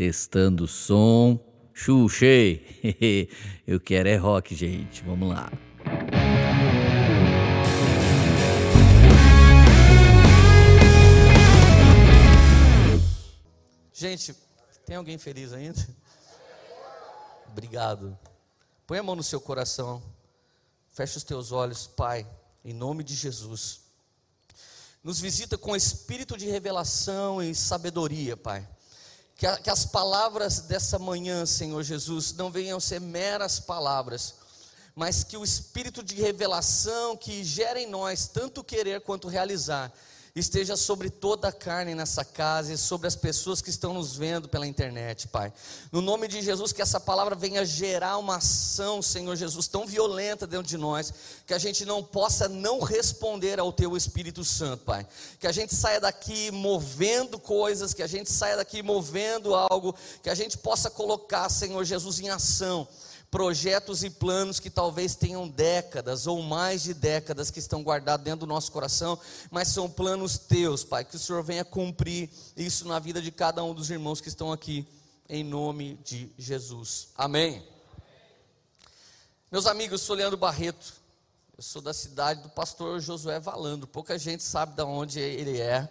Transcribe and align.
Testando 0.00 0.64
o 0.64 0.66
som. 0.66 1.38
Xuxei. 1.74 3.28
Eu 3.66 3.78
quero 3.78 4.08
é 4.08 4.16
rock, 4.16 4.54
gente. 4.54 5.02
Vamos 5.02 5.28
lá. 5.28 5.52
Gente, 13.92 14.34
tem 14.86 14.96
alguém 14.96 15.18
feliz 15.18 15.52
ainda? 15.52 15.86
Obrigado. 17.48 18.18
Põe 18.86 18.96
a 18.96 19.02
mão 19.02 19.14
no 19.14 19.22
seu 19.22 19.38
coração. 19.38 20.02
Feche 20.94 21.18
os 21.18 21.24
teus 21.24 21.52
olhos, 21.52 21.86
Pai, 21.86 22.26
em 22.64 22.72
nome 22.72 23.04
de 23.04 23.14
Jesus. 23.14 23.82
Nos 25.04 25.20
visita 25.20 25.58
com 25.58 25.76
espírito 25.76 26.38
de 26.38 26.46
revelação 26.46 27.42
e 27.42 27.54
sabedoria, 27.54 28.34
Pai. 28.34 28.66
Que, 29.40 29.46
a, 29.46 29.56
que 29.56 29.70
as 29.70 29.86
palavras 29.86 30.60
dessa 30.60 30.98
manhã, 30.98 31.46
Senhor 31.46 31.82
Jesus, 31.82 32.34
não 32.34 32.50
venham 32.50 32.78
ser 32.78 33.00
meras 33.00 33.58
palavras, 33.58 34.34
mas 34.94 35.24
que 35.24 35.34
o 35.34 35.42
espírito 35.42 36.02
de 36.02 36.14
revelação 36.14 37.16
que 37.16 37.42
gera 37.42 37.80
em 37.80 37.86
nós 37.86 38.28
tanto 38.28 38.62
querer 38.62 39.00
quanto 39.00 39.28
realizar, 39.28 39.90
esteja 40.34 40.76
sobre 40.76 41.10
toda 41.10 41.48
a 41.48 41.52
carne 41.52 41.94
nessa 41.94 42.24
casa 42.24 42.72
e 42.72 42.78
sobre 42.78 43.08
as 43.08 43.16
pessoas 43.16 43.60
que 43.60 43.70
estão 43.70 43.92
nos 43.92 44.16
vendo 44.16 44.48
pela 44.48 44.66
internet, 44.66 45.28
Pai. 45.28 45.52
No 45.90 46.00
nome 46.00 46.28
de 46.28 46.40
Jesus, 46.40 46.72
que 46.72 46.82
essa 46.82 47.00
palavra 47.00 47.34
venha 47.34 47.64
gerar 47.64 48.18
uma 48.18 48.36
ação, 48.36 49.02
Senhor 49.02 49.34
Jesus, 49.36 49.66
tão 49.66 49.86
violenta 49.86 50.46
dentro 50.46 50.66
de 50.66 50.76
nós, 50.76 51.12
que 51.46 51.54
a 51.54 51.58
gente 51.58 51.84
não 51.84 52.02
possa 52.02 52.48
não 52.48 52.80
responder 52.80 53.58
ao 53.58 53.72
Teu 53.72 53.96
Espírito 53.96 54.44
Santo, 54.44 54.84
Pai. 54.84 55.06
Que 55.38 55.46
a 55.46 55.52
gente 55.52 55.74
saia 55.74 56.00
daqui 56.00 56.50
movendo 56.50 57.38
coisas, 57.38 57.92
que 57.92 58.02
a 58.02 58.06
gente 58.06 58.30
saia 58.30 58.56
daqui 58.56 58.82
movendo 58.82 59.54
algo, 59.54 59.94
que 60.22 60.30
a 60.30 60.34
gente 60.34 60.56
possa 60.58 60.88
colocar, 60.88 61.48
Senhor 61.48 61.84
Jesus, 61.84 62.20
em 62.20 62.30
ação 62.30 62.86
projetos 63.30 64.02
e 64.02 64.10
planos 64.10 64.58
que 64.58 64.68
talvez 64.68 65.14
tenham 65.14 65.48
décadas 65.48 66.26
ou 66.26 66.42
mais 66.42 66.82
de 66.82 66.92
décadas 66.92 67.50
que 67.50 67.60
estão 67.60 67.82
guardados 67.82 68.24
dentro 68.24 68.40
do 68.40 68.46
nosso 68.46 68.72
coração, 68.72 69.18
mas 69.50 69.68
são 69.68 69.88
planos 69.88 70.36
teus, 70.36 70.82
Pai, 70.82 71.04
que 71.04 71.14
o 71.14 71.18
Senhor 71.18 71.42
venha 71.42 71.64
cumprir 71.64 72.28
isso 72.56 72.88
na 72.88 72.98
vida 72.98 73.22
de 73.22 73.30
cada 73.30 73.62
um 73.62 73.72
dos 73.72 73.88
irmãos 73.88 74.20
que 74.20 74.28
estão 74.28 74.52
aqui, 74.52 74.86
em 75.28 75.44
nome 75.44 75.94
de 76.04 76.28
Jesus. 76.36 77.08
Amém. 77.16 77.64
Meus 79.50 79.66
amigos, 79.66 80.00
eu 80.00 80.06
sou 80.06 80.16
Leandro 80.16 80.36
Barreto, 80.36 80.94
eu 81.56 81.62
sou 81.62 81.80
da 81.80 81.94
cidade 81.94 82.42
do 82.42 82.48
pastor 82.48 83.00
Josué 83.00 83.38
Valando, 83.38 83.86
pouca 83.86 84.18
gente 84.18 84.42
sabe 84.42 84.74
de 84.74 84.82
onde 84.82 85.20
ele 85.20 85.60
é, 85.60 85.88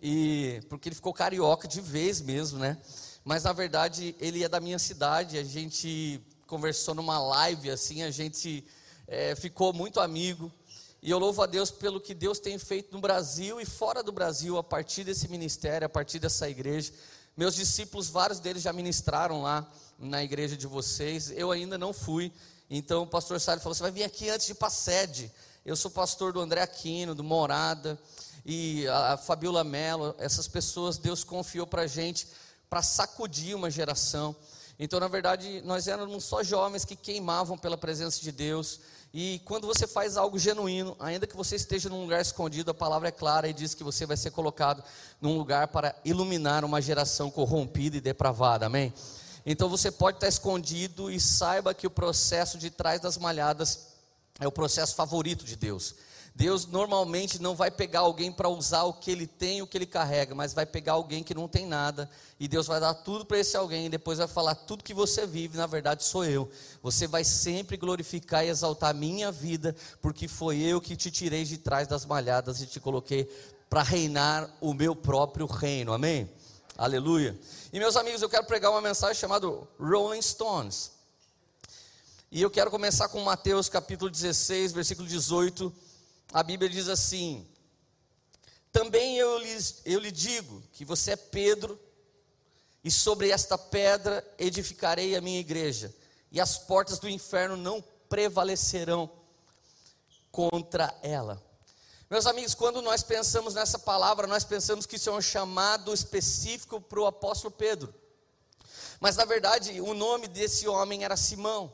e 0.00 0.62
porque 0.70 0.88
ele 0.88 0.96
ficou 0.96 1.12
carioca 1.12 1.68
de 1.68 1.80
vez 1.82 2.20
mesmo, 2.22 2.58
né? 2.58 2.78
Mas 3.24 3.44
na 3.44 3.52
verdade 3.52 4.16
ele 4.18 4.42
é 4.42 4.48
da 4.48 4.58
minha 4.58 4.78
cidade, 4.78 5.38
a 5.38 5.44
gente 5.44 6.20
conversou 6.52 6.94
numa 6.94 7.18
live 7.18 7.70
assim, 7.70 8.02
a 8.02 8.10
gente 8.10 8.62
é, 9.08 9.34
ficou 9.34 9.72
muito 9.72 9.98
amigo. 10.00 10.52
E 11.00 11.10
eu 11.10 11.18
louvo 11.18 11.40
a 11.40 11.46
Deus 11.46 11.70
pelo 11.70 11.98
que 11.98 12.12
Deus 12.12 12.38
tem 12.38 12.58
feito 12.58 12.92
no 12.92 13.00
Brasil 13.00 13.58
e 13.58 13.64
fora 13.64 14.02
do 14.02 14.12
Brasil, 14.12 14.58
a 14.58 14.62
partir 14.62 15.02
desse 15.02 15.28
ministério, 15.28 15.86
a 15.86 15.88
partir 15.88 16.18
dessa 16.18 16.50
igreja. 16.50 16.92
Meus 17.34 17.54
discípulos, 17.54 18.10
vários 18.10 18.38
deles 18.38 18.62
já 18.62 18.70
ministraram 18.70 19.40
lá 19.40 19.66
na 19.98 20.22
igreja 20.22 20.54
de 20.54 20.66
vocês. 20.66 21.30
Eu 21.30 21.50
ainda 21.50 21.78
não 21.78 21.90
fui. 21.90 22.30
Então 22.68 23.04
o 23.04 23.06
pastor 23.06 23.40
Sário 23.40 23.62
falou: 23.62 23.74
você 23.74 23.82
vai 23.82 23.90
vir 23.90 24.04
aqui 24.04 24.28
antes 24.28 24.44
de 24.44 24.52
ir 24.52 24.56
para 24.56 24.68
a 24.68 24.70
sede. 24.70 25.32
Eu 25.64 25.74
sou 25.74 25.90
pastor 25.90 26.34
do 26.34 26.40
André 26.40 26.60
Aquino, 26.60 27.14
do 27.14 27.24
Morada, 27.24 27.98
e 28.44 28.86
a 28.88 29.16
Fabiola 29.16 29.64
Mello. 29.64 30.14
Essas 30.18 30.46
pessoas 30.46 30.98
Deus 30.98 31.24
confiou 31.24 31.66
para 31.66 31.82
a 31.82 31.86
gente 31.86 32.28
para 32.68 32.82
sacudir 32.82 33.56
uma 33.56 33.70
geração. 33.70 34.36
Então, 34.84 34.98
na 34.98 35.06
verdade, 35.06 35.62
nós 35.64 35.86
éramos 35.86 36.24
só 36.24 36.42
jovens 36.42 36.84
que 36.84 36.96
queimavam 36.96 37.56
pela 37.56 37.78
presença 37.78 38.20
de 38.20 38.32
Deus. 38.32 38.80
E 39.14 39.40
quando 39.44 39.64
você 39.64 39.86
faz 39.86 40.16
algo 40.16 40.36
genuíno, 40.40 40.96
ainda 40.98 41.24
que 41.24 41.36
você 41.36 41.54
esteja 41.54 41.88
num 41.88 42.02
lugar 42.02 42.20
escondido, 42.20 42.72
a 42.72 42.74
palavra 42.74 43.06
é 43.06 43.12
clara 43.12 43.46
e 43.46 43.52
diz 43.52 43.74
que 43.74 43.84
você 43.84 44.04
vai 44.04 44.16
ser 44.16 44.32
colocado 44.32 44.82
num 45.20 45.38
lugar 45.38 45.68
para 45.68 45.94
iluminar 46.04 46.64
uma 46.64 46.82
geração 46.82 47.30
corrompida 47.30 47.96
e 47.96 48.00
depravada. 48.00 48.66
Amém? 48.66 48.92
Então 49.46 49.68
você 49.68 49.88
pode 49.88 50.16
estar 50.16 50.26
escondido 50.26 51.12
e 51.12 51.20
saiba 51.20 51.72
que 51.72 51.86
o 51.86 51.90
processo 51.90 52.58
de 52.58 52.68
trás 52.68 53.00
das 53.00 53.16
malhadas 53.16 53.86
é 54.40 54.48
o 54.48 54.52
processo 54.52 54.96
favorito 54.96 55.44
de 55.44 55.54
Deus. 55.54 55.94
Deus 56.34 56.66
normalmente 56.66 57.40
não 57.42 57.54
vai 57.54 57.70
pegar 57.70 58.00
alguém 58.00 58.32
para 58.32 58.48
usar 58.48 58.84
o 58.84 58.94
que 58.94 59.10
ele 59.10 59.26
tem, 59.26 59.60
o 59.60 59.66
que 59.66 59.76
ele 59.76 59.84
carrega, 59.84 60.34
mas 60.34 60.54
vai 60.54 60.64
pegar 60.64 60.94
alguém 60.94 61.22
que 61.22 61.34
não 61.34 61.46
tem 61.46 61.66
nada, 61.66 62.08
e 62.40 62.48
Deus 62.48 62.66
vai 62.66 62.80
dar 62.80 62.94
tudo 62.94 63.26
para 63.26 63.38
esse 63.38 63.54
alguém, 63.54 63.86
e 63.86 63.90
depois 63.90 64.16
vai 64.18 64.26
falar: 64.26 64.54
tudo 64.54 64.82
que 64.82 64.94
você 64.94 65.26
vive, 65.26 65.58
na 65.58 65.66
verdade 65.66 66.04
sou 66.04 66.24
eu. 66.24 66.50
Você 66.82 67.06
vai 67.06 67.22
sempre 67.22 67.76
glorificar 67.76 68.44
e 68.44 68.48
exaltar 68.48 68.90
a 68.90 68.94
minha 68.94 69.30
vida, 69.30 69.76
porque 70.00 70.26
foi 70.26 70.58
eu 70.58 70.80
que 70.80 70.96
te 70.96 71.10
tirei 71.10 71.44
de 71.44 71.58
trás 71.58 71.86
das 71.86 72.06
malhadas 72.06 72.62
e 72.62 72.66
te 72.66 72.80
coloquei 72.80 73.30
para 73.68 73.82
reinar 73.82 74.50
o 74.60 74.72
meu 74.72 74.96
próprio 74.96 75.46
reino, 75.46 75.92
amém? 75.92 76.30
Aleluia. 76.78 77.38
E 77.70 77.78
meus 77.78 77.94
amigos, 77.94 78.22
eu 78.22 78.28
quero 78.28 78.46
pregar 78.46 78.70
uma 78.70 78.80
mensagem 78.80 79.14
chamada 79.14 79.46
Rolling 79.78 80.22
Stones. 80.22 80.92
E 82.30 82.40
eu 82.40 82.50
quero 82.50 82.70
começar 82.70 83.08
com 83.08 83.20
Mateus 83.20 83.68
capítulo 83.68 84.10
16, 84.10 84.72
versículo 84.72 85.06
18 85.06 85.91
a 86.32 86.42
Bíblia 86.42 86.70
diz 86.70 86.88
assim: 86.88 87.46
Também 88.72 89.18
eu, 89.18 89.40
eu 89.84 90.00
lhe 90.00 90.10
digo 90.10 90.62
que 90.72 90.84
você 90.84 91.12
é 91.12 91.16
Pedro, 91.16 91.78
e 92.82 92.90
sobre 92.90 93.30
esta 93.30 93.56
pedra 93.56 94.26
edificarei 94.38 95.14
a 95.14 95.20
minha 95.20 95.38
igreja, 95.38 95.94
e 96.30 96.40
as 96.40 96.58
portas 96.58 96.98
do 96.98 97.08
inferno 97.08 97.56
não 97.56 97.84
prevalecerão 98.08 99.10
contra 100.30 100.92
ela. 101.02 101.42
Meus 102.10 102.26
amigos, 102.26 102.54
quando 102.54 102.82
nós 102.82 103.02
pensamos 103.02 103.54
nessa 103.54 103.78
palavra, 103.78 104.26
nós 104.26 104.44
pensamos 104.44 104.84
que 104.84 104.96
isso 104.96 105.08
é 105.08 105.12
um 105.12 105.20
chamado 105.20 105.94
específico 105.94 106.80
para 106.80 107.00
o 107.00 107.06
apóstolo 107.06 107.50
Pedro. 107.50 107.94
Mas 109.00 109.16
na 109.16 109.24
verdade, 109.24 109.80
o 109.80 109.94
nome 109.94 110.28
desse 110.28 110.68
homem 110.68 111.04
era 111.04 111.16
Simão. 111.16 111.72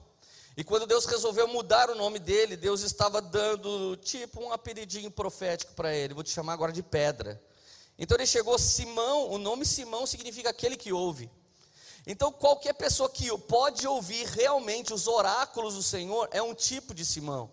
E 0.59 0.65
quando 0.65 0.89
Deus 0.89 1.05
resolveu 1.05 1.47
mudar 1.47 1.89
o 1.89 1.95
nome 1.95 2.19
dele, 2.19 2.57
Deus 2.57 2.81
estava 2.81 3.23
dando 3.23 3.97
tipo 3.99 4.43
um 4.43 4.53
apelidinho 4.53 5.09
profético 5.09 5.73
para 5.73 5.95
ele. 5.95 6.15
Vou 6.15 6.25
te 6.25 6.31
chamar 6.31 6.55
agora 6.55 6.73
de 6.73 6.83
Pedra. 6.83 7.41
Então 7.97 8.17
ele 8.17 8.27
chegou 8.27 8.59
Simão, 8.59 9.31
o 9.31 9.39
nome 9.39 9.65
Simão 9.65 10.05
significa 10.05 10.51
aquele 10.51 10.77
que 10.77 10.93
ouve. 10.93 11.31
Então 12.05 12.33
qualquer 12.33 12.73
pessoa 12.73 13.09
que 13.09 13.31
pode 13.39 13.87
ouvir 13.87 14.27
realmente 14.27 14.93
os 14.93 15.07
oráculos 15.07 15.77
do 15.77 15.83
Senhor 15.83 16.29
é 16.33 16.43
um 16.43 16.53
tipo 16.53 16.93
de 16.93 17.05
Simão. 17.05 17.49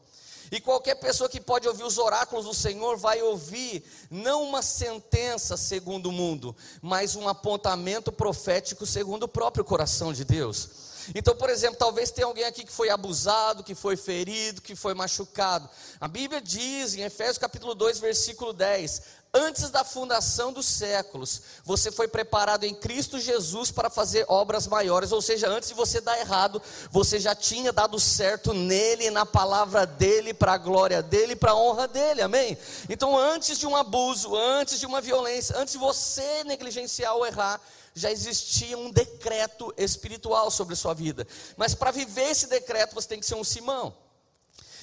E 0.51 0.59
qualquer 0.59 0.95
pessoa 0.95 1.29
que 1.29 1.39
pode 1.39 1.67
ouvir 1.67 1.83
os 1.83 1.99
oráculos 1.99 2.45
do 2.45 2.55
Senhor 2.55 2.97
vai 2.97 3.21
ouvir 3.21 3.85
não 4.09 4.41
uma 4.41 4.63
sentença 4.63 5.55
segundo 5.55 6.07
o 6.07 6.11
mundo, 6.11 6.55
mas 6.81 7.15
um 7.15 7.27
apontamento 7.27 8.11
profético 8.11 8.83
segundo 8.83 9.23
o 9.23 9.27
próprio 9.27 9.63
coração 9.63 10.11
de 10.11 10.25
Deus. 10.25 10.84
Então, 11.13 11.35
por 11.35 11.49
exemplo, 11.49 11.77
talvez 11.77 12.09
tenha 12.11 12.25
alguém 12.25 12.45
aqui 12.45 12.63
que 12.63 12.71
foi 12.71 12.89
abusado, 12.89 13.63
que 13.63 13.75
foi 13.75 13.95
ferido, 13.95 14.61
que 14.61 14.75
foi 14.75 14.93
machucado. 14.93 15.69
A 15.99 16.07
Bíblia 16.07 16.41
diz 16.41 16.95
em 16.95 17.01
Efésios 17.01 17.37
capítulo 17.37 17.75
2, 17.75 17.99
versículo 17.99 18.53
10: 18.53 19.01
Antes 19.37 19.69
da 19.69 19.83
fundação 19.83 20.53
dos 20.53 20.65
séculos, 20.65 21.41
você 21.65 21.91
foi 21.91 22.07
preparado 22.07 22.63
em 22.63 22.73
Cristo 22.73 23.19
Jesus 23.19 23.69
para 23.69 23.89
fazer 23.89 24.23
obras 24.29 24.65
maiores, 24.65 25.11
ou 25.11 25.21
seja, 25.21 25.49
antes 25.49 25.67
de 25.67 25.75
você 25.75 25.99
dar 25.99 26.17
errado, 26.17 26.61
você 26.89 27.19
já 27.19 27.35
tinha 27.35 27.73
dado 27.73 27.99
certo 27.99 28.53
nele, 28.53 29.09
na 29.11 29.25
palavra 29.25 29.85
dele, 29.85 30.33
para 30.33 30.53
a 30.53 30.57
glória 30.57 31.03
dele, 31.03 31.35
para 31.35 31.51
a 31.51 31.55
honra 31.55 31.85
dele, 31.85 32.21
amém? 32.21 32.57
Então, 32.87 33.17
antes 33.17 33.59
de 33.59 33.67
um 33.67 33.75
abuso, 33.75 34.33
antes 34.33 34.79
de 34.79 34.85
uma 34.85 35.01
violência, 35.01 35.57
antes 35.57 35.73
de 35.73 35.79
você 35.79 36.45
negligenciar 36.45 37.13
ou 37.13 37.25
errar, 37.25 37.59
já 37.95 38.11
existia 38.11 38.77
um 38.77 38.91
decreto 38.91 39.73
espiritual 39.77 40.51
sobre 40.51 40.75
sua 40.75 40.93
vida. 40.93 41.25
Mas 41.55 41.73
para 41.73 41.91
viver 41.91 42.29
esse 42.29 42.45
decreto, 42.47 42.93
você 42.93 43.07
tem 43.07 43.19
que 43.21 43.25
ser 43.25 43.35
um 43.35 43.43
Simão. 43.43 43.95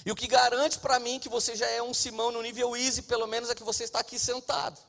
E 0.05 0.11
o 0.11 0.17
que 0.17 0.27
garante 0.27 0.79
para 0.79 0.99
mim 0.99 1.21
que 1.21 1.29
você 1.29 1.55
já 1.55 1.69
é 1.69 1.83
um 1.83 1.93
Simão 1.93 2.33
no 2.33 2.41
nível 2.41 2.75
easy, 2.75 3.03
pelo 3.03 3.27
menos, 3.27 3.51
é 3.51 3.55
que 3.55 3.63
você 3.63 3.85
está 3.85 4.01
aqui 4.01 4.19
sentado. 4.19 4.81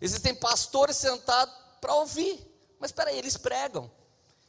Existem 0.00 0.34
pastores 0.34 0.96
sentados 0.96 1.52
para 1.80 1.92
ouvir, 1.94 2.40
mas 2.78 2.90
espera 2.90 3.10
aí, 3.10 3.18
eles 3.18 3.36
pregam. 3.36 3.90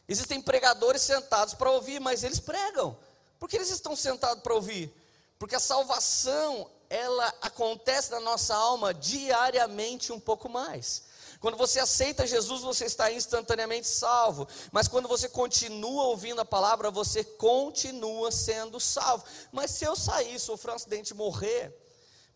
Existem 0.08 0.40
pregadores 0.40 1.02
sentados 1.02 1.56
para 1.56 1.72
ouvir, 1.72 2.00
mas 2.00 2.24
eles 2.24 2.40
pregam. 2.40 2.98
Por 3.40 3.50
que 3.50 3.56
eles 3.58 3.72
estão 3.72 3.96
sentados 3.96 4.44
para 4.44 4.54
ouvir? 4.54 4.94
Porque 5.40 5.56
a 5.56 5.60
salvação, 5.60 6.70
ela 6.90 7.34
acontece 7.42 8.12
na 8.12 8.20
nossa 8.20 8.56
alma 8.56 8.94
diariamente 8.94 10.14
um 10.14 10.20
pouco 10.20 10.48
mais. 10.48 11.04
Quando 11.40 11.58
você 11.58 11.80
aceita 11.80 12.26
Jesus, 12.26 12.62
você 12.62 12.86
está 12.86 13.12
instantaneamente 13.12 13.88
salvo. 13.88 14.48
Mas 14.72 14.88
quando 14.88 15.08
você 15.08 15.30
continua 15.30 16.06
ouvindo 16.06 16.42
a 16.42 16.46
palavra, 16.46 16.90
você 16.90 17.24
continua 17.24 18.32
sendo 18.32 18.80
salvo. 18.80 19.24
Mas 19.52 19.72
se 19.72 19.86
eu 19.86 19.96
sair, 19.96 20.40
sofrer 20.40 20.72
um 20.72 20.76
acidente 20.76 21.12
e 21.12 21.18
morrer, 21.18 21.76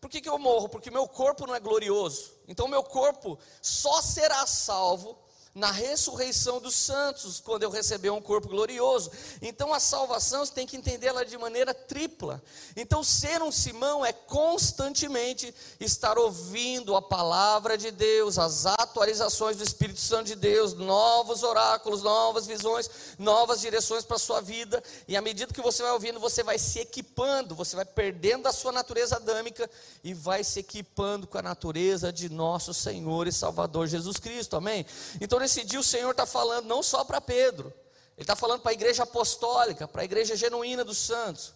por 0.00 0.10
que, 0.10 0.20
que 0.20 0.28
eu 0.28 0.38
morro? 0.38 0.68
Porque 0.68 0.90
meu 0.90 1.06
corpo 1.06 1.46
não 1.46 1.54
é 1.54 1.60
glorioso. 1.60 2.32
Então, 2.48 2.66
meu 2.68 2.82
corpo 2.82 3.38
só 3.60 4.02
será 4.02 4.46
salvo 4.46 5.18
na 5.54 5.70
ressurreição 5.70 6.60
dos 6.60 6.74
santos, 6.74 7.38
quando 7.38 7.62
eu 7.62 7.70
receber 7.70 8.10
um 8.10 8.22
corpo 8.22 8.48
glorioso. 8.48 9.10
Então 9.42 9.72
a 9.74 9.78
salvação 9.78 10.44
você 10.44 10.52
tem 10.52 10.66
que 10.66 10.76
entendê-la 10.76 11.24
de 11.24 11.36
maneira 11.36 11.74
tripla. 11.74 12.42
Então 12.74 13.04
ser 13.04 13.42
um 13.42 13.52
Simão 13.52 14.04
é 14.04 14.12
constantemente 14.12 15.54
estar 15.78 16.16
ouvindo 16.16 16.96
a 16.96 17.02
palavra 17.02 17.76
de 17.76 17.90
Deus, 17.90 18.38
as 18.38 18.64
atualizações 18.64 19.58
do 19.58 19.62
Espírito 19.62 20.00
Santo 20.00 20.28
de 20.28 20.36
Deus, 20.36 20.72
novos 20.72 21.42
oráculos, 21.42 22.02
novas 22.02 22.46
visões, 22.46 22.88
novas 23.18 23.60
direções 23.60 24.04
para 24.04 24.16
a 24.16 24.20
sua 24.20 24.40
vida. 24.40 24.82
E 25.06 25.16
à 25.16 25.20
medida 25.20 25.52
que 25.52 25.60
você 25.60 25.82
vai 25.82 25.92
ouvindo, 25.92 26.18
você 26.18 26.42
vai 26.42 26.58
se 26.58 26.78
equipando, 26.78 27.54
você 27.54 27.76
vai 27.76 27.84
perdendo 27.84 28.46
a 28.46 28.52
sua 28.52 28.72
natureza 28.72 29.16
adâmica 29.16 29.68
e 30.02 30.14
vai 30.14 30.42
se 30.42 30.60
equipando 30.60 31.26
com 31.26 31.36
a 31.36 31.42
natureza 31.42 32.10
de 32.10 32.30
nosso 32.30 32.72
Senhor 32.72 33.26
e 33.26 33.32
Salvador 33.32 33.86
Jesus 33.86 34.16
Cristo. 34.16 34.56
Amém? 34.56 34.86
Então 35.20 35.41
nesse 35.42 35.64
dia 35.64 35.78
o 35.78 35.84
Senhor 35.84 36.10
está 36.10 36.24
falando 36.24 36.66
não 36.66 36.82
só 36.82 37.04
para 37.04 37.20
Pedro, 37.20 37.72
Ele 38.16 38.22
está 38.22 38.34
falando 38.34 38.60
para 38.60 38.70
a 38.70 38.74
igreja 38.74 39.02
apostólica, 39.02 39.86
para 39.86 40.02
a 40.02 40.04
igreja 40.04 40.34
genuína 40.36 40.84
dos 40.84 40.98
santos. 40.98 41.52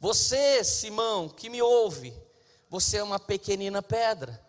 Você, 0.00 0.62
Simão, 0.62 1.28
que 1.28 1.50
me 1.50 1.60
ouve, 1.60 2.14
você 2.70 2.98
é 2.98 3.02
uma 3.02 3.18
pequenina 3.18 3.82
pedra. 3.82 4.40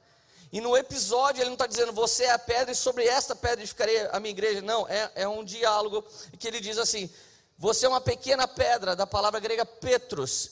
E 0.52 0.62
no 0.62 0.76
episódio 0.76 1.42
ele 1.42 1.50
não 1.50 1.54
está 1.54 1.68
dizendo 1.68 1.92
você 1.92 2.24
é 2.24 2.32
a 2.32 2.40
pedra 2.40 2.72
e 2.72 2.76
sobre 2.76 3.06
esta 3.06 3.36
pedra 3.36 3.62
edificarei 3.62 4.08
a 4.12 4.20
minha 4.20 4.32
igreja. 4.32 4.62
Não, 4.62 4.88
é, 4.88 5.12
é 5.16 5.28
um 5.28 5.44
diálogo 5.44 6.04
que 6.38 6.48
ele 6.48 6.60
diz 6.60 6.78
assim: 6.78 7.10
você 7.58 7.86
é 7.86 7.90
uma 7.90 8.02
pequena 8.02 8.48
pedra, 8.48 8.96
da 8.96 9.06
palavra 9.06 9.40
grega 9.40 9.66
Petros, 9.66 10.52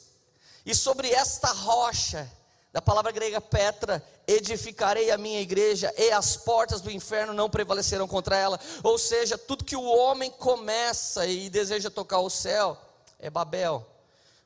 e 0.66 0.76
sobre 0.76 1.10
esta 1.10 1.52
rocha 1.52 2.32
da 2.72 2.82
palavra 2.82 3.12
grega 3.12 3.42
Petra, 3.42 4.04
edificarei 4.28 5.10
a 5.10 5.18
minha 5.18 5.42
igreja 5.42 5.94
e 5.98 6.12
as 6.12 6.36
portas 6.36 6.82
do 6.82 6.92
inferno 6.92 7.34
não 7.34 7.50
prevalecerão 7.50 8.08
contra 8.08 8.38
ela. 8.38 8.60
Ou 8.84 8.98
seja, 8.98 9.38
tudo 9.38 9.64
que 9.64 9.76
o 9.76 9.84
homem 9.84 10.30
começa 10.30 11.26
e 11.26 11.50
deseja 11.50 11.90
tocar 11.90 12.20
o 12.20 12.30
céu 12.30 12.78
é 13.20 13.30
Babel. 13.30 13.97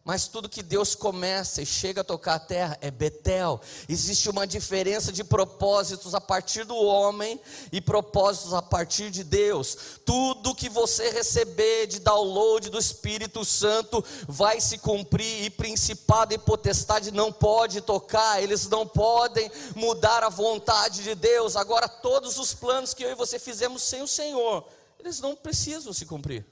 Mas 0.04 0.28
tudo 0.28 0.50
que 0.50 0.64
Deus 0.64 0.96
começa 0.96 1.62
e 1.62 1.66
chega 1.66 2.02
a 2.02 2.04
tocar 2.04 2.34
a 2.34 2.40
terra 2.40 2.76
é 2.82 2.90
Betel. 2.90 3.62
Existe 3.88 4.32
uma 4.32 4.48
diferença 4.48 5.12
de 5.12 5.24
propósitos 5.24 6.16
a 6.16 6.22
partir 6.22 6.64
do 6.64 6.76
homem 6.76 7.40
e 7.72 7.80
propósitos 7.80 8.52
a 8.52 8.64
partir 8.64 9.12
de 9.12 9.24
Deus. 9.24 9.78
Tudo 10.04 10.56
que 10.56 10.70
você 10.70 11.12
receber 11.12 11.86
de 11.86 12.00
download 12.00 12.72
do 12.72 12.80
Espírito 12.80 13.46
Santo 13.46 14.04
vai 14.28 14.60
se 14.60 14.80
cumprir, 14.80 15.44
e 15.44 15.52
principado 15.52 16.34
e 16.34 16.38
potestade 16.40 17.12
não 17.12 17.32
pode 17.32 17.80
tocar, 17.82 18.42
eles 18.42 18.68
não 18.68 18.88
podem 18.88 19.52
mudar 19.76 20.24
a 20.24 20.30
vontade 20.30 21.04
de 21.04 21.14
Deus. 21.14 21.56
Agora, 21.56 21.88
todos 21.88 22.40
os 22.40 22.56
planos 22.56 22.96
que 22.96 23.04
eu 23.04 23.12
e 23.12 23.16
você 23.16 23.38
fizemos 23.38 23.84
sem 23.84 24.02
o 24.02 24.08
Senhor, 24.08 24.66
eles 25.00 25.20
não 25.20 25.36
precisam 25.36 25.94
se 25.94 26.08
cumprir. 26.08 26.44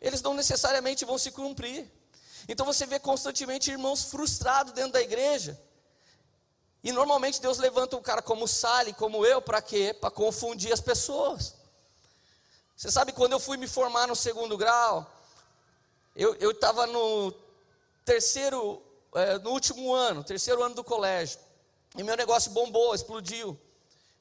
Eles 0.00 0.22
não 0.22 0.32
necessariamente 0.32 1.04
vão 1.04 1.18
se 1.18 1.30
cumprir. 1.30 1.97
Então 2.48 2.64
você 2.64 2.86
vê 2.86 2.98
constantemente 2.98 3.70
irmãos 3.70 4.04
frustrados 4.04 4.72
dentro 4.72 4.92
da 4.92 5.02
igreja. 5.02 5.60
E 6.82 6.90
normalmente 6.90 7.40
Deus 7.40 7.58
levanta 7.58 7.96
um 7.96 8.02
cara 8.02 8.22
como 8.22 8.48
Sally, 8.48 8.94
como 8.94 9.26
eu, 9.26 9.42
para 9.42 9.60
quê? 9.60 9.92
Para 9.92 10.10
confundir 10.10 10.72
as 10.72 10.80
pessoas. 10.80 11.54
Você 12.74 12.90
sabe 12.90 13.12
quando 13.12 13.32
eu 13.32 13.40
fui 13.40 13.56
me 13.56 13.66
formar 13.66 14.06
no 14.06 14.16
segundo 14.16 14.56
grau, 14.56 15.12
eu 16.14 16.50
estava 16.50 16.86
no 16.86 17.32
terceiro, 18.04 18.82
é, 19.14 19.38
no 19.38 19.50
último 19.50 19.92
ano, 19.92 20.24
terceiro 20.24 20.62
ano 20.62 20.74
do 20.74 20.82
colégio. 20.82 21.38
E 21.96 22.02
meu 22.02 22.16
negócio 22.16 22.50
bombou, 22.50 22.94
explodiu. 22.94 23.58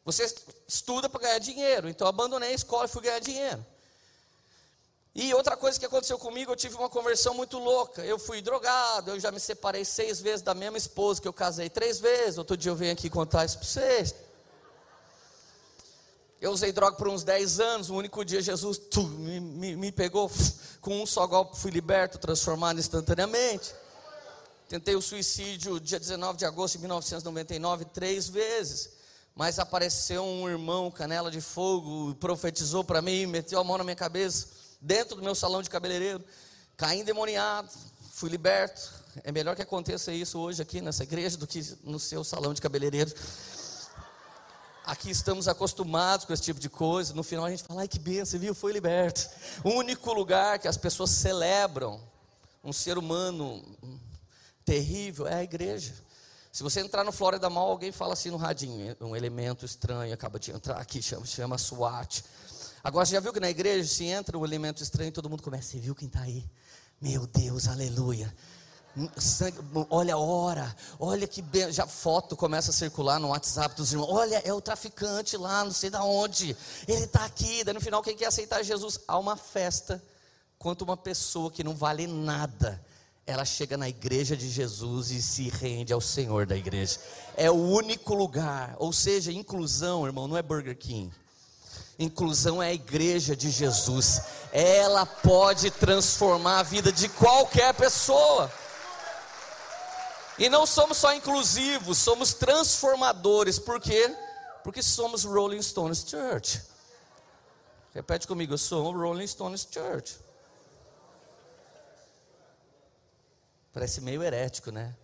Você 0.04 0.24
estuda 0.68 1.08
para 1.10 1.22
ganhar 1.22 1.40
dinheiro, 1.40 1.90
então 1.90 2.06
eu 2.06 2.10
abandonei 2.10 2.50
a 2.50 2.54
escola 2.54 2.86
e 2.86 2.90
fui 2.90 3.02
ganhar 3.02 3.20
dinheiro. 3.20 3.66
E 5.20 5.34
outra 5.34 5.58
coisa 5.58 5.80
que 5.80 5.86
aconteceu 5.86 6.20
comigo, 6.20 6.52
eu 6.52 6.56
tive 6.56 6.76
uma 6.76 6.88
conversão 6.88 7.34
muito 7.34 7.58
louca. 7.58 8.06
Eu 8.06 8.20
fui 8.20 8.40
drogado, 8.40 9.10
eu 9.10 9.20
já 9.20 9.32
me 9.32 9.40
separei 9.40 9.84
seis 9.84 10.22
vezes 10.22 10.44
da 10.44 10.54
mesma 10.54 10.78
esposa 10.78 11.20
que 11.20 11.28
eu 11.28 11.34
casei 11.34 11.72
três 11.72 12.00
vezes. 12.00 12.38
Outro 12.38 12.56
dia 12.56 12.70
eu 12.70 12.76
venho 12.76 12.94
aqui 12.94 13.10
contar 13.10 13.44
isso 13.44 13.58
para 13.58 13.68
vocês. 13.68 14.14
Eu 16.40 16.52
usei 16.52 16.72
droga 16.72 16.98
por 16.98 17.08
uns 17.08 17.24
dez 17.24 17.60
anos. 17.60 17.90
O 17.90 17.96
único 17.96 18.24
dia 18.24 18.44
Jesus 18.44 18.78
tu, 18.78 19.02
me, 19.08 19.40
me, 19.40 19.76
me, 19.76 19.92
pegou 19.92 20.32
com 20.82 21.02
um 21.02 21.06
só 21.08 21.26
golpe, 21.26 21.58
fui 21.58 21.72
liberto, 21.72 22.20
transformado 22.20 22.80
instantaneamente. 22.80 23.74
Tentei 24.70 24.96
o 24.96 25.02
suicídio 25.02 25.80
dia 25.80 26.00
19 26.00 26.38
de 26.38 26.46
agosto 26.46 26.74
de 26.76 26.82
1999 26.82 27.86
três 27.86 28.30
vezes. 28.30 28.92
Mas 29.34 29.58
apareceu 29.58 30.24
um 30.24 30.48
irmão, 30.48 30.92
canela 30.92 31.32
de 31.32 31.42
fogo, 31.42 32.14
profetizou 32.20 32.84
para 32.84 33.02
mim, 33.02 33.26
meteu 33.26 33.60
a 33.60 33.64
mão 33.64 33.80
na 33.80 33.84
minha 33.84 33.96
cabeça 33.96 34.57
dentro 34.80 35.16
do 35.16 35.24
meu 35.24 35.36
salão 35.36 35.62
de 35.62 35.70
cabeleireiro, 35.70 36.24
caí 36.76 37.00
endemoniado, 37.00 37.70
fui 38.14 38.30
liberto. 38.30 38.94
É 39.24 39.32
melhor 39.32 39.56
que 39.56 39.62
aconteça 39.62 40.12
isso 40.12 40.40
hoje 40.40 40.62
aqui 40.62 40.82
nessa 40.82 41.04
igreja 41.04 41.38
do 41.38 41.48
que 41.48 41.62
no 41.84 42.00
seu 42.00 42.24
salão 42.24 42.54
de 42.54 42.62
cabeleireiro. 42.62 43.14
Aqui 44.86 45.10
estamos 45.10 45.48
acostumados 45.48 46.26
com 46.26 46.32
esse 46.32 46.44
tipo 46.44 46.60
de 46.60 46.70
coisa. 46.70 47.14
No 47.14 47.24
final 47.24 47.46
a 47.46 47.50
gente 47.50 47.64
fala, 47.64 47.82
ai 47.82 47.88
que 47.88 48.00
benção, 48.00 48.40
viu? 48.40 48.56
Foi 48.56 48.72
liberto. 48.72 49.30
O 49.64 49.72
único 49.72 50.14
lugar 50.14 50.60
que 50.60 50.68
as 50.68 50.78
pessoas 50.78 51.10
celebram 51.10 52.00
um 52.64 52.72
ser 52.72 52.98
humano 52.98 53.64
terrível 54.64 55.28
é 55.28 55.36
a 55.36 55.44
igreja. 55.44 55.94
Se 56.52 56.64
você 56.64 56.80
entrar 56.80 57.04
no 57.04 57.12
Florida 57.12 57.50
Mall, 57.50 57.70
alguém 57.70 57.92
fala 57.92 58.14
assim 58.14 58.32
no 58.32 58.38
radinho, 58.38 58.96
um 59.02 59.16
elemento 59.16 59.66
estranho 59.66 60.14
acaba 60.14 60.40
de 60.40 60.52
entrar 60.52 60.78
aqui, 60.78 61.02
chama, 61.02 61.26
chama 61.26 61.58
SWAT. 61.58 62.24
Agora, 62.84 63.06
você 63.06 63.14
já 63.14 63.20
viu 63.20 63.34
que 63.34 63.40
na 63.40 63.50
igreja, 63.50 63.88
se 63.88 64.06
entra 64.06 64.38
um 64.38 64.46
elemento 64.46 64.82
estranho, 64.84 65.12
todo 65.12 65.30
mundo 65.30 65.44
começa, 65.44 65.72
você 65.72 65.80
viu 65.80 65.96
quem 65.96 66.08
está 66.08 66.22
aí? 66.22 66.46
Meu 67.02 67.28
Deus, 67.28 67.68
aleluia. 67.68 68.34
olha 69.90 70.16
a 70.16 70.18
hora, 70.18 70.76
olha 71.00 71.28
que 71.28 71.44
já 71.72 71.86
foto 71.86 72.36
começa 72.36 72.72
a 72.72 72.74
circular 72.74 73.20
no 73.20 73.30
WhatsApp 73.30 73.76
dos 73.76 73.92
irmãos. 73.92 74.10
Olha, 74.12 74.42
é 74.44 74.52
o 74.52 74.62
traficante 74.62 75.38
lá, 75.38 75.64
não 75.64 75.72
sei 75.72 75.90
da 75.90 76.04
onde. 76.04 76.56
Ele 76.88 77.04
está 77.04 77.26
aqui. 77.26 77.64
Daí 77.64 77.74
no 77.74 77.82
final, 77.82 78.02
quem 78.02 78.16
quer 78.16 78.26
aceitar 78.26 78.64
Jesus? 78.64 79.00
Há 79.08 79.18
uma 79.18 79.36
festa. 79.36 80.04
Quanto 80.58 80.82
uma 80.82 80.98
pessoa 80.98 81.52
que 81.52 81.64
não 81.64 81.76
vale 81.76 82.08
nada, 82.08 82.84
ela 83.28 83.46
chega 83.46 83.78
na 83.78 83.88
igreja 83.88 84.36
de 84.36 84.50
Jesus 84.50 85.12
e 85.12 85.22
se 85.22 85.50
rende 85.50 85.94
ao 85.94 86.02
Senhor 86.02 86.48
da 86.48 86.56
igreja. 86.56 86.98
É 87.36 87.52
o 87.52 87.56
único 87.56 88.16
lugar. 88.16 88.76
Ou 88.80 88.92
seja, 88.92 89.32
inclusão, 89.32 90.06
irmão, 90.06 90.28
não 90.28 90.38
é 90.38 90.42
Burger 90.42 90.76
King. 90.76 91.14
Inclusão 92.00 92.62
é 92.62 92.68
a 92.68 92.74
igreja 92.74 93.36
de 93.36 93.50
Jesus. 93.50 94.22
Ela 94.52 95.06
pode 95.06 95.72
transformar 95.72 96.60
a 96.60 96.64
vida 96.64 96.92
de 96.92 97.10
qualquer 97.10 97.74
pessoa. 97.74 98.52
E 100.38 100.50
não 100.50 100.68
somos 100.68 100.98
só 100.98 101.14
inclusivos, 101.14 101.98
somos 101.98 102.34
transformadores. 102.34 103.58
Por 103.58 103.82
quê? 103.82 104.16
Porque 104.64 104.84
somos 104.84 105.24
Rolling 105.24 105.62
Stones 105.62 106.06
Church. 106.08 106.62
Repete 107.94 108.28
comigo, 108.28 108.54
eu 108.54 108.58
sou 108.60 108.92
Rolling 108.92 109.26
Stones 109.26 109.68
Church. 109.70 110.20
Parece 113.74 114.02
meio 114.02 114.22
herético, 114.22 114.72
né? 114.72 114.96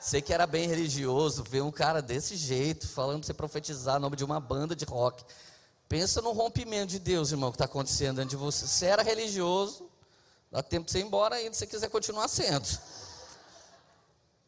Sei 0.00 0.20
que 0.20 0.32
era 0.32 0.46
bem 0.46 0.68
religioso 0.68 1.44
ver 1.44 1.62
um 1.62 1.70
cara 1.70 2.02
desse 2.02 2.36
jeito, 2.36 2.86
falando 2.88 3.20
para 3.20 3.26
você 3.26 3.34
profetizar 3.34 3.96
o 3.96 4.00
nome 4.00 4.16
de 4.16 4.24
uma 4.24 4.40
banda 4.40 4.74
de 4.74 4.84
rock. 4.84 5.24
Pensa 5.88 6.20
no 6.20 6.32
rompimento 6.32 6.88
de 6.88 6.98
Deus, 6.98 7.30
irmão, 7.30 7.50
que 7.50 7.56
está 7.56 7.66
acontecendo 7.66 8.16
dentro 8.16 8.30
de 8.30 8.36
você. 8.36 8.66
Você 8.66 8.86
era 8.86 9.02
religioso, 9.02 9.88
dá 10.50 10.62
tempo 10.62 10.86
de 10.86 10.92
você 10.92 10.98
ir 10.98 11.04
embora 11.04 11.36
ainda, 11.36 11.52
se 11.52 11.60
você 11.60 11.66
quiser 11.66 11.88
continuar 11.88 12.28
sendo. 12.28 12.66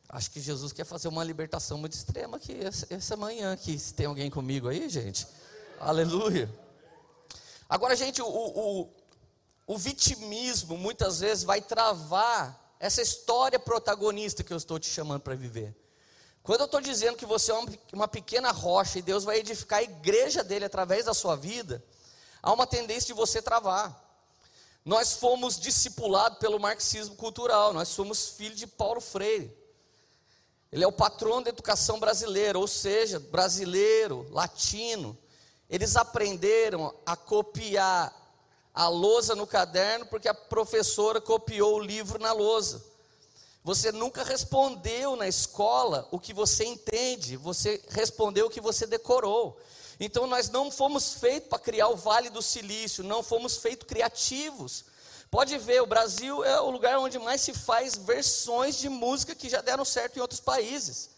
Acho 0.09 0.31
que 0.31 0.41
Jesus 0.41 0.73
quer 0.73 0.85
fazer 0.85 1.07
uma 1.09 1.23
libertação 1.23 1.77
muito 1.77 1.93
extrema 1.93 2.39
aqui, 2.39 2.59
essa 2.91 3.17
manhã 3.17 3.53
aqui. 3.53 3.79
Se 3.79 3.93
tem 3.93 4.07
alguém 4.07 4.31
comigo 4.31 4.69
aí, 4.69 4.89
gente. 4.89 5.27
Aleluia. 5.79 6.53
Agora, 7.69 7.95
gente, 7.95 8.23
o, 8.23 8.27
o, 8.27 8.89
o 9.67 9.79
vitimismo 9.79 10.79
muitas 10.79 11.21
vezes 11.21 11.45
vai 11.45 11.61
travar 11.61 12.75
essa 12.81 13.03
história 13.03 13.59
protagonista 13.59 14.43
que 14.43 14.53
eu 14.53 14.57
estou 14.57 14.79
te 14.79 14.89
chamando 14.89 15.21
para 15.21 15.35
viver. 15.35 15.77
Quando 16.49 16.61
eu 16.61 16.65
estou 16.65 16.81
dizendo 16.81 17.19
que 17.19 17.27
você 17.27 17.53
é 17.53 17.55
uma 17.93 18.09
pequena 18.09 18.51
rocha 18.51 18.99
e 18.99 19.03
Deus 19.03 19.23
vai 19.23 19.37
edificar 19.37 19.81
a 19.81 19.83
igreja 19.83 20.43
dele 20.43 20.65
através 20.65 21.05
da 21.05 21.13
sua 21.13 21.37
vida, 21.37 21.85
há 22.43 22.51
uma 22.51 22.67
tendência 22.67 23.09
de 23.09 23.13
você 23.13 23.43
travar. 23.43 23.95
Nós 24.83 25.13
fomos 25.13 25.61
discipulados 25.61 26.39
pelo 26.39 26.59
marxismo 26.59 27.17
cultural, 27.17 27.75
nós 27.75 27.89
somos 27.89 28.31
filhos 28.31 28.57
de 28.57 28.67
Paulo 28.67 28.99
Freire. 28.99 29.55
Ele 30.73 30.83
é 30.83 30.87
o 30.87 30.91
patrono 30.91 31.45
da 31.45 31.51
educação 31.51 32.01
brasileira, 32.01 32.59
ou 32.59 32.67
seja, 32.67 33.21
brasileiro, 33.21 34.27
latino. 34.31 35.19
Eles 35.69 35.97
aprenderam 35.97 36.95
a 37.05 37.15
copiar 37.15 38.11
a 38.73 38.89
lousa 38.89 39.35
no 39.35 39.47
caderno 39.47 40.07
porque 40.07 40.31
a 40.31 40.35
professora 40.35 41.21
copiou 41.21 41.75
o 41.75 41.83
livro 41.83 42.19
na 42.19 42.33
lousa. 42.33 42.88
Você 43.69 43.93
nunca 43.93 44.25
respondeu 44.25 45.15
na 45.15 45.29
escola 45.29 46.09
o 46.11 46.19
que 46.19 46.33
você 46.33 46.65
entende, 46.65 47.37
você 47.37 47.79
respondeu 47.91 48.47
o 48.47 48.51
que 48.51 48.63
você 48.63 48.87
decorou. 48.87 49.61
Então 50.01 50.27
nós 50.27 50.49
não 50.49 50.71
fomos 50.71 51.13
feitos 51.13 51.51
para 51.51 51.59
criar 51.59 51.89
o 51.89 51.95
Vale 51.95 52.31
do 52.31 52.41
Silício, 52.41 53.05
não 53.05 53.23
fomos 53.23 53.59
feitos 53.59 53.87
criativos. 53.87 54.87
Pode 55.31 55.59
ver, 55.59 55.83
o 55.83 55.87
Brasil 55.87 56.43
é 56.43 56.59
o 56.59 56.71
lugar 56.71 56.99
onde 56.99 57.19
mais 57.19 57.43
se 57.43 57.53
faz 57.53 57.95
versões 57.95 58.79
de 58.79 58.89
música 58.89 59.35
que 59.35 59.51
já 59.51 59.61
deram 59.61 59.85
certo 59.85 60.17
em 60.17 60.21
outros 60.21 60.41
países. 60.41 61.11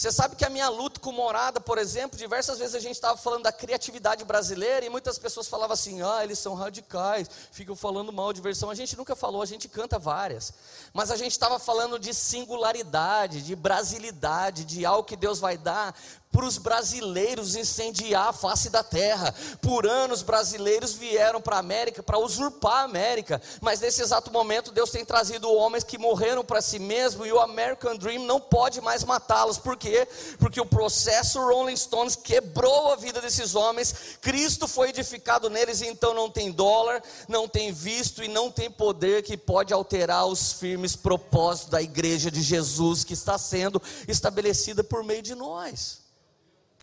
Você 0.00 0.10
sabe 0.10 0.34
que 0.34 0.46
a 0.46 0.48
minha 0.48 0.70
luta 0.70 0.98
com 0.98 1.12
morada, 1.12 1.60
por 1.60 1.76
exemplo, 1.76 2.18
diversas 2.18 2.58
vezes 2.58 2.74
a 2.74 2.80
gente 2.80 2.94
estava 2.94 3.18
falando 3.18 3.42
da 3.42 3.52
criatividade 3.52 4.24
brasileira 4.24 4.86
e 4.86 4.88
muitas 4.88 5.18
pessoas 5.18 5.46
falavam 5.46 5.74
assim: 5.74 6.00
ah, 6.00 6.24
eles 6.24 6.38
são 6.38 6.54
radicais, 6.54 7.28
ficam 7.52 7.76
falando 7.76 8.10
mal 8.10 8.32
de 8.32 8.40
versão. 8.40 8.70
A 8.70 8.74
gente 8.74 8.96
nunca 8.96 9.14
falou, 9.14 9.42
a 9.42 9.46
gente 9.46 9.68
canta 9.68 9.98
várias. 9.98 10.54
Mas 10.94 11.10
a 11.10 11.16
gente 11.16 11.32
estava 11.32 11.58
falando 11.58 11.98
de 11.98 12.14
singularidade, 12.14 13.42
de 13.42 13.54
brasilidade, 13.54 14.64
de 14.64 14.86
algo 14.86 15.04
que 15.04 15.16
Deus 15.16 15.38
vai 15.38 15.58
dar 15.58 15.94
para 16.32 16.46
os 16.46 16.58
brasileiros 16.58 17.56
incendiar 17.56 18.28
a 18.28 18.32
face 18.32 18.70
da 18.70 18.82
terra. 18.82 19.34
Por 19.60 19.86
anos, 19.86 20.22
brasileiros 20.22 20.92
vieram 20.92 21.40
para 21.40 21.56
a 21.56 21.60
América 21.60 22.02
para 22.02 22.18
usurpar 22.18 22.80
a 22.80 22.84
América, 22.84 23.42
mas 23.60 23.80
nesse 23.80 24.00
exato 24.00 24.30
momento, 24.30 24.70
Deus 24.70 24.90
tem 24.90 25.04
trazido 25.04 25.52
homens 25.52 25.82
que 25.82 25.98
morreram 25.98 26.44
para 26.44 26.62
si 26.62 26.78
mesmo 26.78 27.26
e 27.26 27.32
o 27.32 27.40
American 27.40 27.96
Dream 27.96 28.24
não 28.24 28.40
pode 28.40 28.80
mais 28.80 29.02
matá-los. 29.02 29.58
Por 29.58 29.76
quê? 29.76 30.06
Porque 30.38 30.60
o 30.60 30.66
processo 30.66 31.40
Rolling 31.40 31.76
Stones 31.76 32.14
quebrou 32.14 32.92
a 32.92 32.96
vida 32.96 33.20
desses 33.20 33.54
homens, 33.54 34.18
Cristo 34.20 34.68
foi 34.68 34.90
edificado 34.90 35.50
neles, 35.50 35.82
então 35.82 36.14
não 36.14 36.30
tem 36.30 36.52
dólar, 36.52 37.02
não 37.28 37.48
tem 37.48 37.72
visto 37.72 38.22
e 38.22 38.28
não 38.28 38.50
tem 38.50 38.70
poder 38.70 39.22
que 39.22 39.36
pode 39.36 39.72
alterar 39.72 40.26
os 40.26 40.52
firmes 40.52 40.94
propósitos 40.94 41.70
da 41.70 41.82
igreja 41.82 42.30
de 42.30 42.40
Jesus 42.40 43.02
que 43.02 43.14
está 43.14 43.36
sendo 43.36 43.82
estabelecida 44.06 44.84
por 44.84 45.02
meio 45.02 45.22
de 45.22 45.34
nós. 45.34 46.09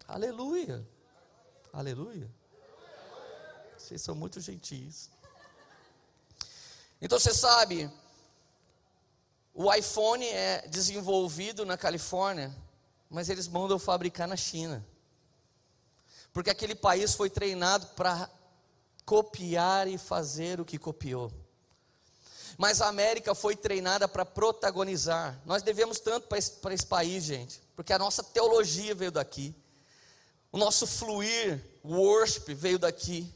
Aleluia. 0.08 0.88
Aleluia. 1.74 2.32
Vocês 3.78 4.02
são 4.02 4.16
muito 4.16 4.40
gentis. 4.40 5.10
Então 7.02 7.20
você 7.20 7.34
sabe, 7.34 7.92
o 9.54 9.72
iPhone 9.74 10.26
é 10.26 10.66
desenvolvido 10.70 11.66
na 11.66 11.78
Califórnia, 11.78 12.56
mas 13.10 13.28
eles 13.28 13.50
mandam 13.50 13.78
fabricar 13.78 14.30
na 14.30 14.38
China. 14.38 14.86
Porque 16.32 16.50
aquele 16.50 16.74
país 16.74 17.14
foi 17.14 17.30
treinado 17.30 17.88
para 17.88 18.30
copiar 19.06 19.90
e 19.90 19.98
fazer 19.98 20.62
o 20.62 20.66
que 20.66 20.78
copiou. 20.78 21.32
Mas 22.58 22.82
a 22.82 22.88
América 22.88 23.36
foi 23.36 23.58
treinada 23.58 24.08
para 24.08 24.26
protagonizar. 24.26 25.38
Nós 25.46 25.62
devemos 25.62 26.00
tanto 26.00 26.28
para 26.28 26.38
esse, 26.38 26.54
esse 26.72 26.86
país, 26.86 27.26
gente, 27.26 27.62
porque 27.76 27.92
a 27.92 28.00
nossa 28.00 28.24
teologia 28.24 28.96
veio 28.96 29.12
daqui. 29.12 29.54
O 30.58 30.60
nosso 30.60 30.88
fluir, 30.88 31.64
worship 31.86 32.52
veio 32.56 32.80
daqui. 32.80 33.32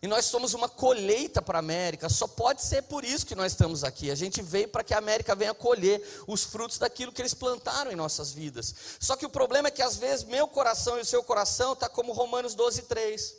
E 0.00 0.06
nós 0.06 0.24
somos 0.24 0.54
uma 0.54 0.66
colheita 0.66 1.42
para 1.42 1.58
a 1.58 1.60
América. 1.60 2.08
Só 2.08 2.26
pode 2.26 2.62
ser 2.62 2.84
por 2.84 3.04
isso 3.04 3.26
que 3.26 3.34
nós 3.34 3.52
estamos 3.52 3.84
aqui. 3.84 4.10
A 4.10 4.14
gente 4.14 4.40
veio 4.40 4.66
para 4.66 4.82
que 4.82 4.94
a 4.94 4.98
América 4.98 5.34
venha 5.34 5.52
colher 5.52 6.02
os 6.26 6.44
frutos 6.44 6.78
daquilo 6.78 7.12
que 7.12 7.20
eles 7.20 7.34
plantaram 7.34 7.92
em 7.92 7.96
nossas 7.96 8.32
vidas. 8.32 8.74
Só 8.98 9.14
que 9.14 9.26
o 9.26 9.28
problema 9.28 9.68
é 9.68 9.70
que 9.70 9.82
às 9.82 9.96
vezes 9.96 10.24
meu 10.24 10.48
coração 10.48 10.96
e 10.96 11.02
o 11.02 11.04
seu 11.04 11.22
coração 11.22 11.74
está 11.74 11.86
como 11.86 12.14
Romanos 12.14 12.54
12, 12.54 12.80
3. 12.80 13.34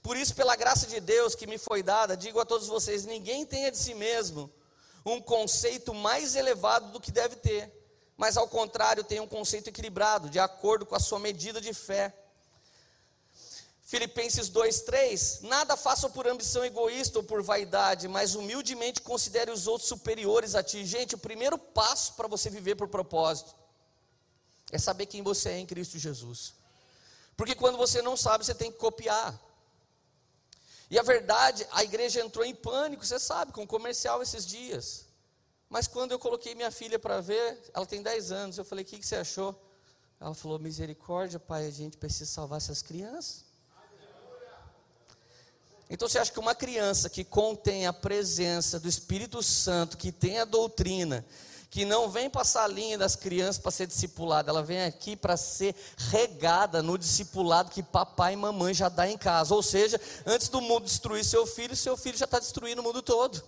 Por 0.00 0.16
isso, 0.16 0.32
pela 0.32 0.54
graça 0.54 0.86
de 0.86 1.00
Deus 1.00 1.34
que 1.34 1.48
me 1.48 1.58
foi 1.58 1.82
dada, 1.82 2.16
digo 2.16 2.38
a 2.38 2.44
todos 2.44 2.68
vocês: 2.68 3.04
ninguém 3.04 3.44
tenha 3.44 3.72
de 3.72 3.78
si 3.78 3.94
mesmo 3.94 4.48
um 5.04 5.20
conceito 5.20 5.92
mais 5.92 6.36
elevado 6.36 6.92
do 6.92 7.00
que 7.00 7.10
deve 7.10 7.34
ter, 7.34 7.68
mas 8.16 8.36
ao 8.36 8.46
contrário, 8.46 9.02
tenha 9.02 9.24
um 9.24 9.26
conceito 9.26 9.70
equilibrado, 9.70 10.30
de 10.30 10.38
acordo 10.38 10.86
com 10.86 10.94
a 10.94 11.00
sua 11.00 11.18
medida 11.18 11.60
de 11.60 11.74
fé. 11.74 12.14
Filipenses 13.94 14.48
2:3, 14.48 15.40
nada 15.42 15.76
façam 15.76 16.10
por 16.10 16.26
ambição 16.26 16.64
egoísta 16.64 17.20
ou 17.20 17.22
por 17.22 17.40
vaidade, 17.44 18.08
mas 18.08 18.34
humildemente 18.34 19.00
considere 19.00 19.52
os 19.52 19.68
outros 19.68 19.88
superiores 19.88 20.56
a 20.56 20.64
ti. 20.64 20.84
Gente, 20.84 21.14
o 21.14 21.18
primeiro 21.18 21.56
passo 21.56 22.14
para 22.14 22.26
você 22.26 22.50
viver 22.50 22.74
por 22.74 22.88
propósito 22.88 23.54
é 24.72 24.78
saber 24.78 25.06
quem 25.06 25.22
você 25.22 25.50
é 25.50 25.58
em 25.60 25.64
Cristo 25.64 25.96
Jesus. 25.96 26.54
Porque 27.36 27.54
quando 27.54 27.78
você 27.78 28.02
não 28.02 28.16
sabe, 28.16 28.44
você 28.44 28.52
tem 28.52 28.72
que 28.72 28.78
copiar. 28.78 29.40
E 30.90 30.98
a 30.98 31.02
verdade, 31.04 31.64
a 31.70 31.84
igreja 31.84 32.20
entrou 32.20 32.44
em 32.44 32.52
pânico, 32.52 33.06
você 33.06 33.20
sabe, 33.20 33.52
com 33.52 33.62
o 33.62 33.66
comercial 33.66 34.20
esses 34.20 34.44
dias. 34.44 35.06
Mas 35.68 35.86
quando 35.86 36.10
eu 36.10 36.18
coloquei 36.18 36.52
minha 36.56 36.72
filha 36.72 36.98
para 36.98 37.20
ver, 37.20 37.70
ela 37.72 37.86
tem 37.86 38.02
10 38.02 38.32
anos, 38.32 38.58
eu 38.58 38.64
falei: 38.64 38.84
"O 38.84 38.88
que, 38.88 38.98
que 38.98 39.06
você 39.06 39.14
achou?" 39.14 39.54
Ela 40.18 40.34
falou: 40.34 40.58
"Misericórdia, 40.58 41.38
pai, 41.38 41.68
a 41.68 41.70
gente 41.70 41.96
precisa 41.96 42.28
salvar 42.28 42.56
essas 42.56 42.82
crianças." 42.82 43.53
Então 45.94 46.08
você 46.08 46.18
acha 46.18 46.32
que 46.32 46.40
uma 46.40 46.56
criança 46.56 47.08
que 47.08 47.22
contém 47.22 47.86
a 47.86 47.92
presença 47.92 48.80
do 48.80 48.88
Espírito 48.88 49.40
Santo, 49.44 49.96
que 49.96 50.10
tem 50.10 50.40
a 50.40 50.44
doutrina, 50.44 51.24
que 51.70 51.84
não 51.84 52.10
vem 52.10 52.28
para 52.28 52.42
a 52.42 52.44
salinha 52.44 52.98
das 52.98 53.14
crianças 53.14 53.58
para 53.58 53.70
ser 53.70 53.86
discipulada, 53.86 54.50
ela 54.50 54.60
vem 54.60 54.82
aqui 54.82 55.14
para 55.14 55.36
ser 55.36 55.72
regada 56.10 56.82
no 56.82 56.98
discipulado 56.98 57.70
que 57.70 57.80
papai 57.80 58.32
e 58.32 58.36
mamãe 58.36 58.74
já 58.74 58.88
dá 58.88 59.08
em 59.08 59.16
casa. 59.16 59.54
Ou 59.54 59.62
seja, 59.62 60.00
antes 60.26 60.48
do 60.48 60.60
mundo 60.60 60.84
destruir 60.84 61.24
seu 61.24 61.46
filho, 61.46 61.76
seu 61.76 61.96
filho 61.96 62.18
já 62.18 62.24
está 62.24 62.40
destruindo 62.40 62.80
o 62.80 62.84
mundo 62.84 63.00
todo. 63.00 63.40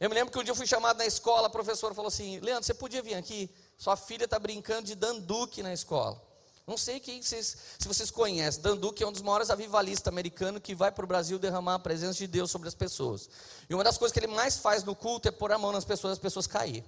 Eu 0.00 0.08
me 0.08 0.14
lembro 0.14 0.32
que 0.32 0.38
um 0.38 0.42
dia 0.42 0.52
eu 0.52 0.56
fui 0.56 0.66
chamado 0.66 0.96
na 0.96 1.04
escola, 1.04 1.48
a 1.48 1.50
professora 1.50 1.92
falou 1.92 2.08
assim: 2.08 2.40
Leandro, 2.40 2.64
você 2.64 2.72
podia 2.72 3.02
vir 3.02 3.14
aqui? 3.14 3.50
Sua 3.76 3.98
filha 3.98 4.24
está 4.24 4.38
brincando 4.38 4.84
de 4.84 4.94
danduque 4.94 5.62
na 5.62 5.74
escola. 5.74 6.27
Não 6.68 6.76
sei 6.76 7.00
quem 7.00 7.22
vocês, 7.22 7.56
se 7.78 7.88
vocês 7.88 8.10
conhecem. 8.10 8.60
Danduque 8.60 9.02
é 9.02 9.06
um 9.06 9.10
dos 9.10 9.22
maiores 9.22 9.48
avivalistas 9.48 10.06
americanos 10.06 10.60
que 10.62 10.74
vai 10.74 10.92
para 10.92 11.02
o 11.02 11.08
Brasil 11.08 11.38
derramar 11.38 11.76
a 11.76 11.78
presença 11.78 12.18
de 12.18 12.26
Deus 12.26 12.50
sobre 12.50 12.68
as 12.68 12.74
pessoas. 12.74 13.30
E 13.70 13.74
uma 13.74 13.82
das 13.82 13.96
coisas 13.96 14.12
que 14.12 14.18
ele 14.18 14.26
mais 14.26 14.58
faz 14.58 14.84
no 14.84 14.94
culto 14.94 15.26
é 15.26 15.30
pôr 15.30 15.50
a 15.50 15.56
mão 15.56 15.72
nas 15.72 15.86
pessoas, 15.86 16.12
as 16.12 16.18
pessoas 16.18 16.46
cair. 16.46 16.84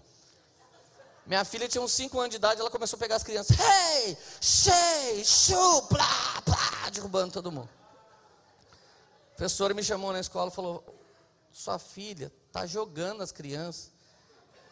Minha 1.24 1.46
filha 1.46 1.66
tinha 1.66 1.80
uns 1.80 1.92
5 1.92 2.18
anos 2.18 2.30
de 2.30 2.36
idade, 2.36 2.60
ela 2.60 2.70
começou 2.70 2.98
a 2.98 3.00
pegar 3.00 3.16
as 3.16 3.22
crianças. 3.22 3.56
Hey, 3.58 4.18
shei, 4.38 5.24
shu, 5.24 5.82
plá, 5.88 6.42
plá, 6.44 6.90
derrubando 6.92 7.32
todo 7.32 7.50
mundo. 7.50 7.70
A 9.32 9.36
professora 9.36 9.72
me 9.72 9.82
chamou 9.82 10.12
na 10.12 10.20
escola 10.20 10.50
e 10.50 10.54
falou: 10.54 10.84
Sua 11.50 11.78
filha 11.78 12.30
está 12.48 12.66
jogando 12.66 13.22
as 13.22 13.32
crianças. 13.32 13.90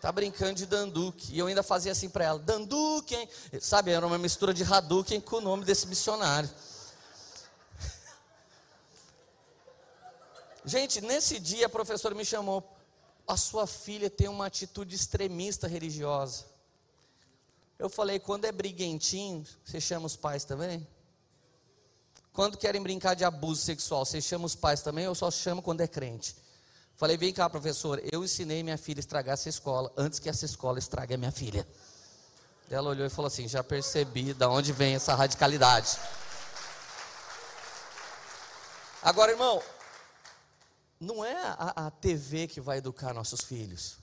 Tá 0.01 0.13
brincando 0.13 0.55
de 0.55 0.67
Danduque. 0.67 1.35
E 1.35 1.39
eu 1.39 1.49
ainda 1.49 1.63
fazia 1.63 1.93
assim 1.93 2.09
para 2.09 2.25
ela: 2.25 2.39
Danduque, 2.39 3.17
hein? 3.17 3.29
Sabe, 3.61 3.91
era 3.91 4.07
uma 4.07 4.19
mistura 4.19 4.55
de 4.55 4.63
Hadouken 4.63 5.21
com 5.21 5.37
o 5.37 5.41
nome 5.41 5.65
desse 5.65 5.87
missionário. 5.87 6.49
Gente, 10.65 11.01
nesse 11.01 11.41
dia 11.41 11.67
a 11.67 11.71
professora 11.71 12.15
me 12.15 12.25
chamou. 12.25 12.77
A 13.27 13.37
sua 13.37 13.67
filha 13.67 14.09
tem 14.09 14.29
uma 14.29 14.47
atitude 14.47 14.95
extremista 14.95 15.67
religiosa. 15.67 16.47
Eu 17.79 17.89
falei: 17.89 18.21
quando 18.21 18.45
é 18.45 18.53
briguentinho, 18.53 19.45
você 19.65 19.81
chama 19.81 20.07
os 20.07 20.17
pais 20.17 20.45
também? 20.45 20.87
Quando 22.33 22.57
querem 22.57 22.81
brincar 22.81 23.15
de 23.15 23.25
abuso 23.25 23.63
sexual, 23.63 24.05
você 24.05 24.21
chama 24.21 24.47
os 24.47 24.55
pais 24.55 24.81
também 24.81 25.09
ou 25.09 25.15
só 25.15 25.29
chama 25.29 25.61
quando 25.61 25.81
é 25.81 25.89
crente? 25.89 26.37
Falei, 26.99 27.17
vem 27.17 27.33
cá, 27.33 27.49
professor, 27.49 28.03
eu 28.11 28.25
ensinei 28.25 28.61
minha 28.61 28.77
filha 28.77 28.99
a 28.99 29.01
estragar 29.01 29.35
essa 29.35 29.49
escola 29.49 29.93
antes 29.97 30.19
que 30.19 30.29
essa 30.29 30.45
escola 30.45 30.81
estrague 30.81 31.15
a 31.15 31.17
minha 31.17 31.31
filha. 31.31 31.65
Ela 32.69 32.91
olhou 32.91 33.07
e 33.07 33.09
falou 33.09 33.29
assim: 33.29 33.47
já 33.47 33.63
percebi 33.63 34.35
de 34.35 34.45
onde 34.45 34.73
vem 34.73 34.97
essa 34.97 35.15
radicalidade. 35.15 35.97
Agora, 39.01 39.31
irmão, 39.31 39.63
não 40.99 41.25
é 41.25 41.37
a, 41.57 41.87
a 41.87 41.91
TV 41.93 42.49
que 42.49 42.61
vai 42.61 42.79
educar 42.79 43.15
nossos 43.15 43.43
filhos 43.43 43.97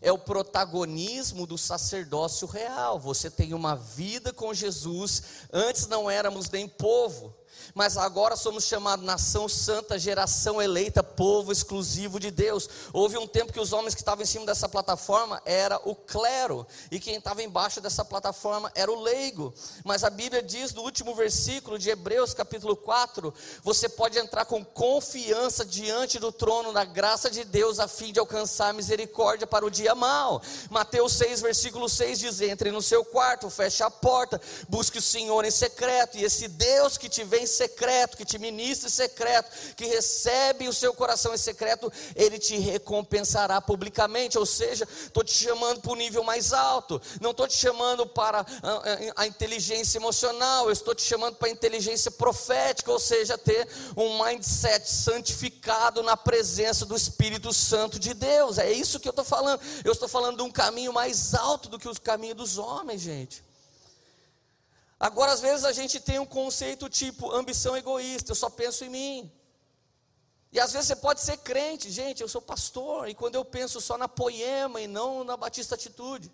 é 0.00 0.10
o 0.10 0.18
protagonismo 0.18 1.46
do 1.46 1.58
sacerdócio 1.58 2.46
real. 2.46 2.98
Você 2.98 3.30
tem 3.30 3.54
uma 3.54 3.74
vida 3.76 4.32
com 4.32 4.54
Jesus, 4.54 5.22
antes 5.52 5.86
não 5.86 6.10
éramos 6.10 6.48
nem 6.50 6.68
povo, 6.68 7.34
mas 7.74 7.96
agora 7.96 8.36
somos 8.36 8.64
chamados 8.64 9.04
nação 9.04 9.48
santa, 9.48 9.98
geração 9.98 10.60
eleita, 10.60 11.02
povo 11.02 11.52
exclusivo 11.52 12.18
de 12.18 12.30
Deus. 12.30 12.68
Houve 12.92 13.16
um 13.18 13.26
tempo 13.26 13.52
que 13.52 13.60
os 13.60 13.72
homens 13.72 13.94
que 13.94 14.00
estavam 14.00 14.22
em 14.22 14.26
cima 14.26 14.46
dessa 14.46 14.68
plataforma 14.68 15.40
era 15.44 15.80
o 15.84 15.94
clero, 15.94 16.66
e 16.90 16.98
quem 16.98 17.16
estava 17.16 17.42
embaixo 17.42 17.80
dessa 17.80 18.04
plataforma 18.04 18.70
era 18.74 18.90
o 18.90 19.00
leigo. 19.00 19.52
Mas 19.84 20.04
a 20.04 20.10
Bíblia 20.10 20.42
diz 20.42 20.72
no 20.74 20.82
último 20.82 21.14
versículo 21.14 21.78
de 21.78 21.90
Hebreus, 21.90 22.34
capítulo 22.34 22.76
4, 22.76 23.32
você 23.62 23.88
pode 23.88 24.18
entrar 24.18 24.44
com 24.44 24.64
confiança 24.64 25.64
diante 25.64 26.18
do 26.18 26.32
trono 26.32 26.72
da 26.72 26.84
graça 26.84 27.30
de 27.30 27.44
Deus 27.44 27.78
a 27.78 27.88
fim 27.88 28.12
de 28.12 28.20
alcançar 28.20 28.74
misericórdia 28.74 29.46
para 29.46 29.64
o 29.64 29.70
dia 29.70 29.81
mau. 29.94 30.42
Mateus 30.70 31.12
6, 31.14 31.40
versículo 31.40 31.88
6 31.88 32.18
diz: 32.18 32.40
entre 32.40 32.70
no 32.70 32.82
seu 32.82 33.04
quarto, 33.04 33.50
feche 33.50 33.82
a 33.82 33.90
porta, 33.90 34.40
busque 34.68 34.98
o 34.98 35.02
Senhor 35.02 35.44
em 35.44 35.50
secreto, 35.50 36.16
e 36.16 36.24
esse 36.24 36.48
Deus 36.48 36.96
que 36.96 37.08
te 37.08 37.24
vem 37.24 37.44
em 37.44 37.46
secreto, 37.46 38.16
que 38.16 38.24
te 38.24 38.38
ministra 38.38 38.88
em 38.88 38.92
secreto, 38.92 39.50
que 39.76 39.86
recebe 39.86 40.68
o 40.68 40.72
seu 40.72 40.94
coração 40.94 41.34
em 41.34 41.38
secreto, 41.38 41.92
ele 42.14 42.38
te 42.38 42.56
recompensará 42.56 43.60
publicamente. 43.60 44.38
Ou 44.38 44.46
seja, 44.46 44.86
estou 45.04 45.24
te 45.24 45.32
chamando 45.32 45.80
para 45.80 45.92
o 45.92 45.96
nível 45.96 46.22
mais 46.22 46.52
alto, 46.52 47.00
não 47.20 47.30
estou 47.30 47.46
te 47.46 47.56
chamando 47.56 48.06
para 48.06 48.40
a, 48.62 49.22
a, 49.22 49.26
inteligência 49.26 49.98
emocional, 49.98 50.66
eu 50.66 50.72
estou 50.72 50.94
te 50.94 51.02
chamando 51.02 51.36
para 51.36 51.48
a 51.48 51.52
inteligência 51.52 52.10
profética, 52.10 52.90
ou 52.90 52.98
seja, 52.98 53.36
ter 53.38 53.68
um 53.96 54.22
mindset 54.22 54.88
santificado 54.88 56.02
na 56.02 56.16
presença 56.16 56.84
do 56.84 56.96
Espírito 56.96 57.52
Santo 57.52 57.98
de 57.98 58.14
Deus. 58.14 58.58
É 58.58 58.70
isso 58.70 59.00
que 59.00 59.08
eu 59.08 59.10
estou 59.10 59.24
falando. 59.24 59.60
Eu 59.84 59.92
estou 59.92 60.08
falando 60.08 60.36
de 60.36 60.42
um 60.42 60.50
caminho 60.50 60.92
mais 60.92 61.34
alto 61.34 61.68
do 61.68 61.78
que 61.78 61.88
o 61.88 62.00
caminho 62.00 62.34
dos 62.34 62.58
homens, 62.58 63.00
gente. 63.00 63.42
Agora, 64.98 65.32
às 65.32 65.40
vezes, 65.40 65.64
a 65.64 65.72
gente 65.72 65.98
tem 65.98 66.18
um 66.18 66.26
conceito 66.26 66.88
tipo 66.88 67.32
ambição 67.32 67.76
egoísta, 67.76 68.30
eu 68.30 68.36
só 68.36 68.48
penso 68.48 68.84
em 68.84 68.88
mim. 68.88 69.32
E 70.52 70.60
às 70.60 70.72
vezes 70.72 70.88
você 70.88 70.96
pode 70.96 71.20
ser 71.22 71.38
crente, 71.38 71.90
gente, 71.90 72.20
eu 72.20 72.28
sou 72.28 72.42
pastor, 72.42 73.08
e 73.08 73.14
quando 73.14 73.34
eu 73.34 73.44
penso 73.44 73.80
só 73.80 73.96
na 73.96 74.06
poema 74.06 74.82
e 74.82 74.86
não 74.86 75.24
na 75.24 75.34
Batista 75.34 75.74
Atitude, 75.74 76.30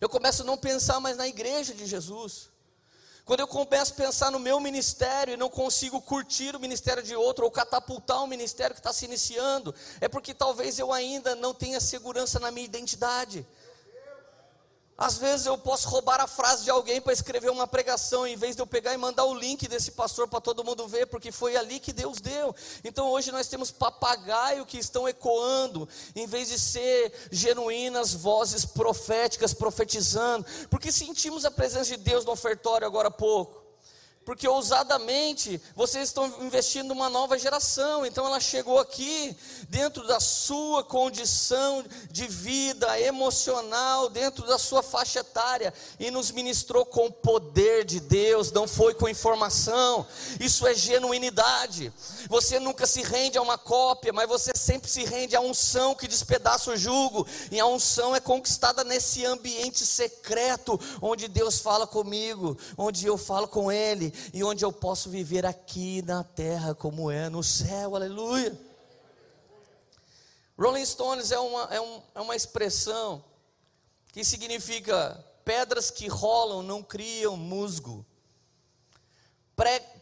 eu 0.00 0.08
começo 0.08 0.42
a 0.42 0.44
não 0.44 0.58
pensar 0.58 0.98
mais 0.98 1.16
na 1.16 1.26
igreja 1.26 1.72
de 1.72 1.86
Jesus. 1.86 2.50
Quando 3.28 3.40
eu 3.40 3.46
começo 3.46 3.92
a 3.92 3.94
pensar 3.94 4.30
no 4.30 4.38
meu 4.38 4.58
ministério 4.58 5.34
e 5.34 5.36
não 5.36 5.50
consigo 5.50 6.00
curtir 6.00 6.56
o 6.56 6.58
ministério 6.58 7.02
de 7.02 7.14
outro 7.14 7.44
ou 7.44 7.50
catapultar 7.50 8.22
um 8.22 8.26
ministério 8.26 8.74
que 8.74 8.80
está 8.80 8.90
se 8.90 9.04
iniciando, 9.04 9.74
é 10.00 10.08
porque 10.08 10.32
talvez 10.32 10.78
eu 10.78 10.90
ainda 10.94 11.34
não 11.34 11.52
tenha 11.52 11.78
segurança 11.78 12.40
na 12.40 12.50
minha 12.50 12.64
identidade. 12.64 13.46
Às 14.98 15.16
vezes 15.16 15.46
eu 15.46 15.56
posso 15.56 15.88
roubar 15.88 16.20
a 16.20 16.26
frase 16.26 16.64
de 16.64 16.70
alguém 16.70 17.00
para 17.00 17.12
escrever 17.12 17.50
uma 17.52 17.68
pregação, 17.68 18.26
em 18.26 18.34
vez 18.34 18.56
de 18.56 18.62
eu 18.62 18.66
pegar 18.66 18.92
e 18.92 18.96
mandar 18.96 19.26
o 19.26 19.34
link 19.34 19.68
desse 19.68 19.92
pastor 19.92 20.26
para 20.26 20.40
todo 20.40 20.64
mundo 20.64 20.88
ver, 20.88 21.06
porque 21.06 21.30
foi 21.30 21.56
ali 21.56 21.78
que 21.78 21.92
Deus 21.92 22.20
deu. 22.20 22.52
Então 22.82 23.08
hoje 23.08 23.30
nós 23.30 23.46
temos 23.46 23.70
papagaio 23.70 24.66
que 24.66 24.76
estão 24.76 25.08
ecoando, 25.08 25.88
em 26.16 26.26
vez 26.26 26.48
de 26.48 26.58
ser 26.58 27.12
genuínas 27.30 28.12
vozes 28.12 28.64
proféticas 28.64 29.54
profetizando, 29.54 30.44
porque 30.68 30.90
sentimos 30.90 31.44
a 31.44 31.50
presença 31.52 31.96
de 31.96 31.98
Deus 31.98 32.24
no 32.24 32.32
ofertório 32.32 32.84
agora 32.84 33.06
há 33.06 33.12
pouco 33.12 33.67
porque 34.28 34.46
ousadamente 34.46 35.58
vocês 35.74 36.10
estão 36.10 36.26
investindo 36.42 36.88
numa 36.88 37.08
nova 37.08 37.38
geração. 37.38 38.04
Então 38.04 38.26
ela 38.26 38.38
chegou 38.38 38.78
aqui 38.78 39.34
dentro 39.70 40.06
da 40.06 40.20
sua 40.20 40.84
condição 40.84 41.82
de 42.10 42.26
vida 42.26 43.00
emocional, 43.00 44.10
dentro 44.10 44.46
da 44.46 44.58
sua 44.58 44.82
faixa 44.82 45.20
etária 45.20 45.72
e 45.98 46.10
nos 46.10 46.30
ministrou 46.30 46.84
com 46.84 47.06
o 47.06 47.10
poder 47.10 47.86
de 47.86 48.00
Deus, 48.00 48.52
não 48.52 48.68
foi 48.68 48.92
com 48.92 49.08
informação. 49.08 50.06
Isso 50.38 50.66
é 50.66 50.74
genuinidade. 50.74 51.90
Você 52.28 52.60
nunca 52.60 52.86
se 52.86 53.00
rende 53.00 53.38
a 53.38 53.42
uma 53.42 53.56
cópia, 53.56 54.12
mas 54.12 54.28
você 54.28 54.52
sempre 54.54 54.90
se 54.90 55.06
rende 55.06 55.36
à 55.36 55.40
unção 55.40 55.94
que 55.94 56.06
despedaça 56.06 56.70
o 56.70 56.76
jugo. 56.76 57.26
E 57.50 57.58
a 57.58 57.64
unção 57.64 58.14
é 58.14 58.20
conquistada 58.20 58.84
nesse 58.84 59.24
ambiente 59.24 59.86
secreto 59.86 60.78
onde 61.00 61.28
Deus 61.28 61.60
fala 61.60 61.86
comigo, 61.86 62.58
onde 62.76 63.06
eu 63.06 63.16
falo 63.16 63.48
com 63.48 63.72
ele 63.72 64.17
e 64.32 64.42
onde 64.44 64.64
eu 64.64 64.72
posso 64.72 65.10
viver 65.10 65.46
aqui 65.46 66.02
na 66.02 66.22
terra 66.22 66.74
como 66.74 67.10
é 67.10 67.28
no 67.28 67.42
céu, 67.42 67.96
aleluia. 67.96 68.58
Rolling 70.58 70.84
Stones 70.84 71.30
é 71.30 71.38
uma, 71.38 71.62
é, 71.74 71.80
um, 71.80 72.02
é 72.16 72.20
uma 72.20 72.34
expressão 72.34 73.24
que 74.12 74.24
significa 74.24 75.24
pedras 75.44 75.90
que 75.90 76.08
rolam 76.08 76.62
não 76.62 76.82
criam 76.82 77.36
musgo, 77.36 78.04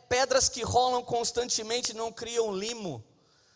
pedras 0.08 0.48
que 0.48 0.62
rolam 0.62 1.02
constantemente 1.02 1.92
não 1.92 2.12
criam 2.12 2.54
limo. 2.54 3.04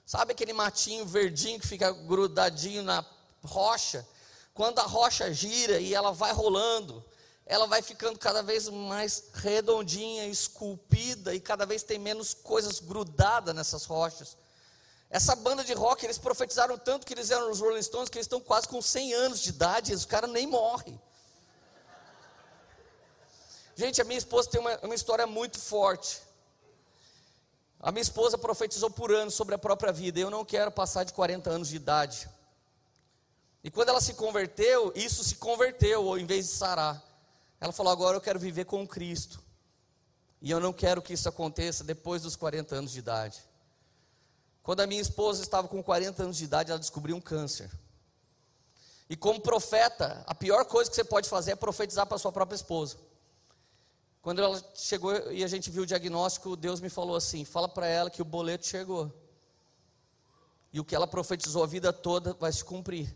Sabe 0.04 0.32
aquele 0.32 0.52
matinho 0.52 1.06
verdinho 1.06 1.58
que 1.60 1.66
fica 1.66 1.92
grudadinho 1.92 2.82
na 2.82 3.04
rocha? 3.44 4.06
Quando 4.52 4.80
a 4.80 4.84
rocha 4.84 5.32
gira 5.32 5.80
e 5.80 5.94
ela 5.94 6.12
vai 6.12 6.32
rolando, 6.32 7.04
ela 7.50 7.66
vai 7.66 7.82
ficando 7.82 8.16
cada 8.16 8.44
vez 8.44 8.68
mais 8.68 9.24
redondinha, 9.34 10.24
esculpida 10.28 11.34
e 11.34 11.40
cada 11.40 11.66
vez 11.66 11.82
tem 11.82 11.98
menos 11.98 12.32
coisas 12.32 12.78
grudadas 12.78 13.52
nessas 13.52 13.84
rochas. 13.86 14.36
Essa 15.10 15.34
banda 15.34 15.64
de 15.64 15.72
rock, 15.72 16.06
eles 16.06 16.16
profetizaram 16.16 16.78
tanto 16.78 17.04
que 17.04 17.12
eles 17.12 17.28
eram 17.28 17.50
os 17.50 17.58
Rolling 17.58 17.82
Stones, 17.82 18.08
que 18.08 18.18
eles 18.18 18.26
estão 18.26 18.40
quase 18.40 18.68
com 18.68 18.80
100 18.80 19.14
anos 19.14 19.40
de 19.40 19.48
idade, 19.48 19.90
e 19.90 19.96
os 19.96 20.04
caras 20.04 20.30
nem 20.30 20.46
morrem. 20.46 21.02
Gente, 23.74 24.00
a 24.00 24.04
minha 24.04 24.18
esposa 24.18 24.48
tem 24.48 24.60
uma, 24.60 24.78
uma 24.84 24.94
história 24.94 25.26
muito 25.26 25.58
forte. 25.58 26.22
A 27.80 27.90
minha 27.90 28.02
esposa 28.02 28.38
profetizou 28.38 28.92
por 28.92 29.10
anos 29.10 29.34
sobre 29.34 29.56
a 29.56 29.58
própria 29.58 29.92
vida. 29.92 30.20
Eu 30.20 30.30
não 30.30 30.44
quero 30.44 30.70
passar 30.70 31.02
de 31.02 31.12
40 31.12 31.50
anos 31.50 31.68
de 31.68 31.74
idade. 31.74 32.30
E 33.64 33.72
quando 33.72 33.88
ela 33.88 34.00
se 34.00 34.14
converteu, 34.14 34.92
isso 34.94 35.24
se 35.24 35.34
converteu, 35.34 36.04
ou 36.04 36.16
em 36.16 36.24
vez 36.24 36.46
de 36.46 36.52
sarar. 36.52 37.09
Ela 37.60 37.72
falou: 37.72 37.92
agora 37.92 38.16
eu 38.16 38.20
quero 38.20 38.38
viver 38.38 38.64
com 38.64 38.86
Cristo. 38.86 39.40
E 40.40 40.50
eu 40.50 40.58
não 40.58 40.72
quero 40.72 41.02
que 41.02 41.12
isso 41.12 41.28
aconteça 41.28 41.84
depois 41.84 42.22
dos 42.22 42.34
40 42.34 42.74
anos 42.74 42.92
de 42.92 42.98
idade. 42.98 43.42
Quando 44.62 44.80
a 44.80 44.86
minha 44.86 45.00
esposa 45.00 45.42
estava 45.42 45.68
com 45.68 45.82
40 45.82 46.22
anos 46.22 46.36
de 46.36 46.44
idade, 46.44 46.70
ela 46.70 46.78
descobriu 46.78 47.14
um 47.14 47.20
câncer. 47.20 47.70
E 49.08 49.16
como 49.16 49.40
profeta, 49.40 50.22
a 50.26 50.34
pior 50.34 50.64
coisa 50.64 50.88
que 50.88 50.96
você 50.96 51.04
pode 51.04 51.28
fazer 51.28 51.52
é 51.52 51.56
profetizar 51.56 52.06
para 52.06 52.16
sua 52.16 52.32
própria 52.32 52.56
esposa. 52.56 52.96
Quando 54.22 54.40
ela 54.40 54.62
chegou 54.74 55.32
e 55.32 55.42
a 55.42 55.48
gente 55.48 55.70
viu 55.70 55.82
o 55.82 55.86
diagnóstico, 55.86 56.56
Deus 56.56 56.80
me 56.80 56.88
falou 56.88 57.16
assim: 57.16 57.44
fala 57.44 57.68
para 57.68 57.86
ela 57.86 58.08
que 58.08 58.22
o 58.22 58.24
boleto 58.24 58.66
chegou. 58.66 59.12
E 60.72 60.78
o 60.78 60.84
que 60.84 60.94
ela 60.94 61.06
profetizou 61.06 61.64
a 61.64 61.66
vida 61.66 61.92
toda 61.92 62.32
vai 62.34 62.52
se 62.52 62.64
cumprir. 62.64 63.14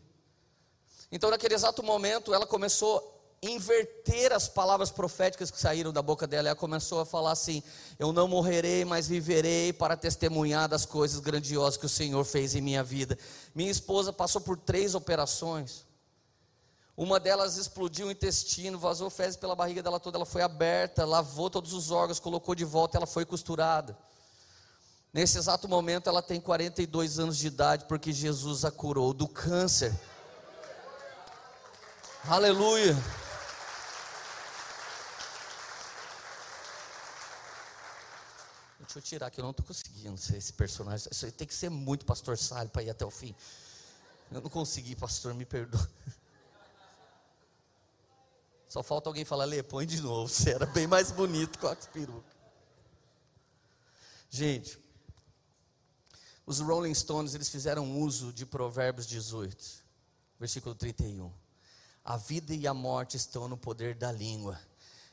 Então, 1.13 1.31
naquele 1.31 1.55
exato 1.55 1.83
momento, 1.83 2.35
ela 2.35 2.47
começou 2.47 3.14
inverter 3.51 4.33
as 4.33 4.49
palavras 4.49 4.91
proféticas 4.91 5.51
que 5.51 5.61
saíram 5.61 5.93
da 5.93 6.03
boca 6.03 6.27
dela. 6.27 6.49
Ela 6.49 6.57
começou 6.57 7.01
a 7.01 7.07
falar 7.07 7.33
assim: 7.33 7.63
Eu 7.99 8.13
não 8.13 8.27
morrerei, 8.27 8.85
mas 8.85 9.09
viverei 9.09 9.73
para 9.73 9.97
testemunhar 9.97 10.69
das 10.69 10.87
coisas 10.87 11.21
grandiosas 11.21 11.77
que 11.77 11.87
o 11.87 11.89
Senhor 11.89 12.25
fez 12.25 12.55
em 12.55 12.61
minha 12.61 12.83
vida. 12.83 13.19
Minha 13.55 13.71
esposa 13.71 14.13
passou 14.13 14.41
por 14.41 14.57
três 14.57 14.95
operações. 14.95 15.85
Uma 16.97 17.19
delas 17.19 17.57
explodiu 17.57 18.07
o 18.07 18.11
intestino, 18.11 18.79
vazou 18.79 19.11
fezes 19.11 19.37
pela 19.37 19.57
barriga 19.57 19.83
dela 19.83 19.99
toda, 19.99 20.17
ela 20.17 20.25
foi 20.25 20.43
aberta, 20.43 21.05
lavou 21.05 21.51
todos 21.51 21.73
os 21.73 21.91
órgãos, 21.91 22.21
colocou 22.21 22.55
de 22.55 22.65
volta, 22.65 22.97
ela 22.97 23.07
foi 23.07 23.25
costurada. 23.25 23.99
Nesse 25.13 25.39
exato 25.39 25.69
momento 25.69 26.09
ela 26.09 26.23
tem 26.23 26.41
42 26.41 27.19
anos 27.19 27.37
de 27.37 27.49
idade, 27.49 27.85
porque 27.87 28.13
Jesus 28.13 28.65
a 28.65 28.71
curou 28.71 29.13
do 29.13 29.27
câncer. 29.27 29.93
Aleluia. 32.27 32.97
Deixa 38.95 38.99
eu 38.99 39.03
tirar 39.03 39.29
que 39.29 39.41
eu 39.41 39.43
não 39.43 39.51
estou 39.51 39.67
conseguindo 39.67 40.17
ser 40.17 40.37
esse 40.37 40.53
personagem. 40.53 41.09
Isso 41.11 41.33
tem 41.33 41.49
que 41.49 41.55
ser 41.55 41.69
muito 41.69 42.07
pastor 42.07 42.39
Salho 42.39 42.71
para 42.71 42.85
ir 42.85 42.91
até 42.91 43.05
o 43.05 43.11
fim. 43.11 43.35
Eu 44.31 44.41
não 44.41 44.49
consegui, 44.49 44.95
pastor, 44.95 45.35
me 45.35 45.45
perdoa. 45.45 45.91
Só 48.69 48.85
falta 48.85 49.11
alguém 49.11 49.25
falar, 49.25 49.47
Lê, 49.47 49.65
põe 49.65 49.85
de 49.85 50.01
novo. 50.01 50.29
Você 50.33 50.51
era 50.51 50.65
bem 50.67 50.87
mais 50.87 51.11
bonito 51.11 51.59
com 51.59 51.67
as 51.67 51.89
perucas. 51.89 52.33
Gente, 54.31 54.79
os 56.47 56.61
Rolling 56.61 56.95
Stones, 56.95 57.35
eles 57.35 57.49
fizeram 57.49 57.99
uso 57.99 58.33
de 58.33 58.47
Provérbios 58.47 59.09
18, 59.09 59.85
versículo 60.39 60.73
31. 60.73 61.33
A 62.05 62.17
vida 62.17 62.55
e 62.55 62.65
a 62.65 62.75
morte 62.75 63.17
estão 63.17 63.49
no 63.49 63.57
poder 63.57 63.97
da 63.97 64.13
língua 64.13 64.61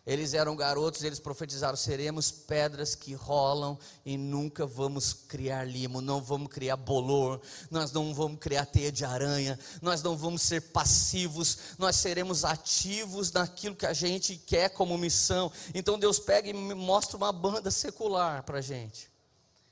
eles 0.05 0.33
eram 0.33 0.55
garotos, 0.55 1.03
eles 1.03 1.19
profetizaram: 1.19 1.75
seremos 1.75 2.31
pedras 2.31 2.95
que 2.95 3.13
rolam 3.13 3.77
e 4.05 4.17
nunca 4.17 4.65
vamos 4.65 5.13
criar 5.13 5.63
limo, 5.63 6.01
não 6.01 6.21
vamos 6.21 6.49
criar 6.49 6.75
bolor, 6.75 7.39
nós 7.69 7.91
não 7.91 8.13
vamos 8.13 8.39
criar 8.39 8.65
teia 8.65 8.91
de 8.91 9.05
aranha, 9.05 9.59
nós 9.81 10.01
não 10.01 10.17
vamos 10.17 10.41
ser 10.41 10.61
passivos, 10.71 11.57
nós 11.77 11.95
seremos 11.97 12.43
ativos 12.43 13.31
naquilo 13.31 13.75
que 13.75 13.85
a 13.85 13.93
gente 13.93 14.35
quer 14.35 14.69
como 14.69 14.97
missão. 14.97 15.51
Então 15.73 15.99
Deus 15.99 16.19
pega 16.19 16.49
e 16.49 16.53
mostra 16.53 17.17
uma 17.17 17.31
banda 17.31 17.69
secular 17.69 18.43
para 18.43 18.57
a 18.57 18.61
gente 18.61 19.11